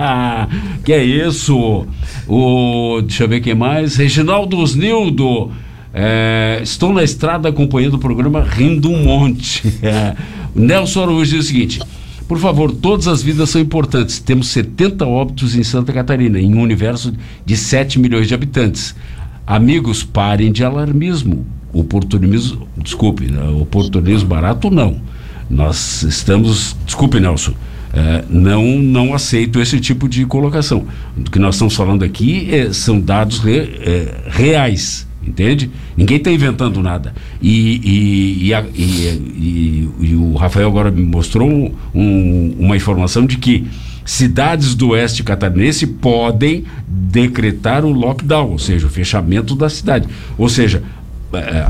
que 0.82 0.94
é 0.94 1.04
isso? 1.04 1.86
O, 2.26 3.02
deixa 3.02 3.24
eu 3.24 3.28
ver 3.28 3.42
quem 3.42 3.54
mais. 3.54 3.96
Reginaldo 3.96 4.56
Osnildo. 4.56 5.52
É, 5.92 6.60
estou 6.62 6.90
na 6.90 7.04
estrada 7.04 7.50
acompanhando 7.50 7.94
o 7.94 7.98
programa 7.98 8.40
Rindo 8.40 8.90
um 8.90 9.04
Monte. 9.04 9.62
É, 9.82 10.16
Nelson 10.56 11.02
Araújo 11.02 11.36
diz 11.36 11.44
o 11.44 11.48
seguinte: 11.48 11.80
por 12.26 12.38
favor, 12.38 12.72
todas 12.72 13.06
as 13.06 13.22
vidas 13.22 13.50
são 13.50 13.60
importantes. 13.60 14.18
Temos 14.20 14.48
70 14.48 15.04
óbitos 15.04 15.54
em 15.54 15.62
Santa 15.62 15.92
Catarina, 15.92 16.40
em 16.40 16.54
um 16.54 16.62
universo 16.62 17.12
de 17.44 17.58
7 17.58 17.98
milhões 17.98 18.26
de 18.26 18.32
habitantes. 18.32 18.96
Amigos, 19.46 20.02
parem 20.02 20.50
de 20.50 20.64
alarmismo. 20.64 21.44
Oportunismo, 21.74 22.66
desculpe, 22.78 23.30
né, 23.30 23.46
oportunismo 23.50 24.30
barato 24.30 24.70
não. 24.70 24.98
Nós 25.48 26.02
estamos, 26.02 26.76
desculpe, 26.86 27.20
Nelson, 27.20 27.52
é, 27.92 28.24
não, 28.28 28.78
não 28.78 29.14
aceito 29.14 29.60
esse 29.60 29.78
tipo 29.80 30.08
de 30.08 30.24
colocação. 30.26 30.84
O 31.16 31.22
que 31.30 31.38
nós 31.38 31.54
estamos 31.54 31.74
falando 31.76 32.02
aqui 32.04 32.48
é, 32.52 32.72
são 32.72 32.98
dados 33.00 33.38
re- 33.38 33.70
é, 33.80 34.14
reais, 34.28 35.06
entende? 35.24 35.70
Ninguém 35.96 36.16
está 36.16 36.30
inventando 36.30 36.82
nada. 36.82 37.14
E, 37.40 37.80
e, 37.84 38.46
e, 38.48 38.54
a- 38.54 38.64
e- 38.74 40.14
o 40.16 40.34
Rafael 40.34 40.68
agora 40.68 40.90
me 40.90 41.02
mostrou 41.04 41.48
um- 41.48 41.72
um- 41.94 42.56
uma 42.58 42.76
informação 42.76 43.24
de 43.26 43.36
que 43.38 43.66
cidades 44.04 44.74
do 44.74 44.88
oeste 44.88 45.22
catarinense 45.22 45.86
podem 45.86 46.64
decretar 46.88 47.84
o 47.84 47.92
lockdown, 47.92 48.50
ou 48.50 48.58
seja, 48.58 48.86
o 48.86 48.90
fechamento 48.90 49.54
da 49.54 49.68
cidade. 49.68 50.08
Ou 50.36 50.48
seja, 50.48 50.82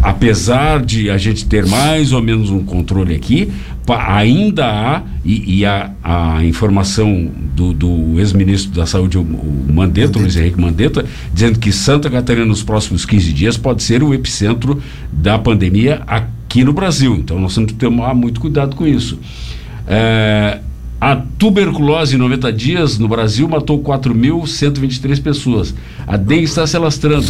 apesar 0.03 0.85
de 0.85 1.11
a 1.11 1.19
gente 1.19 1.47
ter 1.47 1.67
mais 1.67 2.13
ou 2.13 2.23
menos 2.23 2.51
um 2.51 2.65
controle 2.65 3.15
aqui, 3.15 3.53
ainda 3.93 4.67
há, 4.67 5.03
e, 5.25 5.59
e 5.59 5.67
a, 5.67 5.91
a 6.03 6.45
informação 6.45 7.31
do, 7.55 7.73
do 7.73 8.19
ex-ministro 8.19 8.73
da 8.73 8.87
Saúde, 8.87 9.19
o, 9.19 9.25
Mandetta, 9.25 10.19
Luiz 10.19 10.37
Henrique 10.37 10.61
Mandetta, 10.61 11.05
dizendo 11.33 11.59
que 11.59 11.71
Santa 11.71 12.09
Catarina 12.09 12.47
nos 12.47 12.63
próximos 12.63 13.05
15 13.05 13.33
dias 13.33 13.57
pode 13.57 13.83
ser 13.83 14.03
o 14.03 14.15
epicentro 14.15 14.81
da 15.13 15.39
pandemia 15.39 16.03
aqui 16.07 16.65
no 16.65 16.73
Brasil. 16.73 17.15
Então 17.17 17.39
nós 17.39 17.55
temos 17.55 17.73
que 17.73 17.79
tomar 17.79 18.15
muito 18.15 18.41
cuidado 18.41 18.75
com 18.75 18.87
isso. 18.87 19.19
Eh, 19.87 20.61
a 21.01 21.17
tuberculose 21.17 22.15
em 22.15 22.19
90 22.19 22.53
dias 22.53 22.99
no 22.99 23.07
Brasil 23.09 23.47
matou 23.47 23.83
4.123 23.83 25.23
pessoas. 25.23 25.75
A 26.07 26.17
dengue 26.17 26.45
está 26.45 26.67
se 26.67 26.77
alastrando. 26.77 27.27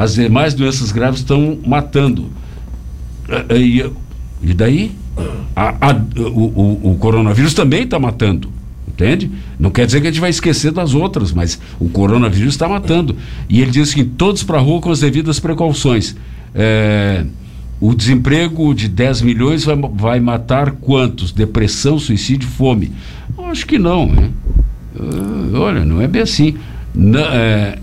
As 0.00 0.14
demais 0.14 0.54
doenças 0.54 0.92
graves 0.92 1.18
estão 1.20 1.58
matando. 1.66 2.26
Ah, 3.28 3.52
E, 3.54 3.84
e 4.42 4.54
daí? 4.54 4.92
A- 5.56 5.74
a- 5.90 6.20
o, 6.20 6.22
o- 6.22 6.90
o 6.92 6.98
coronavírus 6.98 7.52
também 7.52 7.82
está 7.82 7.98
matando. 7.98 8.48
Entende? 8.86 9.28
Não 9.58 9.70
quer 9.70 9.86
dizer 9.86 10.00
que 10.00 10.06
a 10.06 10.10
gente 10.10 10.20
vai 10.20 10.30
esquecer 10.30 10.70
das 10.70 10.94
outras, 10.94 11.32
mas 11.32 11.58
o 11.80 11.88
coronavírus 11.88 12.54
está 12.54 12.68
matando. 12.68 13.16
E 13.48 13.60
ele 13.60 13.70
diz 13.72 13.92
que 13.92 14.04
todos 14.04 14.44
para 14.44 14.58
a 14.58 14.60
rua 14.60 14.80
com 14.80 14.90
as 14.90 15.00
devidas 15.00 15.40
precauções. 15.40 16.14
É, 16.54 17.24
o 17.80 17.92
desemprego 17.94 18.72
de 18.74 18.88
10 18.88 19.22
milhões 19.22 19.64
vai, 19.64 19.76
vai 19.94 20.20
matar 20.20 20.70
quantos? 20.72 21.32
Depressão, 21.32 21.98
suicídio, 21.98 22.48
fome? 22.48 22.92
Acho 23.50 23.66
que 23.66 23.78
não, 23.80 24.06
né? 24.06 24.30
Ah, 24.98 25.58
olha, 25.58 25.84
não 25.84 26.00
é 26.00 26.06
bem 26.08 26.22
assim. 26.22 26.54
Na- 26.94 27.34
é, 27.34 27.78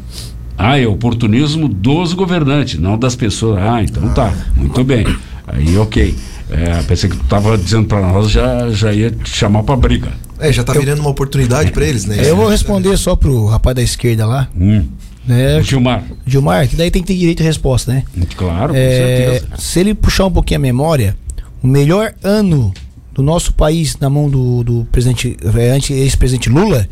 ah, 0.71 0.79
é 0.79 0.87
oportunismo 0.87 1.67
dos 1.67 2.13
governantes, 2.13 2.79
não 2.79 2.97
das 2.97 3.15
pessoas. 3.15 3.59
Ah, 3.61 3.81
então 3.83 4.13
tá, 4.13 4.33
muito 4.55 4.83
bem. 4.83 5.05
Aí, 5.47 5.77
ok. 5.77 6.15
É, 6.49 6.81
pensei 6.83 7.09
que 7.09 7.17
tu 7.17 7.23
estava 7.23 7.57
dizendo 7.57 7.87
para 7.87 8.01
nós, 8.01 8.29
já, 8.29 8.69
já 8.69 8.93
ia 8.93 9.09
te 9.11 9.29
chamar 9.29 9.63
para 9.63 9.75
briga. 9.75 10.11
É, 10.39 10.51
já 10.51 10.63
tá 10.63 10.73
virando 10.73 10.99
uma 10.99 11.09
oportunidade 11.09 11.71
pra 11.71 11.85
eles, 11.85 12.05
né? 12.05 12.17
Eu 12.23 12.35
vou 12.35 12.47
responder 12.47 12.95
só 12.97 13.15
pro 13.15 13.45
rapaz 13.47 13.75
da 13.75 13.81
esquerda 13.81 14.25
lá, 14.25 14.47
Hum. 14.55 14.85
né? 15.25 15.57
O 15.59 15.63
Gilmar, 15.63 16.03
Gilmar, 16.25 16.67
que 16.67 16.75
daí 16.75 16.91
tem 16.91 17.01
que 17.01 17.07
ter 17.07 17.17
direito 17.17 17.39
de 17.39 17.43
resposta, 17.45 17.91
né? 17.93 18.03
claro, 18.35 18.73
com 18.73 18.79
É, 18.79 19.39
certeza. 19.39 19.47
se 19.57 19.79
ele 19.79 19.93
puxar 19.95 20.25
um 20.25 20.31
pouquinho 20.31 20.59
a 20.59 20.61
memória, 20.61 21.15
o 21.63 21.67
melhor 21.67 22.13
ano 22.23 22.71
do 23.13 23.23
nosso 23.23 23.53
país 23.53 23.97
na 23.99 24.09
mão 24.09 24.29
do, 24.29 24.63
do 24.63 24.87
presidente, 24.91 25.37
é, 25.57 25.71
antes- 25.71 25.89
ex-presidente 25.97 26.49
Lula 26.49 26.87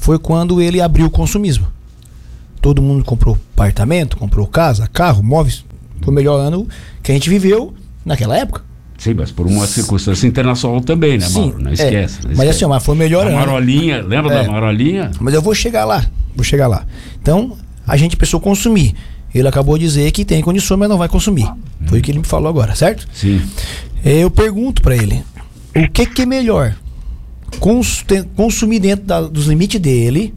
foi 0.00 0.18
quando 0.18 0.60
ele 0.60 0.80
abriu 0.80 1.06
o 1.06 1.10
consumismo. 1.10 1.66
Todo 2.60 2.82
mundo 2.82 3.04
comprou 3.04 3.38
apartamento, 3.54 4.16
comprou 4.16 4.46
casa, 4.46 4.86
carro, 4.88 5.22
móveis. 5.22 5.64
Foi 6.02 6.12
o 6.12 6.14
melhor 6.14 6.38
ano 6.40 6.66
que 7.02 7.10
a 7.12 7.14
gente 7.14 7.28
viveu 7.30 7.74
naquela 8.04 8.36
época. 8.36 8.62
Sim, 8.96 9.14
mas 9.14 9.30
por 9.30 9.46
uma 9.46 9.64
circunstância 9.66 10.26
internacional 10.26 10.80
também, 10.80 11.18
né, 11.18 11.26
Sim, 11.26 11.40
Mauro? 11.50 11.62
Não 11.62 11.70
é. 11.70 11.74
esquece. 11.74 12.18
não 12.22 12.30
Mas 12.30 12.38
esquece. 12.38 12.50
assim, 12.50 12.64
ó, 12.64 12.68
mas 12.68 12.84
foi 12.84 12.94
o 12.94 12.98
melhor 12.98 13.26
A 13.26 13.28
ano. 13.28 13.38
marolinha, 13.38 14.02
lembra 14.02 14.34
É. 14.34 14.42
da 14.44 14.50
marolinha? 14.50 15.10
Mas 15.20 15.34
eu 15.34 15.40
vou 15.42 15.54
chegar 15.54 15.84
lá, 15.84 16.04
vou 16.34 16.42
chegar 16.44 16.66
lá. 16.66 16.84
Então, 17.22 17.56
a 17.86 17.96
gente 17.96 18.16
pensou 18.16 18.40
consumir. 18.40 18.94
Ele 19.32 19.46
acabou 19.46 19.78
de 19.78 19.84
dizer 19.84 20.10
que 20.10 20.24
tem 20.24 20.42
condições, 20.42 20.78
mas 20.78 20.88
não 20.88 20.98
vai 20.98 21.08
consumir. 21.08 21.48
Foi 21.86 22.00
o 22.00 22.02
que 22.02 22.10
ele 22.10 22.18
me 22.18 22.24
falou 22.26 22.48
agora, 22.48 22.74
certo? 22.74 23.06
Sim. 23.12 23.40
Eu 24.04 24.30
pergunto 24.30 24.82
pra 24.82 24.96
ele, 24.96 25.22
o 25.76 25.88
que 25.92 26.04
que 26.06 26.22
é 26.22 26.26
melhor? 26.26 26.74
Cons- 27.60 28.04
consumir 28.36 28.78
dentro 28.80 29.04
da- 29.06 29.20
dos 29.22 29.46
limites 29.46 29.80
dele, 29.80 30.34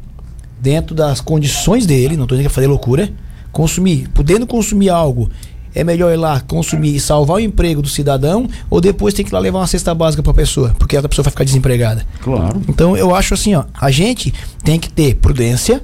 dentro 0.61 0.95
das 0.95 1.19
condições 1.19 1.85
dele, 1.85 2.15
não 2.15 2.27
tô 2.27 2.35
dizendo 2.35 2.47
que 2.47 2.51
é 2.51 2.55
fazer 2.55 2.67
loucura, 2.67 3.09
consumir, 3.51 4.07
podendo 4.13 4.45
consumir 4.45 4.89
algo, 4.89 5.29
é 5.73 5.83
melhor 5.83 6.11
ir 6.11 6.17
lá 6.17 6.39
consumir 6.41 6.95
e 6.95 6.99
salvar 6.99 7.37
o 7.37 7.39
emprego 7.39 7.81
do 7.81 7.87
cidadão 7.87 8.47
ou 8.69 8.81
depois 8.81 9.13
tem 9.13 9.23
que 9.23 9.31
ir 9.31 9.33
lá 9.33 9.39
levar 9.39 9.59
uma 9.59 9.67
cesta 9.67 9.95
básica 9.95 10.21
pra 10.21 10.33
pessoa, 10.33 10.75
porque 10.77 10.97
a 10.97 11.07
pessoa 11.07 11.23
vai 11.23 11.31
ficar 11.31 11.43
desempregada. 11.43 12.05
Claro. 12.21 12.61
Então 12.67 12.95
eu 12.95 13.15
acho 13.15 13.33
assim, 13.33 13.55
ó, 13.55 13.63
a 13.79 13.89
gente 13.89 14.33
tem 14.63 14.79
que 14.79 14.89
ter 14.89 15.15
prudência. 15.15 15.81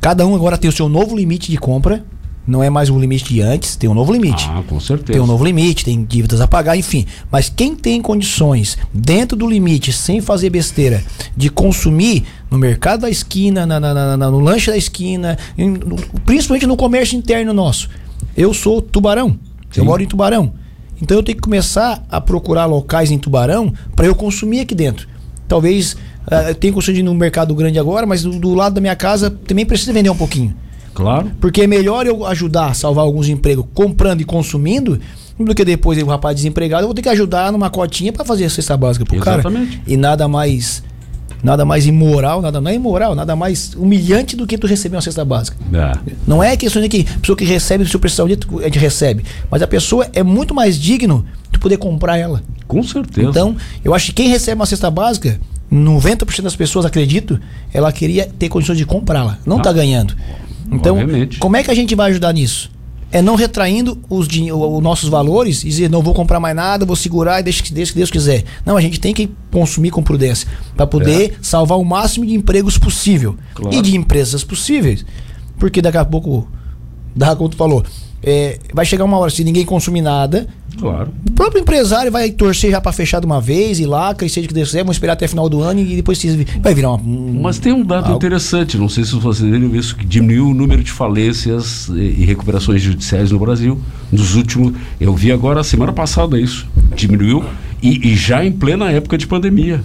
Cada 0.00 0.26
um 0.26 0.34
agora 0.34 0.58
tem 0.58 0.68
o 0.68 0.72
seu 0.72 0.88
novo 0.88 1.16
limite 1.16 1.50
de 1.50 1.56
compra. 1.56 2.04
Não 2.46 2.62
é 2.62 2.70
mais 2.70 2.90
o 2.90 2.98
limite 2.98 3.32
de 3.32 3.40
antes, 3.40 3.76
tem 3.76 3.88
um 3.88 3.94
novo 3.94 4.12
limite. 4.12 4.48
Ah, 4.50 4.62
com 4.66 4.80
certeza. 4.80 5.12
Tem 5.12 5.20
um 5.20 5.26
novo 5.26 5.44
limite, 5.44 5.84
tem 5.84 6.02
dívidas 6.02 6.40
a 6.40 6.48
pagar, 6.48 6.76
enfim. 6.76 7.06
Mas 7.30 7.48
quem 7.48 7.76
tem 7.76 8.02
condições, 8.02 8.76
dentro 8.92 9.36
do 9.36 9.46
limite, 9.46 9.92
sem 9.92 10.20
fazer 10.20 10.50
besteira, 10.50 11.04
de 11.36 11.48
consumir 11.48 12.24
no 12.50 12.58
mercado 12.58 13.02
da 13.02 13.10
esquina, 13.10 13.64
na, 13.64 13.78
na- 13.78 14.16
na- 14.16 14.30
no 14.30 14.40
lanche 14.40 14.70
da 14.70 14.76
esquina, 14.76 15.38
em- 15.56 15.70
no- 15.70 15.96
principalmente 16.24 16.66
no 16.66 16.76
comércio 16.76 17.16
interno 17.16 17.52
nosso. 17.52 17.88
Eu 18.36 18.52
sou 18.52 18.80
tubarão. 18.82 19.38
Sim. 19.70 19.80
Eu 19.80 19.84
moro 19.84 20.02
em 20.02 20.06
Tubarão. 20.06 20.52
Então 21.00 21.16
eu 21.16 21.22
tenho 21.22 21.36
que 21.36 21.42
começar 21.42 22.04
a 22.10 22.20
procurar 22.20 22.66
locais 22.66 23.10
em 23.10 23.18
Tubarão 23.18 23.72
para 23.94 24.06
eu 24.06 24.14
consumir 24.14 24.60
aqui 24.60 24.74
dentro. 24.74 25.08
Talvez 25.48 25.96
ah, 26.26 26.50
eu 26.50 26.54
tenha 26.54 26.74
ir 26.88 27.02
no 27.02 27.14
mercado 27.14 27.54
grande 27.54 27.78
agora, 27.78 28.06
mas 28.06 28.22
do, 28.22 28.38
do 28.38 28.54
lado 28.54 28.74
da 28.74 28.80
minha 28.80 28.96
casa 28.96 29.30
também 29.30 29.64
precisa 29.64 29.92
vender 29.92 30.10
um 30.10 30.16
pouquinho. 30.16 30.54
Claro. 30.92 31.30
Porque 31.40 31.62
é 31.62 31.66
melhor 31.66 32.06
eu 32.06 32.26
ajudar 32.26 32.66
a 32.66 32.74
salvar 32.74 33.04
alguns 33.04 33.28
empregos 33.28 33.64
comprando 33.72 34.20
e 34.20 34.24
consumindo 34.24 35.00
do 35.38 35.54
que 35.54 35.64
depois 35.64 36.00
o 36.02 36.06
rapaz 36.06 36.36
desempregado 36.36 36.82
eu 36.82 36.88
vou 36.88 36.94
ter 36.94 37.00
que 37.02 37.08
ajudar 37.08 37.50
numa 37.50 37.70
cotinha 37.70 38.12
para 38.12 38.24
fazer 38.24 38.44
a 38.44 38.50
cesta 38.50 38.76
básica 38.76 39.06
pro 39.06 39.16
Exatamente. 39.16 39.78
cara. 39.78 39.82
E 39.86 39.96
nada 39.96 40.28
mais 40.28 40.82
nada 41.42 41.64
mais 41.64 41.86
imoral, 41.86 42.40
nada 42.42 42.60
não 42.60 42.70
é 42.70 42.74
imoral, 42.74 43.14
nada 43.14 43.34
mais 43.36 43.72
humilhante 43.74 44.36
do 44.36 44.46
que 44.46 44.58
tu 44.58 44.66
receber 44.66 44.96
uma 44.96 45.02
cesta 45.02 45.24
básica. 45.24 45.56
É. 45.72 46.12
Não 46.26 46.42
é 46.42 46.56
questão 46.56 46.80
de 46.82 46.88
que 46.88 47.06
a 47.16 47.18
pessoa 47.20 47.36
que 47.36 47.44
recebe, 47.44 47.86
se 47.86 47.98
precisar 47.98 48.24
um 48.24 48.26
dia, 48.28 48.38
a 48.60 48.64
gente 48.64 48.78
recebe. 48.78 49.24
Mas 49.50 49.62
a 49.62 49.66
pessoa 49.66 50.06
é 50.12 50.22
muito 50.22 50.54
mais 50.54 50.78
digno 50.78 51.24
de 51.50 51.58
poder 51.58 51.76
comprar 51.78 52.16
ela. 52.16 52.42
Com 52.66 52.82
certeza. 52.82 53.28
Então, 53.28 53.56
eu 53.84 53.94
acho 53.94 54.06
que 54.06 54.12
quem 54.12 54.28
recebe 54.28 54.56
uma 54.60 54.66
cesta 54.66 54.90
básica, 54.90 55.40
90% 55.72 56.42
das 56.42 56.56
pessoas, 56.56 56.84
acredito, 56.84 57.38
ela 57.72 57.92
queria 57.92 58.28
ter 58.38 58.48
condições 58.48 58.78
de 58.78 58.84
comprá-la. 58.86 59.38
Não 59.46 59.56
Ah, 59.56 59.60
está 59.60 59.72
ganhando. 59.72 60.14
Então, 60.70 60.98
obviamente. 60.98 61.38
como 61.38 61.56
é 61.56 61.62
que 61.64 61.70
a 61.70 61.74
gente 61.74 61.94
vai 61.94 62.10
ajudar 62.10 62.32
nisso? 62.32 62.70
É 63.12 63.20
não 63.20 63.34
retraindo 63.34 63.98
os, 64.08 64.28
os 64.28 64.82
nossos 64.82 65.08
valores 65.08 65.62
e 65.64 65.68
dizer, 65.68 65.90
não 65.90 66.00
vou 66.00 66.14
comprar 66.14 66.38
mais 66.38 66.54
nada, 66.54 66.86
vou 66.86 66.94
segurar 66.94 67.40
e 67.40 67.42
deixa 67.42 67.62
que 67.62 67.72
deixa 67.72 67.92
que 67.92 67.98
Deus 67.98 68.10
quiser. 68.10 68.44
Não, 68.64 68.76
a 68.76 68.80
gente 68.80 69.00
tem 69.00 69.12
que 69.12 69.28
consumir 69.50 69.90
com 69.90 70.02
prudência 70.02 70.46
para 70.76 70.86
poder 70.86 71.36
salvar 71.42 71.78
o 71.78 71.84
máximo 71.84 72.24
de 72.24 72.34
empregos 72.34 72.78
possível 72.78 73.36
Claro. 73.54 73.76
e 73.76 73.82
de 73.82 73.96
empresas 73.96 74.44
possíveis. 74.44 75.04
Porque 75.58 75.82
daqui 75.82 75.98
a 75.98 76.04
pouco, 76.04 76.48
daqui 77.14 77.36
como 77.36 77.48
tu 77.48 77.56
falou, 77.56 77.84
é, 78.22 78.58
vai 78.72 78.84
chegar 78.86 79.04
uma 79.04 79.18
hora, 79.18 79.30
se 79.30 79.42
ninguém 79.42 79.64
consumir 79.64 80.02
nada, 80.02 80.46
Claro. 80.80 81.12
o 81.28 81.32
próprio 81.32 81.60
empresário 81.60 82.10
vai 82.10 82.30
torcer 82.30 82.70
já 82.70 82.80
pra 82.80 82.90
fechar 82.92 83.20
de 83.20 83.26
uma 83.26 83.40
vez 83.40 83.78
e 83.80 83.86
lá, 83.86 84.14
crescer 84.14 84.40
de 84.42 84.48
que 84.48 84.54
Deus 84.54 84.68
quiser, 84.68 84.80
vamos 84.80 84.96
esperar 84.96 85.12
até 85.12 85.28
final 85.28 85.48
do 85.48 85.60
ano 85.62 85.80
e 85.80 85.96
depois 85.96 86.20
vai 86.62 86.74
virar 86.74 86.90
uma. 86.92 87.00
um- 87.02 87.40
Mas 87.42 87.58
tem 87.58 87.72
um 87.72 87.84
dado 87.84 88.04
algo- 88.06 88.16
interessante, 88.16 88.76
não 88.78 88.88
sei 88.88 89.04
se 89.04 89.14
vocês 89.16 89.48
viram 89.50 89.74
isso, 89.76 89.94
que 89.96 90.04
diminuiu 90.06 90.48
o 90.48 90.54
número 90.54 90.82
de 90.82 90.90
falências 90.90 91.88
e 91.88 92.20
e 92.20 92.24
recuperações 92.24 92.82
judiciais 92.82 93.30
no 93.30 93.38
Brasil. 93.38 93.80
Nos 94.10 94.34
últimos. 94.34 94.72
Eu 95.00 95.14
vi 95.14 95.30
agora, 95.32 95.62
semana 95.62 95.92
passada, 95.92 96.38
isso. 96.40 96.66
Diminuiu 96.94 97.44
e, 97.82 98.10
e 98.12 98.16
já 98.16 98.44
em 98.44 98.50
plena 98.52 98.90
época 98.90 99.16
de 99.16 99.26
pandemia. 99.26 99.80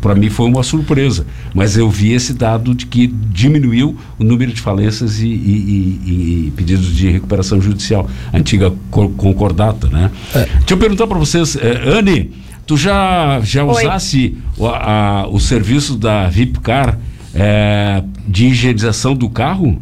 Para 0.00 0.14
mim 0.14 0.28
foi 0.30 0.46
uma 0.46 0.62
surpresa. 0.62 1.26
Mas 1.54 1.76
eu 1.76 1.88
vi 1.88 2.12
esse 2.12 2.32
dado 2.34 2.74
de 2.74 2.86
que 2.86 3.06
diminuiu 3.06 3.96
o 4.18 4.24
número 4.24 4.52
de 4.52 4.60
falências 4.60 5.20
e, 5.20 5.26
e- 5.26 5.30
e- 5.30 6.46
e 6.48 6.52
pedidos 6.56 6.94
de 6.94 7.08
recuperação 7.10 7.60
judicial. 7.60 8.08
A 8.32 8.38
antiga 8.38 8.72
co- 8.90 9.08
concordata, 9.10 9.88
né? 9.88 10.10
Deixa 10.32 10.74
eu 10.74 10.76
perguntar 10.78 11.06
para 11.06 11.18
vocês, 11.18 11.56
eh, 11.56 11.82
Anne, 11.98 12.30
tu 12.66 12.76
já, 12.76 13.40
já 13.42 13.64
Oi. 13.64 13.84
usasse 13.84 14.36
o, 14.56 14.66
a- 14.66 15.26
o 15.30 15.38
serviço 15.40 15.96
da 15.96 16.28
Vipcar 16.28 16.98
eh, 17.34 18.02
de 18.28 18.46
higienização 18.46 19.14
do 19.14 19.28
carro? 19.28 19.80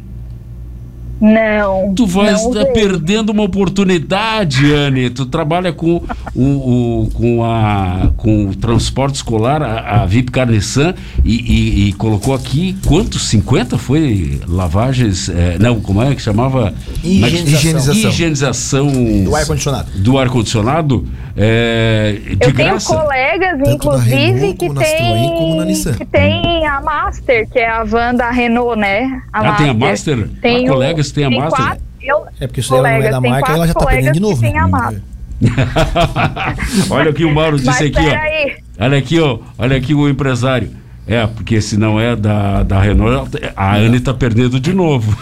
Não. 1.22 1.94
Tu 1.94 2.04
vais 2.06 2.32
não 2.42 2.48
estar 2.50 2.60
usei. 2.62 2.72
perdendo 2.72 3.30
uma 3.30 3.44
oportunidade, 3.44 4.72
Anne. 4.74 5.08
Tu 5.08 5.24
trabalha 5.26 5.72
com 5.72 6.02
o, 6.34 6.42
o- 6.42 7.10
com, 7.14 7.44
a, 7.44 8.10
com 8.16 8.46
o 8.48 8.56
transporte 8.56 9.14
escolar, 9.14 9.62
a, 9.62 10.02
a 10.02 10.06
Vipcar 10.06 10.48
Nissan, 10.50 10.94
e, 11.24 11.34
e- 11.36 11.88
e 11.88 11.92
colocou 11.92 12.34
aqui 12.34 12.76
quantos? 12.86 13.22
50 13.28 13.78
foi 13.78 14.40
lavagens? 14.48 15.28
eh, 15.28 15.56
não, 15.60 15.80
como 15.80 16.02
é 16.02 16.12
que 16.14 16.20
chamava? 16.20 16.74
Higienização. 17.04 17.94
Higienização. 17.94 18.88
Higienização 18.88 19.24
Do 19.24 19.36
ar-condicionado. 19.36 19.90
do 19.94 20.18
ar-condicionado 20.18 21.06
eh, 21.36 22.18
de 22.24 22.32
Eu 22.32 22.38
tenho 22.38 22.52
graça. 22.54 22.96
colegas, 22.96 23.58
Tanto 23.58 23.70
inclusive, 23.70 24.16
Renault, 24.16 24.56
que 24.58 24.74
tem, 24.74 25.94
que 25.98 26.04
tem 26.06 26.66
a 26.66 26.80
Master, 26.80 27.48
que 27.48 27.58
é 27.58 27.68
a 27.68 27.84
van 27.84 28.14
da 28.14 28.30
Renault, 28.30 28.78
né? 28.78 29.22
Ah, 29.32 29.52
tem 29.54 29.68
a 29.70 29.74
Master? 29.74 30.28
Tem 30.40 30.66
Ah, 30.68 30.72
o- 30.72 30.74
colegas 31.12 31.14
têm 31.14 31.24
a 31.24 31.28
tem 31.28 31.38
quatro- 31.48 31.82
eu- 32.02 32.24
É 32.40 32.46
porque 32.46 32.60
isso 32.60 32.70
daí 32.70 32.78
ela 32.80 32.88
não 32.90 32.96
é 33.06 33.10
da 33.10 33.20
tem 33.20 33.30
marca, 33.30 33.52
ela 33.52 33.66
já 33.66 33.74
tá 33.74 33.86
perdendo 33.86 34.12
de 34.14 34.20
novo, 34.20 34.40
tem 34.40 34.52
né? 34.52 34.58
a 34.58 34.68
Master. 34.68 35.02
olha 36.90 37.10
o 37.10 37.14
que 37.14 37.24
o 37.24 37.34
Mauro 37.34 37.56
disse 37.56 37.66
Mas 37.68 37.80
aqui, 37.80 37.92
ó. 37.98 38.02
peraí. 38.10 38.56
Olha 38.78 38.98
aqui, 38.98 39.20
ó. 39.20 39.38
Olha 39.58 39.76
aqui 39.76 39.94
o 39.94 40.08
empresário. 40.08 40.70
É, 41.04 41.26
porque 41.26 41.60
se 41.60 41.76
não 41.76 42.00
é 42.00 42.14
da, 42.14 42.62
da 42.62 42.80
Renault, 42.80 43.28
a 43.56 43.74
Anne 43.74 43.98
tá 43.98 44.14
perdendo 44.14 44.60
de 44.60 44.72
novo. 44.72 45.16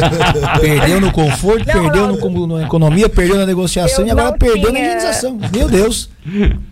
Perdeu 0.58 0.98
no 0.98 1.12
conforto, 1.12 1.66
Não, 1.66 1.74
perdeu 1.82 2.06
não. 2.06 2.12
no 2.14 2.18
com- 2.18 2.46
na 2.46 2.62
economia, 2.62 3.06
perdeu 3.06 3.36
na 3.36 3.44
negociação 3.44 4.06
e 4.06 4.10
agora 4.10 4.32
perdeu 4.32 4.72
na 4.72 4.78
tinha- 4.78 4.86
higienização. 4.96 5.38
Meu 5.54 5.68
Deus. 5.68 6.08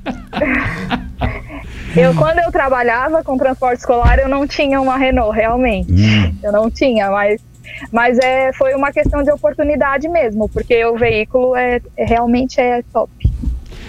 Eu, 1.96 2.12
quando 2.14 2.38
eu 2.40 2.50
trabalhava 2.50 3.22
com 3.22 3.36
transporte 3.38 3.78
escolar, 3.78 4.18
eu 4.18 4.28
não 4.28 4.48
tinha 4.48 4.80
uma 4.80 4.96
Renault, 4.96 5.32
realmente. 5.36 5.92
Hum. 5.92 6.34
Eu 6.42 6.50
não 6.50 6.68
tinha, 6.68 7.08
mas, 7.08 7.40
mas 7.92 8.18
é, 8.18 8.52
foi 8.52 8.74
uma 8.74 8.92
questão 8.92 9.22
de 9.22 9.30
oportunidade 9.30 10.08
mesmo, 10.08 10.48
porque 10.48 10.84
o 10.84 10.96
veículo 10.96 11.54
é, 11.56 11.80
é- 11.96 12.04
realmente 12.04 12.60
é 12.60 12.82
top. 12.92 13.10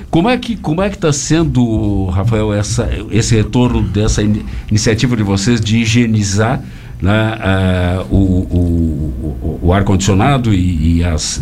Como 0.09 0.29
é 0.29 0.37
que 0.37 0.55
como 0.55 0.81
é 0.81 0.89
que 0.89 0.95
está 0.95 1.11
sendo, 1.11 2.05
Rafael, 2.05 2.53
essa, 2.53 2.87
esse 3.11 3.35
retorno 3.35 3.81
dessa 3.81 4.21
ini- 4.21 4.45
iniciativa 4.69 5.15
de 5.15 5.23
vocês 5.23 5.59
de 5.59 5.77
higienizar 5.77 6.61
né, 7.01 7.37
ah, 7.41 8.05
o, 8.09 8.15
o, 8.15 9.37
o- 9.43 9.59
o 9.63 9.73
ar 9.73 9.83
condicionado 9.83 10.53
e, 10.53 10.97
e 10.99 11.03
as 11.03 11.41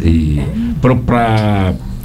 para 0.81 0.95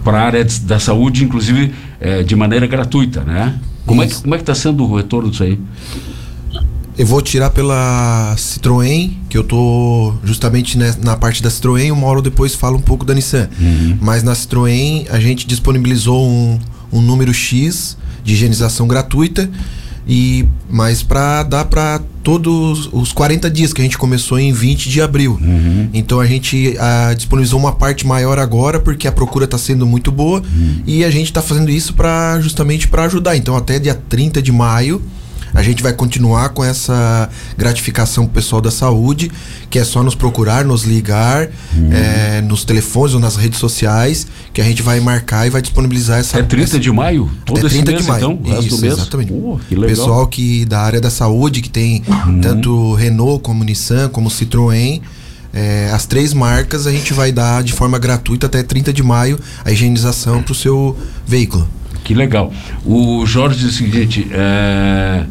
para 0.04 0.18
a 0.18 0.22
área 0.22 0.46
da 0.62 0.78
saúde, 0.78 1.24
inclusive 1.24 1.74
eh, 2.00 2.22
de 2.22 2.34
maneira 2.36 2.66
gratuita, 2.66 3.22
né? 3.22 3.58
Como 3.84 4.02
é 4.02 4.06
que 4.06 4.22
como 4.22 4.34
é 4.34 4.38
que 4.38 4.42
está 4.42 4.54
sendo 4.54 4.84
o 4.84 4.96
retorno 4.96 5.30
disso 5.30 5.42
aí? 5.42 5.58
Eu 6.98 7.06
vou 7.06 7.22
tirar 7.22 7.50
pela 7.50 8.34
Citroën, 8.36 9.12
que 9.28 9.38
eu 9.38 9.44
tô 9.44 10.14
justamente 10.24 10.76
na 10.76 11.16
parte 11.16 11.40
da 11.40 11.48
Citroën, 11.48 11.92
uma 11.92 12.08
hora 12.08 12.20
depois 12.20 12.56
falo 12.56 12.76
um 12.76 12.80
pouco 12.80 13.04
da 13.04 13.14
Nissan. 13.14 13.48
Mas 14.00 14.24
na 14.24 14.32
Citroën 14.32 15.06
a 15.08 15.20
gente 15.20 15.46
disponibilizou 15.46 16.28
um, 16.28 16.58
um 16.92 17.00
número 17.00 17.32
X 17.32 17.96
de 18.24 18.34
higienização 18.34 18.88
gratuita 18.88 19.48
e 20.08 20.44
mas 20.68 21.02
para 21.02 21.44
dar 21.44 21.66
para 21.66 22.00
todos 22.24 22.88
os 22.92 23.12
40 23.12 23.48
dias 23.48 23.72
que 23.72 23.80
a 23.80 23.84
gente 23.84 23.96
começou 23.96 24.36
em 24.36 24.52
20 24.52 24.90
de 24.90 25.00
abril. 25.00 25.38
Então 25.94 26.18
a 26.18 26.26
gente 26.26 26.74
ah, 26.80 27.14
disponibilizou 27.14 27.60
uma 27.60 27.72
parte 27.72 28.04
maior 28.04 28.40
agora 28.40 28.80
porque 28.80 29.06
a 29.06 29.12
procura 29.12 29.44
está 29.44 29.56
sendo 29.56 29.86
muito 29.86 30.10
boa 30.10 30.42
e 30.84 31.04
a 31.04 31.10
gente 31.12 31.26
está 31.26 31.42
fazendo 31.42 31.70
isso 31.70 31.94
para 31.94 32.40
justamente 32.40 32.88
para 32.88 33.04
ajudar. 33.04 33.36
Então 33.36 33.56
até 33.56 33.78
dia 33.78 33.94
30 33.94 34.42
de 34.42 34.50
maio 34.50 35.00
a 35.54 35.62
gente 35.62 35.82
vai 35.82 35.92
continuar 35.92 36.50
com 36.50 36.62
essa 36.64 37.28
gratificação 37.56 38.24
pro 38.24 38.34
pessoal 38.34 38.60
da 38.60 38.70
saúde, 38.70 39.30
que 39.70 39.78
é 39.78 39.84
só 39.84 40.02
nos 40.02 40.14
procurar, 40.14 40.64
nos 40.64 40.84
ligar, 40.84 41.48
eh, 41.90 42.40
nos 42.42 42.64
telefones 42.64 43.14
ou 43.14 43.20
nas 43.20 43.36
redes 43.36 43.58
sociais, 43.58 44.26
que 44.52 44.60
a 44.60 44.64
gente 44.64 44.82
vai 44.82 45.00
marcar 45.00 45.46
e 45.46 45.50
vai 45.50 45.60
disponibilizar 45.62 46.18
essa. 46.20 46.38
É 46.38 46.42
30 46.42 46.64
essa- 46.64 46.78
de 46.78 46.90
maio? 46.90 47.30
Todo 47.44 47.58
até 47.58 47.66
esse 47.66 47.76
30 47.76 47.90
mês, 47.92 48.02
de 48.02 48.08
maio. 48.08 48.38
então? 48.42 48.58
Isso, 48.60 48.80
mês? 48.80 48.92
exatamente. 48.94 49.32
Pô, 49.32 49.58
que 49.68 49.74
legal. 49.74 49.88
Pessoal 49.90 50.26
que 50.26 50.64
da 50.64 50.80
área 50.80 51.00
da 51.00 51.10
saúde, 51.10 51.60
que 51.60 51.68
tem 51.70 52.02
Uhum. 52.06 52.40
tanto 52.40 52.94
Renault 52.94 53.42
como 53.42 53.64
Nissan, 53.64 54.08
como 54.08 54.28
Citroën. 54.30 55.00
eh, 55.52 55.90
as 55.94 56.04
três 56.04 56.34
marcas 56.34 56.86
a 56.86 56.90
gente 56.92 57.14
vai 57.14 57.32
dar 57.32 57.62
de 57.62 57.72
forma 57.72 57.98
gratuita 57.98 58.46
até 58.46 58.62
30 58.62 58.92
de 58.92 59.02
maio 59.02 59.40
a 59.64 59.72
higienização 59.72 60.42
para 60.42 60.52
o 60.52 60.54
seu 60.54 60.94
veículo. 61.26 61.66
Que 62.04 62.14
legal. 62.14 62.52
O 62.84 63.24
Jorge 63.26 63.58
diz 63.58 63.68
o 63.68 63.72
seguinte: 63.72 64.26
é, 64.30 65.24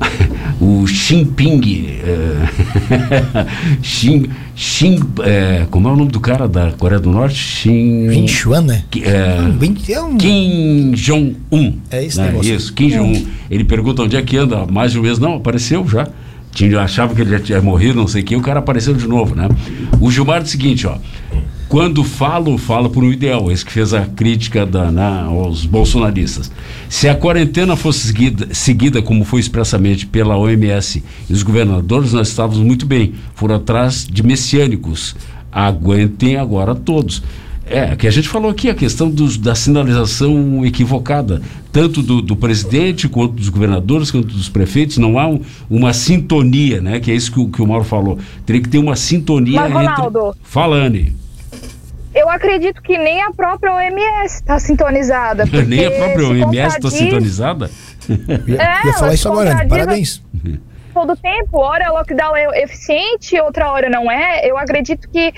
o 0.60 0.86
Xinping. 0.86 1.86
É, 2.02 3.46
Xin, 3.82 4.26
Xin, 4.56 5.00
é, 5.24 5.66
como 5.70 5.88
é 5.88 5.92
o 5.92 5.96
nome 5.96 6.10
do 6.10 6.20
cara 6.20 6.48
da 6.48 6.72
Coreia 6.72 7.00
do 7.00 7.10
Norte? 7.10 7.36
Xin. 7.36 8.08
Vinchuan, 8.08 8.62
né? 8.62 8.84
é, 9.02 9.38
é 9.92 10.00
um- 10.02 10.16
Kim 10.16 10.92
Jong-un. 10.92 11.78
É 11.90 12.04
esse 12.04 12.18
né? 12.18 12.26
negócio. 12.28 12.54
Isso, 12.54 12.72
Kim 12.72 12.88
Jong-un. 12.88 13.26
Ele 13.50 13.64
pergunta 13.64 14.02
onde 14.02 14.16
é 14.16 14.22
que 14.22 14.36
anda 14.36 14.66
mais 14.66 14.92
de 14.92 14.98
um 14.98 15.02
mês. 15.02 15.18
Não, 15.18 15.34
apareceu 15.36 15.86
já. 15.88 16.08
Tinha, 16.52 16.80
achava 16.80 17.14
que 17.14 17.20
ele 17.22 17.30
já 17.30 17.40
tinha 17.40 17.62
morrido, 17.62 17.94
não 17.94 18.06
sei 18.06 18.20
o 18.20 18.24
que, 18.26 18.36
o 18.36 18.40
cara 18.42 18.58
apareceu 18.58 18.92
de 18.92 19.08
novo, 19.08 19.34
né? 19.34 19.48
O 19.98 20.10
Gilmar 20.10 20.42
diz 20.42 20.50
o 20.50 20.52
seguinte, 20.52 20.86
ó. 20.86 20.96
Quando 21.72 22.04
falo, 22.04 22.58
falo 22.58 22.90
por 22.90 23.02
um 23.02 23.10
ideal. 23.10 23.50
Esse 23.50 23.64
que 23.64 23.72
fez 23.72 23.94
a 23.94 24.04
crítica 24.04 24.66
da, 24.66 24.90
né, 24.90 25.24
aos 25.26 25.64
bolsonaristas. 25.64 26.52
Se 26.86 27.08
a 27.08 27.14
quarentena 27.14 27.76
fosse 27.76 28.06
seguida, 28.08 28.48
seguida, 28.52 29.00
como 29.00 29.24
foi 29.24 29.40
expressamente 29.40 30.06
pela 30.06 30.36
OMS 30.36 31.02
e 31.30 31.32
os 31.32 31.42
governadores, 31.42 32.12
nós 32.12 32.28
estávamos 32.28 32.58
muito 32.62 32.84
bem. 32.84 33.14
Foram 33.34 33.54
atrás 33.54 34.06
de 34.06 34.22
messiânicos. 34.22 35.16
Aguentem 35.50 36.36
agora 36.36 36.74
todos. 36.74 37.22
É, 37.64 37.96
que 37.96 38.06
a 38.06 38.10
gente 38.10 38.28
falou 38.28 38.50
aqui, 38.50 38.68
a 38.68 38.74
questão 38.74 39.08
dos, 39.10 39.38
da 39.38 39.54
sinalização 39.54 40.66
equivocada, 40.66 41.40
tanto 41.72 42.02
do, 42.02 42.20
do 42.20 42.36
presidente, 42.36 43.08
quanto 43.08 43.32
dos 43.32 43.48
governadores, 43.48 44.10
quanto 44.10 44.26
dos 44.36 44.50
prefeitos, 44.50 44.98
não 44.98 45.18
há 45.18 45.26
um- 45.26 45.40
uma 45.70 45.94
sintonia, 45.94 46.82
né? 46.82 47.00
Que 47.00 47.10
é 47.10 47.14
isso 47.14 47.32
que, 47.32 47.40
o- 47.40 47.48
que 47.48 47.62
o 47.62 47.66
Mauro 47.66 47.84
falou. 47.84 48.18
Teria 48.44 48.60
que 48.60 48.68
ter 48.68 48.76
uma 48.76 48.94
sintonia 48.94 49.58
Mas, 49.58 49.72
Ronaldo- 49.72 50.18
entre. 50.28 50.38
Fala, 50.42 50.76
Anne. 50.76 51.21
Eu 52.14 52.28
acredito 52.28 52.82
que 52.82 52.98
nem 52.98 53.22
a 53.22 53.30
própria 53.32 53.72
OMS 53.74 54.34
está 54.36 54.58
sintonizada. 54.58 55.44
Nem 55.66 55.86
a 55.86 55.90
própria 55.90 56.28
OMS 56.28 56.56
está 56.76 56.80
contradiz- 56.80 56.98
sintonizada. 56.98 57.70
É, 58.08 58.86
ia 58.86 58.92
falar 58.94 59.14
isso 59.14 59.28
agora, 59.28 59.50
Anne. 59.52 59.60
contradiz 59.62 59.86
Parabéns. 59.86 60.22
Todo 60.92 61.16
tempo. 61.16 61.58
Hora 61.58 61.90
lockdown 61.92 62.36
é 62.36 62.62
eficiente, 62.62 63.40
outra 63.40 63.70
hora 63.70 63.88
não 63.88 64.10
é. 64.10 64.48
Eu 64.48 64.56
acredito 64.56 65.08
que 65.08 65.32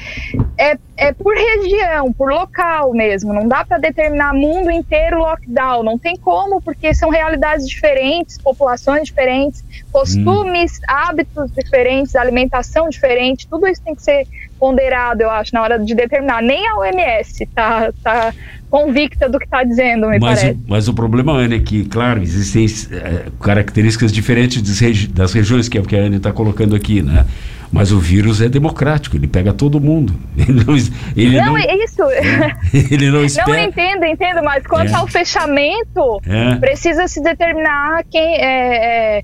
é, 0.58 0.76
é 0.96 1.12
por 1.12 1.34
região, 1.34 2.12
por 2.12 2.32
local 2.32 2.92
mesmo. 2.92 3.32
Não 3.32 3.46
dá 3.46 3.64
para 3.64 3.78
determinar 3.78 4.34
mundo 4.34 4.70
inteiro 4.70 5.18
lockdown. 5.18 5.82
Não 5.82 5.98
tem 5.98 6.16
como, 6.16 6.60
porque 6.60 6.94
são 6.94 7.10
realidades 7.10 7.68
diferentes, 7.68 8.38
populações 8.38 9.04
diferentes, 9.04 9.64
costumes, 9.92 10.80
hábitos 10.88 11.50
diferentes, 11.52 12.14
alimentação 12.16 12.88
diferente. 12.88 13.48
Tudo 13.48 13.66
isso 13.66 13.82
tem 13.82 13.94
que 13.94 14.02
ser 14.02 14.26
ponderado, 14.58 15.22
eu 15.22 15.30
acho, 15.30 15.54
na 15.54 15.62
hora 15.62 15.78
de 15.78 15.94
determinar. 15.94 16.42
Nem 16.42 16.66
a 16.68 16.76
OMS 16.78 17.46
tá, 17.54 17.92
tá 18.02 18.32
convicta 18.74 19.28
do 19.28 19.38
que 19.38 19.44
está 19.44 19.62
dizendo, 19.62 20.08
me 20.08 20.18
Mas 20.18 20.40
parece. 20.40 20.58
o, 20.58 20.64
mas 20.66 20.88
o 20.88 20.94
problema, 20.94 21.32
Ana, 21.32 21.54
é 21.54 21.58
que, 21.60 21.84
claro, 21.84 22.20
existem 22.20 22.66
eh, 22.90 23.26
características 23.40 24.10
diferentes 24.12 24.60
das, 24.60 24.80
regi- 24.80 25.06
das 25.06 25.32
regiões, 25.32 25.68
que 25.68 25.78
é 25.78 25.80
o 25.80 25.84
que 25.84 25.94
a 25.94 26.00
Ana 26.00 26.16
está 26.16 26.32
colocando 26.32 26.74
aqui, 26.74 27.00
né? 27.00 27.24
Mas 27.70 27.92
o 27.92 28.00
vírus 28.00 28.40
é 28.40 28.48
democrático, 28.48 29.16
ele 29.16 29.28
pega 29.28 29.52
todo 29.52 29.80
mundo. 29.80 30.12
Ele 30.36 30.52
não, 30.64 30.76
ele 31.16 31.36
não, 31.40 31.46
não, 31.46 31.56
é 31.58 31.76
isso. 31.84 32.02
ele 32.92 33.06
não 33.10 33.18
Não, 33.20 33.24
espera. 33.24 33.50
eu 33.50 33.68
entendo, 33.68 34.04
entendo, 34.04 34.42
mas 34.44 34.66
quanto 34.66 34.90
É. 34.90 34.94
ao 34.94 35.06
fechamento, 35.06 36.20
É. 36.26 36.56
precisa 36.56 37.06
se 37.06 37.22
determinar 37.22 38.02
quem 38.10 38.36
é, 38.40 39.18
é, 39.18 39.22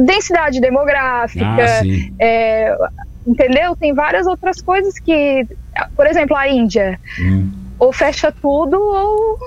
densidade 0.00 0.58
demográfica, 0.60 1.44
Ah, 1.46 1.82
é, 2.18 2.74
entendeu? 3.26 3.76
Tem 3.76 3.92
várias 3.94 4.26
outras 4.26 4.60
coisas 4.62 4.98
que, 4.98 5.46
por 5.96 6.06
exemplo, 6.06 6.34
a 6.36 6.48
Índia, 6.48 6.98
Hum. 7.20 7.50
Ou 7.80 7.92
fecha 7.92 8.30
tudo 8.30 8.76
ou, 8.78 9.38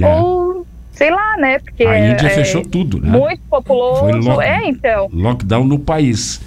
É. 0.00 0.06
ou 0.06 0.66
sei 0.92 1.10
lá, 1.10 1.36
né? 1.38 1.58
Porque 1.58 1.84
A 1.84 1.98
Índia 1.98 2.26
é, 2.26 2.30
fechou 2.30 2.62
tudo, 2.62 3.00
né? 3.00 3.10
Muito 3.10 3.42
populoso, 3.50 4.22
Foi 4.22 4.44
é 4.44 4.68
então. 4.68 5.10
lockdown 5.12 5.64
no 5.64 5.78
país. 5.78 6.40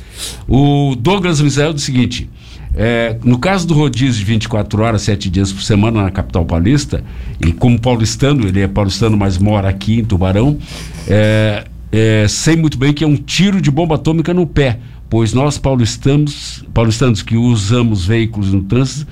O 0.48 0.96
Douglas 0.96 1.42
Misael 1.42 1.74
diz 1.74 1.84
o 1.84 1.86
seguinte: 1.86 2.30
é, 2.74 3.18
no 3.24 3.38
caso 3.38 3.68
do 3.68 3.74
rodízio 3.74 4.20
de 4.20 4.26
24 4.26 4.82
horas, 4.84 5.02
7 5.02 5.30
dias 5.30 5.52
por 5.52 5.62
semana 5.62 6.04
na 6.04 6.12
capital 6.12 6.46
paulista, 6.46 7.04
e 7.40 7.52
como 7.52 7.80
paulistano, 7.80 8.48
ele 8.48 8.62
é 8.62 8.68
paulistano, 8.68 9.18
mas 9.18 9.38
mora 9.38 9.68
aqui 9.70 10.00
em 10.00 10.06
Tubarão, 10.06 10.58
é, 11.08 11.66
é, 11.92 12.26
sei 12.28 12.56
muito 12.56 12.78
bem 12.78 12.94
que 12.94 13.04
é 13.04 13.08
um 13.08 13.16
tiro 13.16 13.60
de 13.62 13.72
bomba 13.72 13.96
atômica 13.96 14.34
no 14.34 14.46
pé, 14.46 14.80
pois 15.10 15.34
nós 15.34 15.58
paulistanos, 15.58 16.66
paulistanos 16.74 17.22
que 17.22 17.38
usamos 17.38 18.06
veículos 18.06 18.52
no 18.54 18.62
trânsito, 18.64 19.10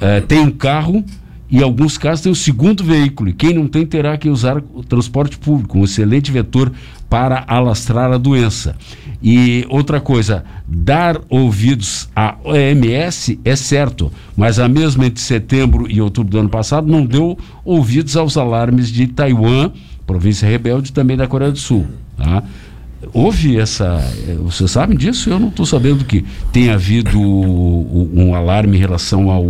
é, 0.00 0.20
tem 0.20 0.40
um 0.40 0.50
carro 0.50 1.04
em 1.50 1.62
alguns 1.62 1.96
casos 1.98 2.22
tem 2.22 2.32
o 2.32 2.34
segundo 2.34 2.82
veículo, 2.82 3.30
e 3.30 3.32
quem 3.32 3.54
não 3.54 3.66
tem 3.68 3.86
terá 3.86 4.16
que 4.16 4.28
usar 4.28 4.58
o 4.74 4.82
transporte 4.82 5.38
público, 5.38 5.78
um 5.78 5.84
excelente 5.84 6.32
vetor 6.32 6.72
para 7.08 7.44
alastrar 7.46 8.10
a 8.12 8.18
doença. 8.18 8.76
E 9.22 9.64
outra 9.68 10.00
coisa, 10.00 10.44
dar 10.66 11.20
ouvidos 11.28 12.08
à 12.14 12.34
OMS 12.44 13.38
é 13.44 13.56
certo, 13.56 14.12
mas 14.36 14.58
a 14.58 14.68
mesma 14.68 15.06
entre 15.06 15.22
setembro 15.22 15.90
e 15.90 16.00
outubro 16.00 16.30
do 16.32 16.38
ano 16.38 16.48
passado 16.48 16.86
não 16.86 17.06
deu 17.06 17.38
ouvidos 17.64 18.16
aos 18.16 18.36
alarmes 18.36 18.90
de 18.90 19.06
Taiwan, 19.06 19.70
província 20.06 20.48
rebelde 20.48 20.92
também 20.92 21.16
da 21.16 21.26
Coreia 21.26 21.52
do 21.52 21.58
Sul. 21.58 21.86
Tá? 22.16 22.42
Houve 23.12 23.58
essa. 23.58 24.02
eh, 24.28 24.34
Vocês 24.42 24.70
sabem 24.70 24.96
disso? 24.96 25.30
Eu 25.30 25.38
não 25.38 25.48
estou 25.48 25.64
sabendo 25.66 26.04
que 26.04 26.24
tem 26.52 26.70
havido 26.70 27.20
um 27.20 28.34
alarme 28.34 28.76
em 28.76 28.80
relação 28.80 29.30
ao, 29.30 29.44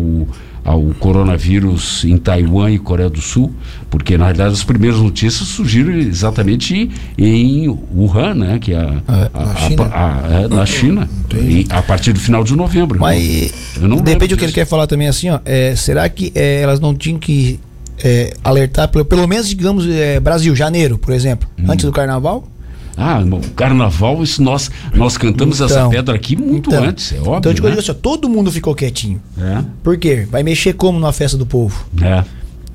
ao 0.64 0.80
coronavírus 0.98 2.04
em 2.04 2.16
Taiwan 2.16 2.70
e 2.70 2.78
Coreia 2.78 3.10
do 3.10 3.20
Sul, 3.20 3.52
porque 3.90 4.16
na 4.16 4.24
realidade 4.24 4.54
as 4.54 4.64
primeiras 4.64 4.98
notícias 4.98 5.48
surgiram 5.48 5.92
exatamente 5.92 6.90
em 7.18 7.68
Wuhan, 7.68 8.34
né? 8.34 8.58
Que 8.58 8.72
é 8.72 8.76
a, 8.78 9.02
a- 9.06 9.44
na 9.44 9.52
a- 9.52 9.56
China. 9.56 9.90
a- 9.92 10.28
é, 10.42 10.48
na 10.48 10.66
China, 10.66 11.08
e 11.34 11.66
a 11.70 11.82
partir 11.82 12.12
do 12.12 12.20
final 12.20 12.42
de 12.42 12.56
novembro. 12.56 12.98
Mas 12.98 13.52
Eu 13.76 13.88
não 13.88 13.98
depende 13.98 14.34
do 14.34 14.38
que 14.38 14.44
ele 14.44 14.52
quer 14.52 14.66
falar 14.66 14.86
também 14.86 15.08
assim, 15.08 15.30
ó. 15.30 15.38
é, 15.44 15.74
será 15.76 16.08
que 16.08 16.32
é, 16.34 16.62
elas 16.62 16.80
não 16.80 16.94
tinham 16.94 17.18
que 17.18 17.60
é, 18.02 18.34
alertar, 18.42 18.88
pelo, 18.88 19.04
pelo 19.04 19.26
menos, 19.28 19.48
digamos, 19.48 19.86
é, 19.88 20.18
Brasil, 20.18 20.54
janeiro, 20.56 20.98
por 20.98 21.12
exemplo, 21.12 21.48
Hum. 21.58 21.64
antes 21.68 21.84
do 21.84 21.92
carnaval? 21.92 22.48
Ah, 22.96 23.18
irmão, 23.20 23.40
carnaval, 23.56 24.22
isso 24.22 24.42
nós, 24.42 24.70
nós 24.94 25.16
cantamos 25.16 25.60
essa 25.60 25.74
Então, 25.74 25.90
pedra 25.90 26.14
aqui 26.14 26.36
muito 26.36 26.70
então, 26.70 26.84
antes, 26.84 27.12
é 27.12 27.16
óbvio. 27.18 27.38
Então 27.38 27.50
eu 27.52 27.54
te 27.56 27.62
né? 27.62 27.68
digo 27.70 27.80
assim, 27.80 27.94
todo 27.94 28.28
mundo 28.28 28.52
ficou 28.52 28.74
quietinho. 28.74 29.20
É, 29.38 29.62
Por 29.82 29.96
quê? 29.98 30.26
Vai 30.30 30.42
mexer 30.42 30.74
como 30.74 30.98
numa 30.98 31.12
festa 31.12 31.36
do 31.36 31.44
povo? 31.46 31.84
é. 32.02 32.24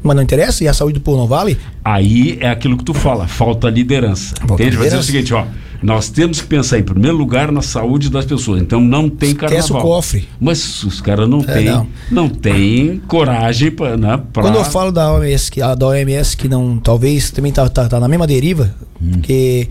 Mas 0.01 0.15
não 0.15 0.23
interessa? 0.23 0.63
E 0.63 0.67
a 0.69 0.73
saúde 0.73 0.93
do 0.93 1.01
povo 1.01 1.17
não 1.17 1.27
vale? 1.27 1.57
Aí 1.83 2.37
é 2.39 2.49
aquilo 2.49 2.77
que 2.77 2.85
tu 2.85 2.93
fala, 2.93 3.27
falta 3.27 3.69
liderança. 3.69 4.33
Falta 4.47 4.53
Entende? 4.63 4.77
Vai 4.77 4.85
dizer 4.85 4.97
o 4.97 5.01
liderança. 5.01 5.03
seguinte, 5.03 5.33
ó, 5.33 5.43
nós 5.83 6.07
temos 6.07 6.39
que 6.39 6.47
pensar 6.47 6.79
em 6.79 6.83
primeiro 6.83 7.17
lugar 7.17 7.51
na 7.51 7.61
saúde 7.61 8.09
das 8.09 8.23
pessoas. 8.25 8.61
Então 8.61 8.79
não 8.79 9.09
tem 9.09 9.31
Esquece 9.31 9.53
carnaval. 9.67 9.81
o 9.81 9.81
cofre. 9.95 10.25
Mas 10.39 10.83
os 10.85 11.01
caras 11.01 11.27
não 11.27 11.39
É, 11.41 11.53
têm, 11.53 11.65
não. 11.65 11.87
não. 12.09 12.29
tem 12.29 13.01
coragem 13.09 13.71
para, 13.71 13.97
né, 13.97 14.17
pra... 14.31 14.43
Quando 14.43 14.55
eu 14.55 14.63
falo 14.63 14.89
da 14.93 15.11
OMS, 15.13 15.51
que, 15.51 15.59
da 15.59 15.85
OMS 15.87 16.37
que 16.37 16.47
não, 16.47 16.77
talvez 16.77 17.29
também 17.31 17.51
tá, 17.51 17.67
tá, 17.67 17.89
tá 17.89 17.99
na 17.99 18.07
mesma 18.07 18.25
deriva, 18.25 18.73
Hum. 19.01 19.11
porque 19.15 19.67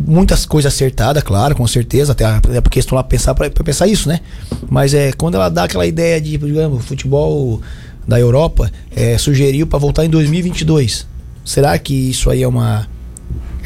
muitas 0.00 0.46
coisas 0.46 0.72
acertadas, 0.72 1.22
claro, 1.22 1.54
com 1.54 1.66
certeza, 1.66 2.12
até, 2.12 2.24
até 2.24 2.60
porque 2.60 2.78
estão 2.78 2.96
lá 2.96 3.04
pensar 3.04 3.34
para 3.34 3.50
pensar 3.50 3.86
isso, 3.86 4.08
né? 4.08 4.20
Mas 4.68 4.94
é 4.94 5.12
quando 5.12 5.34
ela 5.34 5.48
dá 5.48 5.64
aquela 5.64 5.86
ideia 5.86 6.20
de, 6.20 6.36
digamos, 6.38 6.84
futebol 6.84 7.60
da 8.08 8.18
Europa, 8.18 8.70
é, 8.94 9.18
sugeriu 9.18 9.66
para 9.66 9.78
voltar 9.78 10.04
em 10.04 10.10
2022. 10.10 11.06
Será 11.44 11.78
que 11.78 12.10
isso 12.10 12.30
aí 12.30 12.42
é 12.42 12.48
uma 12.48 12.88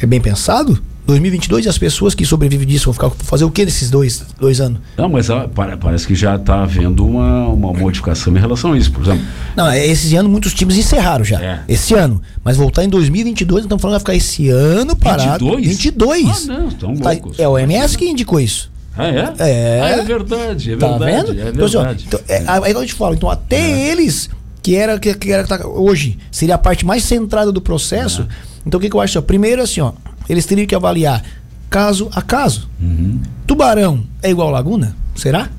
é 0.01 0.05
bem 0.05 0.19
pensado? 0.19 0.81
2022 1.05 1.65
e 1.65 1.69
as 1.69 1.77
pessoas 1.77 2.15
que 2.15 2.25
sobrevivem 2.25 2.67
disso 2.67 2.85
vão 2.85 2.93
ficar 2.93 3.09
fazer 3.25 3.43
o 3.45 3.51
que 3.51 3.63
nesses 3.63 3.89
dois, 3.89 4.23
dois 4.39 4.59
anos? 4.59 4.79
Não, 4.97 5.07
mas 5.07 5.27
pare- 5.53 5.77
parece 5.77 6.07
que 6.07 6.15
já 6.15 6.35
está 6.35 6.63
havendo 6.63 7.05
uma, 7.05 7.47
uma 7.47 7.73
modificação 7.73 8.35
em 8.35 8.39
relação 8.39 8.73
a 8.73 8.77
isso. 8.77 8.91
Por 8.91 9.03
exemplo, 9.03 9.23
Não, 9.55 9.67
é, 9.69 9.85
esse 9.85 10.15
ano 10.15 10.27
muitos 10.29 10.53
times 10.53 10.75
encerraram 10.77 11.23
já. 11.23 11.39
É. 11.41 11.59
Esse 11.67 11.93
ano. 11.93 12.21
Mas 12.43 12.57
voltar 12.57 12.83
em 12.83 12.89
2022, 12.89 13.63
estamos 13.65 13.81
falando 13.81 13.99
que 13.99 14.05
vai 14.05 14.19
ficar 14.19 14.25
esse 14.25 14.49
ano 14.49 14.95
parado. 14.95 15.45
22? 15.57 15.67
22. 15.67 16.49
Ah, 16.49 16.53
não, 16.59 16.67
estão 16.67 16.95
Tá- 16.95 17.11
loucos. 17.11 17.39
é 17.39 17.47
o 17.47 17.57
MS 17.57 17.97
que 17.97 18.05
indicou 18.09 18.39
isso. 18.39 18.71
Ah, 18.97 19.07
é? 19.07 19.33
É. 19.39 19.81
Ah, 19.81 19.89
é 19.89 20.03
verdade, 20.03 20.71
é 20.73 20.77
Tá 20.77 20.97
verdade. 20.97 21.11
vendo? 21.33 21.39
É 21.41 21.49
Então, 21.49 21.65
assim, 21.65 21.75
verdade. 21.77 22.05
então, 22.07 22.19
é, 22.29 22.43
aí 22.47 22.71
eu 22.71 22.85
te 22.85 22.93
falo, 22.93 23.13
então 23.13 23.29
até 23.29 23.89
eles, 23.91 24.29
que 24.63 24.73
era 24.75 24.97
que, 24.97 25.13
que 25.13 25.31
era 25.31 25.45
tá- 25.45 25.67
hoje, 25.67 26.17
seria 26.31 26.55
a 26.55 26.57
parte 26.57 26.85
mais 26.85 27.03
centrada 27.03 27.51
do 27.51 27.59
processo. 27.61 28.25
Então 28.65 28.77
o 28.77 28.81
que, 28.81 28.89
que 28.89 28.95
eu 28.95 29.01
acho? 29.01 29.19
Ó, 29.19 29.21
primeiro, 29.21 29.61
assim, 29.61 29.81
ó, 29.81 29.91
eles 30.29 30.45
teriam 30.45 30.65
que 30.67 30.75
avaliar 30.75 31.23
caso 31.69 32.09
a 32.13 32.21
caso. 32.21 32.69
Uhum. 32.79 33.19
Tubarão 33.45 34.03
é 34.21 34.29
igual 34.29 34.49
Laguna? 34.49 34.95
Será? 35.15 35.49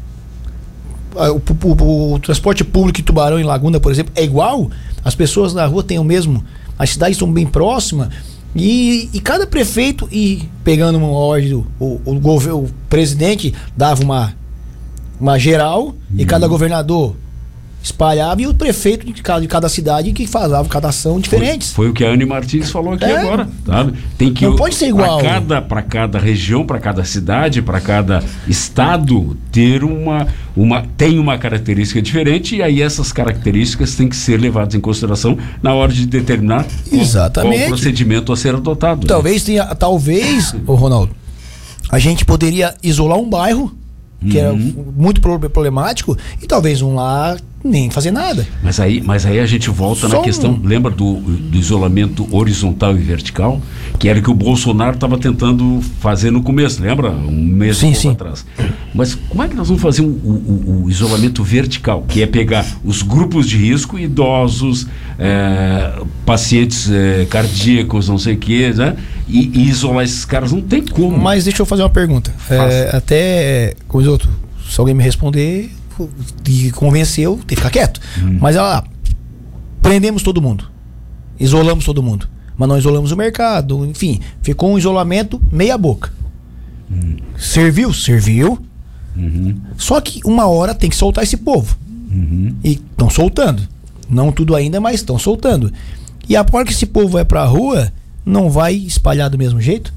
Ah, 1.16 1.30
O, 1.32 1.36
o- 1.36 1.82
o- 1.84 2.12
o 2.14 2.18
transporte 2.18 2.62
público 2.64 3.00
em 3.00 3.04
Tubarão 3.04 3.38
e 3.40 3.42
Laguna, 3.42 3.80
por 3.80 3.90
exemplo, 3.92 4.12
é 4.16 4.22
igual? 4.24 4.70
As 5.04 5.14
pessoas 5.14 5.54
na 5.54 5.64
rua 5.66 5.82
têm 5.82 5.98
o 5.98 6.04
mesmo. 6.04 6.44
As 6.78 6.90
cidades 6.90 7.16
estão 7.16 7.32
bem 7.32 7.46
próximas. 7.46 8.08
E, 8.54 9.08
e 9.12 9.20
cada 9.20 9.46
prefeito, 9.46 10.08
e 10.10 10.48
pegando 10.64 10.96
uma 10.98 11.08
ordem, 11.08 11.50
do- 11.50 11.66
o, 11.78 12.00
o, 12.04 12.18
governo, 12.18 12.64
o 12.64 12.70
presidente 12.88 13.52
dava 13.76 14.02
uma, 14.02 14.34
uma 15.20 15.38
geral 15.38 15.94
e 16.14 16.20
Uhum. 16.22 16.26
cada 16.26 16.46
governador 16.48 17.14
espalhava 17.86 18.42
e 18.42 18.46
o 18.48 18.52
prefeito 18.54 19.06
de 19.06 19.22
cada, 19.22 19.40
de 19.40 19.46
cada 19.46 19.68
cidade 19.68 20.10
que 20.12 20.26
fazia 20.26 20.62
cada 20.64 20.88
ação 20.88 21.20
diferentes. 21.20 21.72
Foi 21.72 21.88
o 21.88 21.92
que 21.92 22.04
a 22.04 22.10
Anne 22.10 22.24
Martins 22.26 22.68
falou 22.70 22.94
aqui 22.94 23.04
É. 23.04 23.16
agora, 23.16 23.48
sabe? 23.64 23.92
Tem 24.18 24.32
que 24.34 24.44
Não 24.44 24.56
pode 24.56 24.74
ser 24.74 24.88
igual. 24.88 25.18
Para 25.20 25.28
cada, 25.30 25.62
pra 25.62 25.82
cada 25.82 26.18
região, 26.18 26.66
para 26.66 26.80
cada 26.80 27.04
cidade, 27.04 27.62
para 27.62 27.80
cada 27.80 28.24
estado 28.48 29.36
ter 29.52 29.84
uma, 29.84 30.26
uma 30.56 30.82
tem 30.96 31.18
uma 31.20 31.38
característica 31.38 32.02
diferente 32.02 32.56
e 32.56 32.62
aí 32.62 32.82
essas 32.82 33.12
características 33.12 33.94
têm 33.94 34.08
que 34.08 34.16
ser 34.16 34.40
levadas 34.40 34.74
em 34.74 34.80
consideração 34.80 35.38
na 35.62 35.72
hora 35.72 35.92
de 35.92 36.06
determinar 36.06 36.66
Exatamente. 36.90 37.58
qual 37.58 37.68
procedimento 37.68 38.32
a 38.32 38.36
ser 38.36 38.54
adotado. 38.54 39.02
né? 39.02 39.06
Talvez 39.06 39.44
tenha, 39.44 39.64
talvez, 39.76 40.52
ô 40.66 40.74
Ronaldo, 40.74 41.14
a 41.90 41.98
gente 42.00 42.24
poderia 42.24 42.74
isolar 42.82 43.18
um 43.18 43.30
bairro 43.30 43.72
que 44.28 44.38
era 44.38 44.52
Uhum. 44.52 44.92
muito 44.96 45.20
pro- 45.20 45.38
problemático 45.50 46.16
e 46.42 46.46
talvez 46.46 46.80
um 46.82 46.94
lá 46.94 47.36
nem 47.66 47.90
fazer 47.90 48.10
nada. 48.10 48.46
Mas 48.62 48.78
aí, 48.80 49.02
mas 49.04 49.26
aí 49.26 49.38
a 49.40 49.46
gente 49.46 49.68
volta 49.70 50.08
Só 50.08 50.16
na 50.18 50.22
questão, 50.22 50.52
um- 50.52 50.66
lembra 50.66 50.90
do, 50.90 51.14
do 51.14 51.56
isolamento 51.58 52.26
horizontal 52.34 52.96
e 52.96 53.00
vertical? 53.00 53.60
Que 53.98 54.08
era 54.08 54.18
o 54.18 54.22
que 54.22 54.30
o 54.30 54.34
Bolsonaro 54.34 54.94
estava 54.94 55.18
tentando 55.18 55.80
fazer 56.00 56.30
no 56.30 56.42
começo, 56.42 56.82
lembra? 56.82 57.10
Um 57.10 57.30
mês 57.44 57.78
Sim, 57.78 57.94
sim. 57.94 58.10
atrás. 58.12 58.44
Mas 58.94 59.14
como 59.14 59.42
é 59.42 59.48
que 59.48 59.54
nós 59.54 59.68
vamos 59.68 59.82
fazer 59.82 60.02
um- 60.02 60.06
o, 60.06 60.64
o- 60.66 60.84
o 60.84 60.90
isolamento 60.90 61.42
vertical? 61.42 62.04
Que 62.08 62.22
é 62.22 62.26
pegar 62.26 62.66
os 62.84 63.02
grupos 63.02 63.46
de 63.48 63.56
risco, 63.56 63.98
idosos, 63.98 64.86
é, 65.18 65.92
pacientes 66.24 66.90
é, 66.90 67.26
cardíacos, 67.28 68.08
não 68.08 68.18
sei 68.18 68.34
o 68.34 68.38
quê, 68.38 68.72
né? 68.74 68.96
E, 69.28 69.50
e 69.54 69.68
isolar 69.68 70.04
esses 70.04 70.24
caras. 70.24 70.52
Não 70.52 70.60
tem 70.60 70.82
como. 70.82 71.16
Mas 71.18 71.44
deixa 71.44 71.62
eu 71.62 71.66
fazer 71.66 71.82
uma 71.82 71.90
pergunta. 71.90 72.32
É, 72.50 72.90
até, 72.96 73.74
outro, 73.92 74.30
se 74.68 74.78
alguém 74.78 74.94
me 74.94 75.02
responder 75.02 75.70
e 76.46 76.70
convenceu, 76.72 77.36
tem 77.38 77.46
que 77.48 77.56
ficar 77.56 77.70
quieto. 77.70 78.00
Hum. 78.18 78.38
Mas 78.40 78.56
olha 78.56 78.62
lá, 78.62 78.84
prendemos 79.82 80.22
todo 80.22 80.42
mundo. 80.42 80.70
Isolamos 81.38 81.84
todo 81.84 82.02
mundo. 82.02 82.28
Mas 82.56 82.68
não 82.68 82.78
isolamos 82.78 83.12
o 83.12 83.16
mercado, 83.16 83.84
enfim, 83.84 84.20
ficou 84.42 84.72
um 84.72 84.78
isolamento 84.78 85.40
meia 85.52 85.76
boca. 85.76 86.10
Serviu? 87.38 87.92
Serviu. 87.92 88.58
Só 89.76 90.00
que 90.00 90.20
uma 90.24 90.46
hora 90.46 90.74
tem 90.74 90.88
que 90.88 90.96
soltar 90.96 91.24
esse 91.24 91.36
povo. 91.36 91.76
E 92.64 92.72
estão 92.72 93.10
soltando. 93.10 93.62
Não 94.08 94.30
tudo 94.30 94.54
ainda, 94.54 94.80
mas 94.80 94.96
estão 94.96 95.18
soltando. 95.18 95.72
E 96.28 96.36
a 96.36 96.44
hora 96.50 96.64
que 96.64 96.72
esse 96.72 96.86
povo 96.86 97.08
vai 97.08 97.24
pra 97.24 97.44
rua, 97.44 97.92
não 98.24 98.50
vai 98.50 98.74
espalhar 98.74 99.28
do 99.28 99.38
mesmo 99.38 99.60
jeito? 99.60 99.92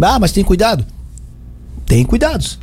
Ah, 0.00 0.18
mas 0.18 0.32
tem 0.32 0.44
cuidado? 0.44 0.84
Tem 1.86 2.04
cuidados. 2.04 2.58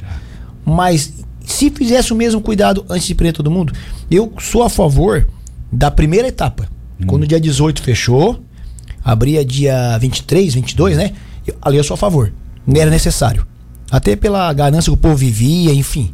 Mas 0.66 1.14
se 1.46 1.70
fizesse 1.70 2.14
o 2.14 2.16
mesmo 2.16 2.42
cuidado 2.42 2.86
antes 2.90 3.08
de 3.08 3.16
prender 3.16 3.34
todo 3.34 3.52
mundo, 3.52 3.74
eu 4.10 4.34
sou 4.40 4.64
a 4.64 4.70
favor 4.70 5.28
da 5.72 5.90
primeira 5.90 6.28
etapa. 6.28 6.68
Quando 7.06 7.24
o 7.24 7.28
dia 7.28 7.40
18 7.40 7.82
fechou, 7.82 8.44
abria 9.04 9.44
dia 9.44 9.98
23, 9.98 10.54
22, 10.54 10.98
né? 10.98 11.14
Eu, 11.48 11.56
ali 11.62 11.78
eu 11.78 11.84
sou 11.84 11.96
a 11.96 11.98
favor. 11.98 12.32
Não 12.66 12.80
era 12.80 12.92
necessário. 12.92 13.46
Até 13.90 14.16
pela 14.16 14.52
ganância 14.54 14.92
que 14.92 14.94
o 14.94 14.98
povo 14.98 15.16
vivia, 15.16 15.74
enfim. 15.74 16.14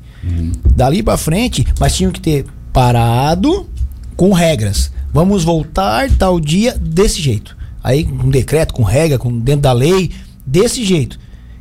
Dali 0.76 1.04
pra 1.04 1.18
frente, 1.18 1.66
mas 1.80 1.96
tinham 1.96 2.12
que 2.12 2.22
ter 2.22 2.46
parado 2.74 3.68
com 4.16 4.34
regras. 4.34 4.92
Vamos 5.14 5.44
voltar 5.44 6.10
tal 6.12 6.40
dia 6.40 6.74
desse 6.80 7.22
jeito. 7.22 7.56
Aí 7.84 8.04
com 8.04 8.30
decreto, 8.30 8.74
com 8.74 8.84
regra, 8.84 9.18
com 9.18 9.40
dentro 9.40 9.62
da 9.62 9.74
lei, 9.74 10.12
desse 10.46 10.84
jeito. 10.84 11.20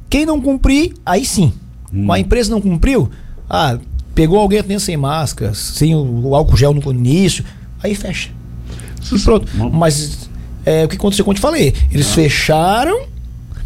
Quem 0.08 0.24
não 0.24 0.40
cumprir, 0.40 0.94
aí 1.04 1.24
sim. 1.24 1.52
A 2.10 2.18
empresa 2.18 2.50
não 2.50 2.60
cumpriu, 2.60 3.10
ah, 3.48 3.78
pegou 4.14 4.38
alguém 4.38 4.62
dentro 4.62 4.84
sem 4.84 4.96
máscara, 4.96 5.54
sem 5.54 5.94
o, 5.94 6.28
o 6.28 6.34
álcool 6.34 6.56
gel 6.56 6.74
no 6.74 6.90
início, 6.90 7.44
aí 7.82 7.94
fecha. 7.94 8.30
E 9.12 9.18
pronto. 9.20 9.46
Mas 9.72 10.28
é, 10.64 10.84
o 10.84 10.88
que 10.88 10.96
aconteceu, 10.96 11.24
como 11.24 11.32
eu 11.32 11.36
te 11.36 11.40
falei, 11.40 11.74
eles 11.92 12.12
fecharam, 12.12 13.06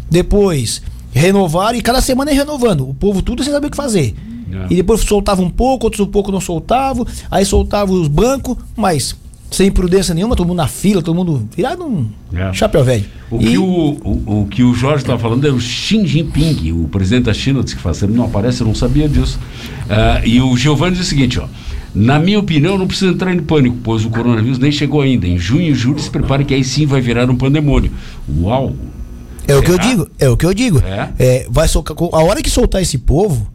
depois 0.09 0.81
renovaram 1.11 1.77
e 1.77 1.81
cada 1.81 2.01
semana 2.01 2.31
ia 2.31 2.37
renovando. 2.37 2.87
O 2.87 2.93
povo 2.93 3.21
tudo 3.21 3.43
sem 3.43 3.51
saber 3.51 3.67
o 3.67 3.71
que 3.71 3.77
fazer. 3.77 4.15
É. 4.51 4.73
E 4.73 4.75
depois 4.75 5.01
soltava 5.01 5.41
um 5.41 5.49
pouco, 5.49 5.85
outros 5.85 6.05
um 6.05 6.11
pouco 6.11 6.31
não 6.31 6.41
soltavam, 6.41 7.05
aí 7.29 7.45
soltava 7.45 7.91
os 7.91 8.07
bancos, 8.07 8.57
mas 8.75 9.15
sem 9.51 9.69
prudência 9.69 10.15
nenhuma, 10.15 10.35
todo 10.35 10.47
mundo 10.47 10.57
na 10.57 10.67
fila, 10.67 11.01
todo 11.01 11.13
mundo 11.13 11.47
virado 11.55 11.83
um 11.85 12.07
É. 12.33 12.51
chapéu 12.53 12.83
velho. 12.83 13.05
O 13.29 13.35
E- 13.41 13.45
que 13.45 13.57
o, 13.57 13.63
o, 13.65 14.41
o 14.41 14.47
que 14.49 14.63
o 14.63 14.73
Jorge 14.73 15.03
estava 15.03 15.19
falando 15.19 15.45
é 15.45 15.51
o 15.51 15.59
Xi 15.59 16.05
Jinping, 16.07 16.71
o 16.71 16.87
presidente 16.87 17.25
da 17.25 17.33
China, 17.33 17.61
disse 17.61 17.75
que 17.75 17.81
faz 17.81 17.99
tempo 17.99 18.13
não 18.13 18.25
aparece, 18.25 18.61
eu 18.61 18.67
não 18.67 18.73
sabia 18.73 19.07
disso. 19.09 19.37
Ah, 19.89 20.21
e 20.25 20.41
o 20.41 20.55
Giovanni 20.57 20.95
diz 20.95 21.05
o 21.05 21.09
seguinte, 21.09 21.37
ó. 21.39 21.45
Na 21.93 22.17
minha 22.17 22.39
opinião, 22.39 22.77
não 22.77 22.87
precisa 22.87 23.11
entrar 23.11 23.33
em 23.35 23.39
pânico, 23.41 23.75
pois 23.83 24.05
o 24.05 24.09
coronavírus 24.09 24.57
nem 24.57 24.71
chegou 24.71 25.01
ainda. 25.01 25.27
Em 25.27 25.37
junho 25.37 25.63
e 25.63 25.73
julho, 25.75 25.99
se 25.99 26.09
prepare 26.09 26.45
que 26.45 26.53
aí 26.53 26.63
sim 26.63 26.85
vai 26.85 27.01
virar 27.01 27.29
um 27.29 27.35
pandemônio. 27.35 27.91
Uau! 28.39 28.73
É 29.45 29.55
o 29.57 29.61
que 29.61 29.71
eu 29.71 29.75
Será? 29.75 29.87
digo, 29.89 30.07
é 30.17 30.29
o 30.29 30.37
que 30.37 30.45
eu 30.45 30.53
digo. 30.53 30.79
É? 30.79 31.09
É, 31.19 31.47
vai 31.49 31.67
socar, 31.67 31.97
a 32.13 32.23
hora 32.23 32.41
que 32.41 32.49
soltar 32.49 32.81
esse 32.81 32.97
povo, 32.97 33.51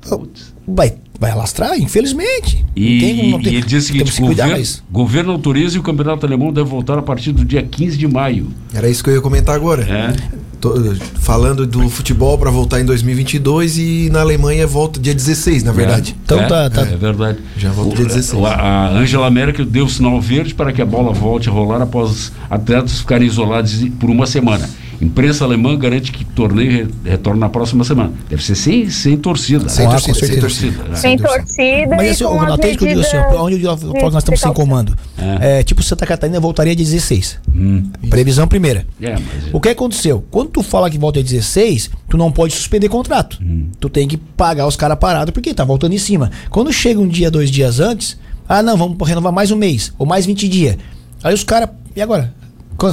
Putz. 0.00 0.54
vai, 0.68 0.94
vai 1.20 1.30
alastrar, 1.32 1.78
infelizmente. 1.78 2.64
E, 2.74 2.98
tem- 3.00 3.34
e 3.38 3.42
tem- 3.42 3.54
ele 3.54 3.66
diz 3.66 3.84
o 3.84 3.86
seguinte: 3.86 4.12
cuidar 4.12 4.28
governo, 4.44 4.52
mais. 4.52 4.82
governo 4.90 5.32
autoriza 5.32 5.76
e 5.76 5.78
o 5.78 5.82
campeonato 5.82 6.24
alemão 6.26 6.50
deve 6.52 6.68
voltar 6.68 6.98
a 6.98 7.02
partir 7.02 7.30
do 7.32 7.44
dia 7.44 7.62
15 7.62 7.98
de 7.98 8.08
maio. 8.08 8.48
Era 8.74 8.88
isso 8.88 9.04
que 9.04 9.10
eu 9.10 9.14
ia 9.14 9.20
comentar 9.20 9.54
agora. 9.54 9.82
É. 9.82 10.40
Tô, 10.60 10.74
falando 11.18 11.66
do 11.66 11.88
futebol 11.88 12.36
para 12.36 12.50
voltar 12.50 12.80
em 12.80 12.84
2022 12.84 13.78
e 13.78 14.10
na 14.12 14.20
Alemanha 14.20 14.66
volta 14.66 15.00
dia 15.00 15.14
16, 15.14 15.62
na 15.62 15.72
verdade. 15.72 16.14
Então 16.22 16.38
é, 16.38 16.46
tá- 16.46 16.68
tá- 16.68 16.82
É 16.82 16.96
verdade. 16.96 17.38
Já 17.56 17.70
volta 17.70 17.92
O- 17.92 17.96
dia 17.96 18.04
16. 18.06 18.42
o- 18.42 18.44
A 18.46 18.52
a 18.54 18.90
Angela 18.90 19.30
Merkel 19.30 19.64
deu 19.64 19.88
sinal 19.88 20.20
verde 20.20 20.52
para 20.54 20.70
que 20.70 20.82
a 20.82 20.86
bola 20.86 21.12
volte 21.14 21.48
a 21.48 21.52
rolar 21.52 21.80
após 21.80 22.10
os 22.10 22.32
atletas 22.50 22.98
ficarem 23.00 23.26
isolados 23.26 23.82
por 23.98 24.10
uma 24.10 24.26
semana. 24.26 24.68
Imprensa 25.00 25.44
alemã 25.44 25.76
garante 25.78 26.12
que 26.12 26.24
torneio 26.24 26.70
re- 26.70 26.88
retorna 27.10 27.40
na 27.40 27.48
próxima 27.48 27.82
semana. 27.84 28.12
Deve 28.28 28.44
ser 28.44 28.54
sem, 28.54 28.90
sem 28.90 29.16
torcida. 29.16 29.68
Sem 29.68 29.86
Ah, 29.86 29.90
torcida, 29.90 30.14
sem 30.26 30.40
torcida. 30.40 30.82
né? 30.84 30.94
Sem 30.96 31.16
torcida 31.18 31.96
Mas 31.96 32.10
assim, 32.10 32.24
com 32.24 32.30
Ronaldo, 32.36 32.62
que 32.62 32.68
eu 32.68 32.88
digo 32.88 33.00
assim, 33.00 33.16
onde 33.38 33.62
eu 33.62 33.76
falo 33.78 33.92
que 33.94 34.02
nós 34.02 34.16
estamos 34.16 34.40
sem 34.40 34.52
comando. 34.52 34.94
É. 35.18 35.62
tipo, 35.62 35.82
Santa 35.82 36.06
Catarina 36.06 36.38
voltaria 36.38 36.76
dia 36.76 36.84
16. 36.84 37.38
Hum. 37.54 37.90
Previsão 38.10 38.46
primeira. 38.46 38.86
É, 39.00 39.12
mas- 39.12 39.22
O 39.54 39.60
que 39.60 39.70
aconteceu? 39.70 40.24
Quando 40.30 40.50
tu 40.50 40.62
fala 40.62 40.90
que 40.90 40.98
volta 40.98 41.22
dia 41.22 41.38
16, 41.38 41.90
tu 42.08 42.16
não 42.18 42.30
pode 42.30 42.52
suspender 42.54 42.88
contrato. 42.88 43.38
Hum. 43.42 43.68
Tu 43.80 43.88
tem 43.88 44.06
que 44.06 44.16
pagar 44.16 44.66
os 44.66 44.76
caras 44.76 44.98
parados 44.98 45.32
porque 45.32 45.54
tá 45.54 45.64
voltando 45.64 45.94
em 45.94 45.98
cima. 45.98 46.30
Quando 46.50 46.72
chega 46.72 47.00
um 47.00 47.08
dia, 47.08 47.30
dois 47.30 47.50
dias 47.50 47.80
antes, 47.80 48.18
ah 48.48 48.62
não, 48.62 48.76
vamos 48.76 48.96
renovar 49.08 49.32
mais 49.32 49.50
um 49.50 49.56
mês 49.56 49.92
ou 49.98 50.04
mais 50.06 50.26
20 50.26 50.46
dias. 50.48 50.76
Aí 51.24 51.32
os 51.32 51.42
caras, 51.44 51.70
e 51.96 52.02
agora? 52.02 52.34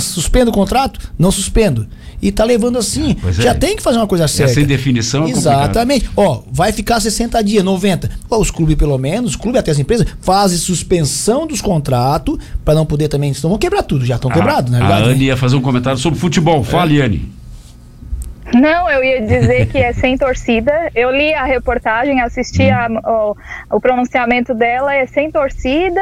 Suspendo 0.02 0.52
o 0.52 0.54
contrato? 0.54 1.00
Não 1.18 1.32
suspendo. 1.32 1.88
E 2.22 2.32
tá 2.32 2.44
levando 2.44 2.78
assim. 2.78 3.16
Pois 3.22 3.36
Já 3.36 3.52
é. 3.52 3.54
tem 3.54 3.76
que 3.76 3.84
fazer 3.84 3.98
uma 3.98 4.08
coisa 4.08 4.28
certa. 4.28 4.54
sem 4.54 4.66
definição 4.66 5.26
é. 5.26 5.30
Exatamente. 5.32 6.10
Ó, 6.16 6.42
vai 6.52 6.72
ficar 6.72 7.00
60 7.00 7.44
dias, 7.44 7.64
90. 7.64 8.10
Ó, 8.30 8.40
os 8.40 8.50
clubes, 8.50 8.76
pelo 8.76 8.98
menos, 8.98 9.32
os 9.32 9.36
clubes 9.36 9.60
até 9.60 9.72
as 9.72 9.80
empresas, 9.80 10.08
fazem 10.22 10.58
suspensão 10.58 11.46
dos 11.46 11.62
contratos 11.62 12.38
para 12.66 12.74
não 12.74 12.86
poder 12.86 13.08
também. 13.08 13.34
Senão 13.34 13.52
vão 13.52 13.60
quebrar 13.60 13.84
tudo, 13.84 14.06
já 14.06 14.16
estão 14.16 14.32
quebrados, 14.32 14.72
na 14.72 14.80
a, 14.80 14.82
a 14.82 14.88
verdade. 14.88 15.10
Anne 15.10 15.20
né? 15.20 15.26
ia 15.26 15.38
fazer 15.38 15.56
um 15.56 15.62
comentário 15.62 16.00
sobre 16.00 16.20
futebol. 16.20 16.64
Fale, 16.64 17.02
Anne. 17.02 17.37
Não, 18.54 18.90
eu 18.90 19.04
ia 19.04 19.22
dizer 19.22 19.68
que 19.68 19.78
é 19.78 19.92
sem 19.94 20.18
torcida. 20.18 20.72
Eu 20.96 21.12
li 21.12 21.34
a 21.34 21.44
reportagem, 21.44 22.22
assisti 22.22 22.70
a- 22.70 22.88
o, 23.06 23.36
o 23.76 23.80
pronunciamento 23.82 24.54
dela, 24.54 24.94
é 24.96 25.06
sem 25.06 25.30
torcida 25.32 26.02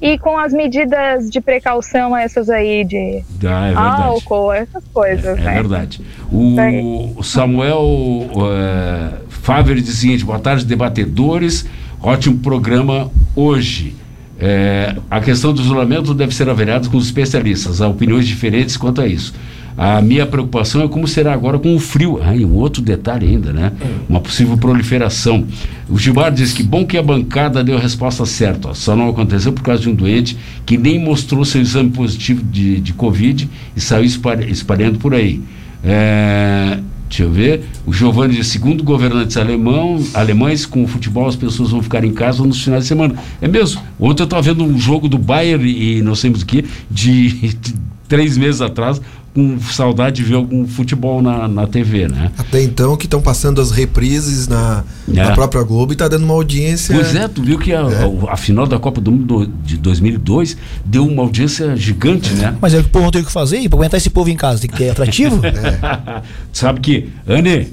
e 0.00 0.18
com 0.18 0.38
as 0.38 0.52
medidas 0.52 1.30
de 1.30 1.40
precaução, 1.40 2.16
essas 2.16 2.50
aí 2.50 2.84
de 2.84 3.22
Ah, 3.44 3.68
é 3.70 3.74
álcool, 3.74 4.52
essas 4.52 4.84
coisas, 4.92 5.38
É 5.38 5.42
né? 5.42 5.54
verdade. 5.54 6.00
O 6.30 7.22
Samuel 7.22 8.28
é, 8.52 9.26
Faver 9.28 9.76
diz 9.76 9.94
o 9.94 9.96
seguinte: 9.96 10.24
boa 10.24 10.38
tarde, 10.38 10.64
debatedores. 10.64 11.66
Ótimo 12.02 12.38
programa 12.38 13.10
hoje. 13.34 13.94
É, 14.38 14.94
a 15.10 15.18
questão 15.20 15.50
do 15.52 15.62
isolamento 15.62 16.12
deve 16.12 16.34
ser 16.34 16.48
avaliada 16.50 16.88
com 16.90 16.96
os 16.98 17.06
especialistas. 17.06 17.80
Há 17.80 17.88
opiniões 17.88 18.26
diferentes 18.28 18.76
quanto 18.76 19.00
a 19.00 19.06
isso. 19.06 19.32
A 19.78 20.00
minha 20.00 20.24
preocupação 20.24 20.82
é 20.82 20.88
como 20.88 21.06
será 21.06 21.32
agora 21.34 21.58
com 21.58 21.74
o 21.74 21.78
frio. 21.78 22.18
Ah, 22.22 22.34
e 22.34 22.44
um 22.46 22.54
outro 22.54 22.80
detalhe 22.80 23.26
ainda, 23.26 23.52
né? 23.52 23.72
Uma 24.08 24.20
possível 24.20 24.56
proliferação. 24.56 25.44
O 25.88 25.98
Gilmar 25.98 26.32
diz 26.32 26.52
que 26.52 26.62
bom 26.62 26.86
que 26.86 26.96
a 26.96 27.02
bancada 27.02 27.62
deu 27.62 27.76
a 27.76 27.80
resposta 27.80 28.24
certa. 28.24 28.68
ó. 28.70 28.74
Só 28.74 28.96
não 28.96 29.08
aconteceu 29.10 29.52
por 29.52 29.62
causa 29.62 29.82
de 29.82 29.88
um 29.90 29.94
doente 29.94 30.36
que 30.64 30.78
nem 30.78 30.98
mostrou 30.98 31.44
seu 31.44 31.60
exame 31.60 31.90
positivo 31.90 32.42
de, 32.42 32.80
de 32.80 32.92
Covid 32.94 33.48
e 33.76 33.80
saiu 33.80 34.04
espalha- 34.04 34.46
espalhando 34.50 34.98
por 34.98 35.12
aí. 35.14 35.42
É, 35.84 36.78
deixa 37.08 37.22
eu 37.24 37.30
ver. 37.30 37.62
O 37.86 37.92
Giovanni 37.92 38.34
diz, 38.34 38.46
segundo 38.48 38.82
governantes 38.82 39.36
alemão, 39.36 40.02
alemães, 40.14 40.66
com 40.66 40.82
o 40.84 40.88
futebol 40.88 41.28
as 41.28 41.36
pessoas 41.36 41.70
vão 41.70 41.82
ficar 41.82 42.02
em 42.02 42.12
casa 42.12 42.42
nos 42.42 42.62
finais 42.64 42.84
de 42.84 42.88
semana. 42.88 43.14
É 43.40 43.46
mesmo. 43.46 43.80
Ontem 44.00 44.22
eu 44.22 44.24
estava 44.24 44.42
vendo 44.42 44.64
um 44.64 44.78
jogo 44.78 45.08
do 45.08 45.18
Bayern 45.18 45.68
e 45.68 46.02
não 46.02 46.14
sei 46.14 46.30
mais 46.30 46.42
o 46.42 46.46
que, 46.46 46.64
de, 46.90 47.28
de 47.60 47.74
três 48.08 48.36
meses 48.36 48.60
atrás, 48.60 49.00
com 49.36 49.60
saudade 49.60 50.16
de 50.16 50.22
ver 50.22 50.34
algum 50.36 50.66
futebol 50.66 51.20
na, 51.20 51.46
na 51.46 51.66
TV, 51.66 52.08
né? 52.08 52.32
Até 52.38 52.62
então 52.62 52.96
que 52.96 53.04
estão 53.06 53.20
passando 53.20 53.60
as 53.60 53.70
reprises 53.70 54.48
na, 54.48 54.82
É. 55.08 55.12
na 55.12 55.32
própria 55.32 55.62
Globo 55.62 55.92
e 55.92 55.96
tá 55.96 56.08
dando 56.08 56.24
uma 56.24 56.32
audiência. 56.32 56.94
Pois 56.94 57.14
é, 57.14 57.28
tu 57.28 57.42
viu 57.42 57.58
que 57.58 57.72
a, 57.74 57.82
a- 57.82 58.32
a 58.32 58.36
final 58.38 58.66
da 58.66 58.78
Copa 58.78 58.98
do 59.00 59.12
Mundo 59.12 59.46
de 59.62 59.76
2002 59.76 60.56
deu 60.84 61.06
uma 61.06 61.22
audiência 61.22 61.76
gigante, 61.76 62.32
né? 62.32 62.56
Mas 62.60 62.72
é 62.72 62.78
o 62.78 62.82
que 62.82 62.88
o 62.88 62.92
povo 62.92 63.10
tem 63.10 63.22
que 63.22 63.30
fazer 63.30 63.58
e 63.58 63.68
pra 63.68 63.78
aguentar 63.78 63.98
esse 63.98 64.08
povo 64.08 64.30
em 64.30 64.36
casa 64.36 64.60
tem 64.62 64.70
que 64.70 64.76
ter 64.78 64.88
atrativo. 64.90 65.40
Sabe 66.50 66.80
que, 66.80 67.08
Anne, 67.28 67.68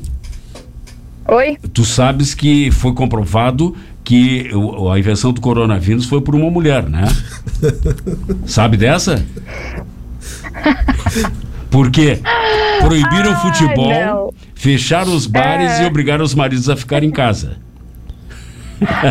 Oi? 1.27 1.57
tu 1.73 1.85
sabes 1.85 2.33
que 2.35 2.69
foi 2.71 2.93
comprovado 2.93 3.73
que 4.03 4.49
o- 4.53 4.91
a 4.91 4.99
invenção 4.99 5.31
do 5.31 5.39
coronavírus 5.39 6.03
foi 6.05 6.19
por 6.19 6.35
uma 6.35 6.51
mulher, 6.51 6.83
né? 6.89 7.05
Sabe 8.45 8.75
dessa? 8.75 9.23
Por 11.73 11.89
quê? 11.89 12.19
Proibiram 12.81 13.31
o 13.31 13.35
Ai, 13.35 13.41
futebol, 13.41 13.89
não. 13.91 14.33
fecharam 14.53 15.15
os 15.15 15.25
bares 15.25 15.71
É. 15.71 15.83
e 15.83 15.85
obrigaram 15.87 16.23
os 16.23 16.35
maridos 16.35 16.69
a 16.69 16.75
ficar 16.77 17.03
em 17.03 17.09
casa. 17.09 17.57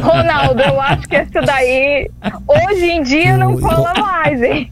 Ronaldo, 0.01 0.63
eu 0.63 0.81
acho 0.81 1.09
que 1.09 1.17
isso 1.17 1.45
daí 1.45 2.09
hoje 2.47 2.85
em 2.85 3.03
dia 3.03 3.37
não 3.37 3.59
cola 3.59 3.93
mais, 3.99 4.41
hein? 4.41 4.71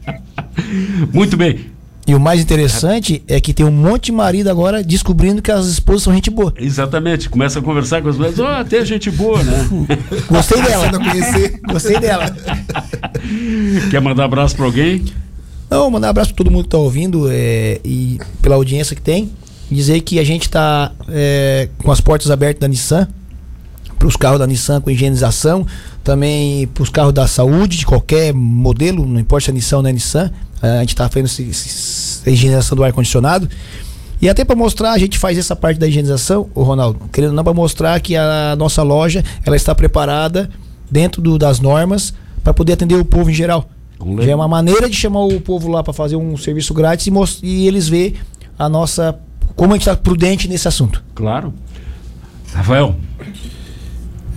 Muito 1.13 1.35
bem. 1.35 1.69
E 2.07 2.15
o 2.15 2.19
mais 2.19 2.39
interessante 2.41 3.21
é 3.27 3.41
que 3.41 3.53
tem 3.53 3.65
um 3.65 3.71
monte 3.71 4.05
de 4.05 4.11
marido 4.13 4.49
agora 4.49 4.81
descobrindo 4.81 5.41
que 5.41 5.51
as 5.51 5.65
esposas 5.67 6.03
são 6.03 6.13
gente 6.13 6.29
boa. 6.29 6.53
Exatamente. 6.57 7.29
Começa 7.29 7.59
a 7.59 7.61
conversar 7.61 8.01
com 8.01 8.07
as 8.07 8.15
mulheres. 8.17 8.39
Ó, 8.39 8.47
até 8.47 8.85
gente 8.85 9.11
boa, 9.11 9.43
né? 9.43 9.67
Gostei 10.29 10.61
dela. 10.63 10.89
Gostei 11.69 11.99
dela. 11.99 12.33
Quer 13.89 13.99
mandar 14.01 14.25
abraço 14.25 14.55
pra 14.55 14.65
alguém? 14.65 15.03
Não, 15.71 15.89
mandar 15.89 16.07
um 16.07 16.09
abraço 16.09 16.31
pra 16.33 16.37
todo 16.43 16.51
mundo 16.51 16.63
que 16.65 16.69
tá 16.69 16.77
ouvindo 16.77 17.27
é, 17.31 17.79
e 17.85 18.19
pela 18.41 18.55
audiência 18.55 18.93
que 18.93 19.01
tem. 19.01 19.31
Dizer 19.71 20.01
que 20.01 20.19
a 20.19 20.23
gente 20.23 20.49
tá 20.49 20.91
é, 21.07 21.69
com 21.81 21.89
as 21.89 22.01
portas 22.01 22.29
abertas 22.29 22.59
da 22.59 22.67
Nissan, 22.67 23.07
para 23.97 24.05
os 24.07 24.17
carros 24.17 24.37
da 24.39 24.45
Nissan 24.45 24.81
com 24.81 24.91
higienização, 24.91 25.65
também 26.03 26.67
para 26.67 26.83
os 26.83 26.89
carros 26.89 27.13
da 27.13 27.25
saúde, 27.25 27.77
de 27.77 27.85
qualquer 27.85 28.33
modelo, 28.33 29.05
não 29.07 29.17
importa 29.19 29.45
se 29.45 29.51
é 29.51 29.53
Nissan 29.53 29.77
ou 29.77 29.83
não 29.83 29.89
é 29.89 29.93
Nissan, 29.93 30.29
a 30.61 30.81
gente 30.81 30.93
tá 30.95 31.07
fazendo 31.07 31.27
esse- 31.27 31.43
esse- 31.43 32.29
a 32.29 32.33
higienização 32.33 32.75
do 32.75 32.83
ar-condicionado. 32.83 33.47
E 34.21 34.27
até 34.27 34.43
para 34.43 34.55
mostrar, 34.57 34.91
a 34.91 34.97
gente 34.97 35.17
faz 35.17 35.37
essa 35.37 35.55
parte 35.55 35.79
da 35.79 35.87
higienização, 35.87 36.49
o 36.53 36.63
Ronaldo, 36.63 36.99
querendo 37.13 37.31
não 37.33 37.43
para 37.45 37.53
mostrar 37.53 37.97
que 38.01 38.15
a 38.17 38.55
nossa 38.57 38.83
loja 38.83 39.23
ela 39.45 39.55
está 39.55 39.73
preparada 39.73 40.49
dentro 40.91 41.21
do, 41.21 41.37
das 41.37 41.61
normas 41.61 42.13
para 42.43 42.53
poder 42.53 42.73
atender 42.73 42.95
o 42.95 43.05
povo 43.05 43.29
em 43.31 43.33
geral. 43.33 43.69
Já 44.21 44.31
é 44.31 44.35
uma 44.35 44.47
maneira 44.47 44.89
de 44.89 44.95
chamar 44.95 45.23
o 45.25 45.39
povo 45.41 45.67
lá 45.69 45.83
para 45.83 45.93
fazer 45.93 46.15
um 46.15 46.35
serviço 46.37 46.73
grátis 46.73 47.07
e, 47.07 47.11
e 47.45 47.67
eles 47.67 47.87
ver 47.87 48.19
a 48.57 48.67
nossa 48.69 49.17
como 49.55 49.73
a 49.73 49.75
gente 49.75 49.81
está 49.87 49.95
prudente 49.95 50.47
nesse 50.47 50.67
assunto. 50.67 51.03
Claro. 51.13 51.53
Rafael, 52.53 52.95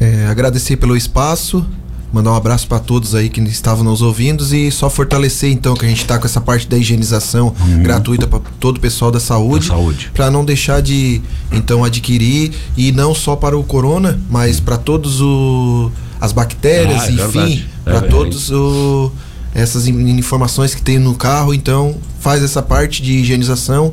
É, 0.00 0.26
agradecer 0.26 0.76
pelo 0.76 0.96
espaço, 0.96 1.64
mandar 2.12 2.32
um 2.32 2.34
abraço 2.36 2.66
para 2.66 2.78
todos 2.80 3.14
aí 3.14 3.28
que 3.28 3.40
estavam 3.42 3.84
nos 3.84 4.02
ouvindo 4.02 4.44
e 4.54 4.70
só 4.70 4.90
fortalecer 4.90 5.50
então 5.50 5.74
que 5.74 5.84
a 5.84 5.88
gente 5.88 6.02
está 6.02 6.18
com 6.18 6.26
essa 6.26 6.40
parte 6.40 6.66
da 6.68 6.76
higienização 6.76 7.54
gratuita 7.80 8.26
para 8.26 8.40
todo 8.60 8.76
o 8.76 8.80
pessoal 8.80 9.10
da 9.10 9.20
saúde, 9.20 9.68
Da 9.68 9.74
saúde. 9.74 10.10
para 10.12 10.30
não 10.30 10.44
deixar 10.44 10.82
de 10.82 11.22
então 11.52 11.84
adquirir 11.84 12.52
e 12.76 12.92
não 12.92 13.14
só 13.14 13.34
para 13.36 13.56
o 13.56 13.62
corona, 13.64 14.18
mas 14.28 14.58
para 14.60 14.76
todos 14.76 15.20
o, 15.20 15.90
as 16.20 16.32
bactérias, 16.32 17.02
Ah, 17.02 17.08
é 17.08 17.12
enfim, 17.12 17.64
para 17.84 17.94
É, 17.94 17.98
é 17.98 18.00
todos 18.08 18.50
o, 18.50 19.12
essas 19.54 19.86
in- 19.86 20.18
informações 20.18 20.74
que 20.74 20.82
tem 20.82 20.98
no 20.98 21.14
carro, 21.14 21.54
então 21.54 21.96
faz 22.20 22.42
essa 22.42 22.62
parte 22.62 23.02
de 23.02 23.12
higienização 23.12 23.92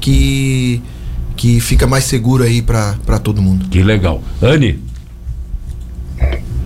que 0.00 0.82
que 1.36 1.58
fica 1.58 1.86
mais 1.86 2.04
seguro 2.04 2.44
aí 2.44 2.60
para 2.60 3.18
todo 3.22 3.40
mundo. 3.40 3.66
que 3.70 3.82
legal. 3.82 4.20
Anne, 4.42 4.78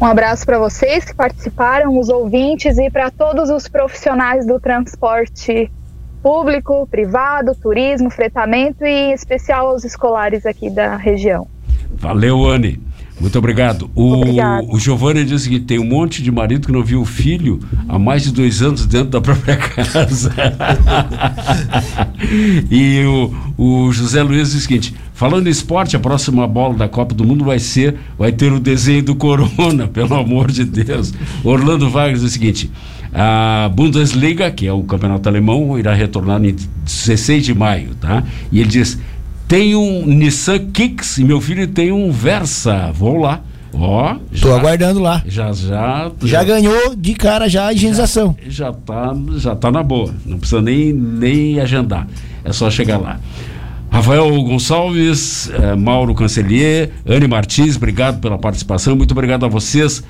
Um 0.00 0.04
abraço 0.04 0.44
para 0.44 0.58
vocês 0.58 1.04
que 1.04 1.14
participaram, 1.14 1.96
os 1.98 2.08
ouvintes 2.08 2.76
e 2.78 2.90
para 2.90 3.08
todos 3.10 3.50
os 3.50 3.68
profissionais 3.68 4.44
do 4.46 4.58
transporte 4.58 5.70
público, 6.22 6.86
privado, 6.90 7.54
turismo, 7.54 8.10
fretamento 8.10 8.84
e 8.84 8.88
em 9.10 9.12
especial 9.12 9.68
aos 9.68 9.84
escolares 9.84 10.44
aqui 10.44 10.68
da 10.68 10.96
região. 10.96 11.46
valeu, 11.96 12.44
Anne. 12.44 12.80
Muito 13.20 13.38
obrigado. 13.38 13.88
O, 13.94 14.14
Obrigada. 14.14 14.66
o 14.68 14.78
Giovanni 14.78 15.24
diz 15.24 15.40
o 15.40 15.44
seguinte: 15.44 15.66
tem 15.66 15.78
um 15.78 15.84
monte 15.84 16.22
de 16.22 16.32
marido 16.32 16.66
que 16.66 16.72
não 16.72 16.82
viu 16.82 17.00
o 17.00 17.04
filho 17.04 17.60
há 17.88 17.98
mais 17.98 18.24
de 18.24 18.32
dois 18.32 18.60
anos 18.60 18.86
dentro 18.86 19.10
da 19.10 19.20
própria 19.20 19.56
casa. 19.56 20.34
e 22.70 23.04
o, 23.04 23.86
o 23.86 23.92
José 23.92 24.22
Luiz 24.22 24.50
diz 24.50 24.58
o 24.58 24.60
seguinte: 24.62 24.94
falando 25.14 25.46
em 25.46 25.50
esporte, 25.50 25.94
a 25.94 26.00
próxima 26.00 26.46
bola 26.46 26.74
da 26.74 26.88
Copa 26.88 27.14
do 27.14 27.24
Mundo 27.24 27.44
vai 27.44 27.60
ser, 27.60 27.94
vai 28.18 28.32
ter 28.32 28.52
o 28.52 28.58
desenho 28.58 29.02
do 29.02 29.14
Corona, 29.14 29.86
pelo 29.88 30.14
amor 30.14 30.50
de 30.50 30.64
Deus. 30.64 31.14
Orlando 31.44 31.88
Vargas 31.88 32.20
diz 32.20 32.30
o 32.30 32.32
seguinte: 32.32 32.70
a 33.12 33.70
Bundesliga, 33.72 34.50
que 34.50 34.66
é 34.66 34.72
o 34.72 34.82
campeonato 34.82 35.28
alemão, 35.28 35.78
irá 35.78 35.94
retornar 35.94 36.44
em 36.44 36.56
16 36.84 37.44
de 37.44 37.54
maio, 37.54 37.94
tá? 37.94 38.24
E 38.50 38.58
ele 38.58 38.68
diz: 38.68 38.98
tem 39.48 39.74
um 39.76 40.06
Nissan 40.06 40.58
Kicks 40.72 41.18
e 41.18 41.24
meu 41.24 41.40
filho 41.40 41.66
tem 41.66 41.92
um 41.92 42.10
Versa. 42.10 42.90
Vou 42.92 43.18
lá. 43.18 43.40
Ó, 43.76 44.14
Tô 44.40 44.48
já, 44.50 44.56
aguardando 44.56 45.00
lá. 45.00 45.20
já, 45.26 45.52
já, 45.52 46.10
Já 46.22 46.44
ganhou 46.44 46.94
de 46.94 47.12
cara 47.14 47.48
já 47.48 47.66
a 47.66 47.72
higienização. 47.72 48.36
já 48.46 48.72
tá, 48.72 49.12
já 49.36 49.56
tá 49.56 49.70
na 49.72 49.82
boa. 49.82 50.14
Não 50.24 50.38
precisa 50.38 50.62
nem, 50.62 50.92
nem 50.92 51.58
agendar. 51.60 52.06
É 52.44 52.52
só 52.52 52.70
chegar 52.70 52.98
lá. 52.98 53.18
Rafael 53.90 54.28
Gonçalves, 54.42 55.50
eh, 55.52 55.74
Mauro 55.76 56.14
Cancelier, 56.14 56.90
Anne 57.06 57.26
Martins, 57.28 57.76
obrigado 57.76 58.20
pela 58.20 58.38
participação. 58.38 58.94
Muito 58.96 59.12
obrigado 59.12 59.44
a 59.44 59.48
vocês 59.48 60.02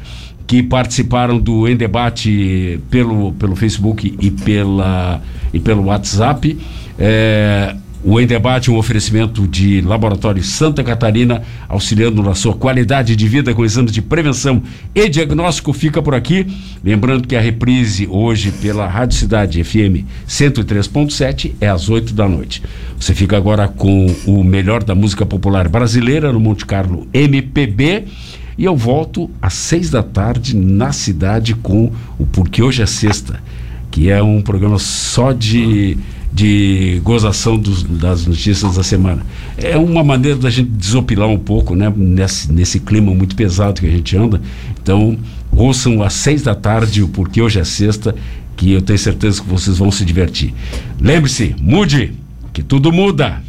que 0.46 0.62
participaram 0.62 1.38
do 1.38 1.66
Em 1.68 1.76
Debate 1.76 2.80
pelo, 2.90 3.32
pelo 3.32 3.56
Facebook 3.56 4.14
e, 4.20 4.30
pela, 4.30 5.22
e 5.54 5.58
pelo 5.60 5.84
WhatsApp. 5.84 6.58
Eh, 6.98 7.76
o 8.04 8.20
Em 8.20 8.26
Debate 8.26 8.68
é 8.68 8.72
um 8.72 8.76
oferecimento 8.76 9.48
de 9.48 9.80
Laboratório 9.80 10.42
Santa 10.44 10.84
Catarina, 10.84 11.42
auxiliando 11.66 12.22
na 12.22 12.34
sua 12.34 12.52
qualidade 12.52 13.16
de 13.16 13.26
vida 13.26 13.54
com 13.54 13.64
exames 13.64 13.92
de 13.92 14.02
prevenção 14.02 14.62
e 14.94 15.08
diagnóstico. 15.08 15.72
Fica 15.72 16.02
por 16.02 16.14
aqui. 16.14 16.46
Lembrando 16.84 17.26
que 17.26 17.34
a 17.34 17.40
reprise 17.40 18.06
hoje 18.06 18.52
pela 18.52 18.86
Rádio 18.86 19.16
Cidade 19.16 19.64
FM 19.64 20.04
103.7 20.28 21.52
é 21.58 21.68
às 21.68 21.88
8 21.88 22.12
da 22.12 22.28
noite. 22.28 22.62
Você 23.00 23.14
fica 23.14 23.38
agora 23.38 23.68
com 23.68 24.14
o 24.26 24.44
melhor 24.44 24.84
da 24.84 24.94
música 24.94 25.24
popular 25.24 25.66
brasileira 25.66 26.30
no 26.30 26.38
Monte 26.38 26.66
Carlo 26.66 27.08
MPB. 27.10 28.04
E 28.58 28.64
eu 28.64 28.76
volto 28.76 29.30
às 29.40 29.54
seis 29.54 29.88
da 29.88 30.02
tarde 30.02 30.54
na 30.54 30.92
cidade 30.92 31.54
com 31.54 31.90
o 32.18 32.26
Porque 32.26 32.62
Hoje 32.62 32.82
é 32.82 32.86
Sexta, 32.86 33.42
que 33.90 34.10
é 34.10 34.22
um 34.22 34.42
programa 34.42 34.78
só 34.78 35.32
de 35.32 35.96
de 36.34 37.00
gozação 37.04 37.56
dos- 37.56 37.84
das 37.84 38.26
notícias 38.26 38.74
da 38.74 38.82
semana. 38.82 39.24
É 39.56 39.76
uma 39.78 40.02
maneira 40.02 40.36
da 40.36 40.50
gente 40.50 40.68
desopilar 40.70 41.28
um 41.28 41.38
pouco, 41.38 41.76
né? 41.76 41.92
Nesse, 41.96 42.50
nesse 42.52 42.80
clima 42.80 43.14
muito 43.14 43.36
pesado 43.36 43.80
que 43.80 43.86
a 43.86 43.90
gente 43.90 44.16
anda. 44.16 44.40
Então, 44.82 45.16
ouçam 45.52 46.02
às 46.02 46.12
seis 46.14 46.42
da 46.42 46.54
tarde 46.56 47.04
o 47.04 47.08
Porque 47.08 47.40
Hoje 47.40 47.60
é 47.60 47.64
Sexta, 47.64 48.14
que 48.56 48.72
eu 48.72 48.82
tenho 48.82 48.98
certeza 48.98 49.40
que 49.40 49.48
vocês 49.48 49.78
vão 49.78 49.92
se 49.92 50.04
divertir. 50.04 50.52
Lembre-se, 51.00 51.54
mude, 51.60 52.12
que 52.52 52.62
tudo 52.64 52.92
muda. 52.92 53.40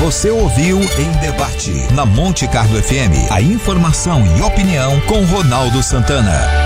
Você 0.00 0.30
ouviu 0.30 0.80
em 0.80 1.10
debate 1.20 1.70
na 1.94 2.04
Monte 2.04 2.46
Carlo 2.46 2.80
FM 2.80 3.30
a 3.30 3.40
informação 3.40 4.22
e 4.38 4.42
opinião 4.42 5.00
com 5.06 5.24
Ronaldo 5.24 5.82
Santana. 5.82 6.63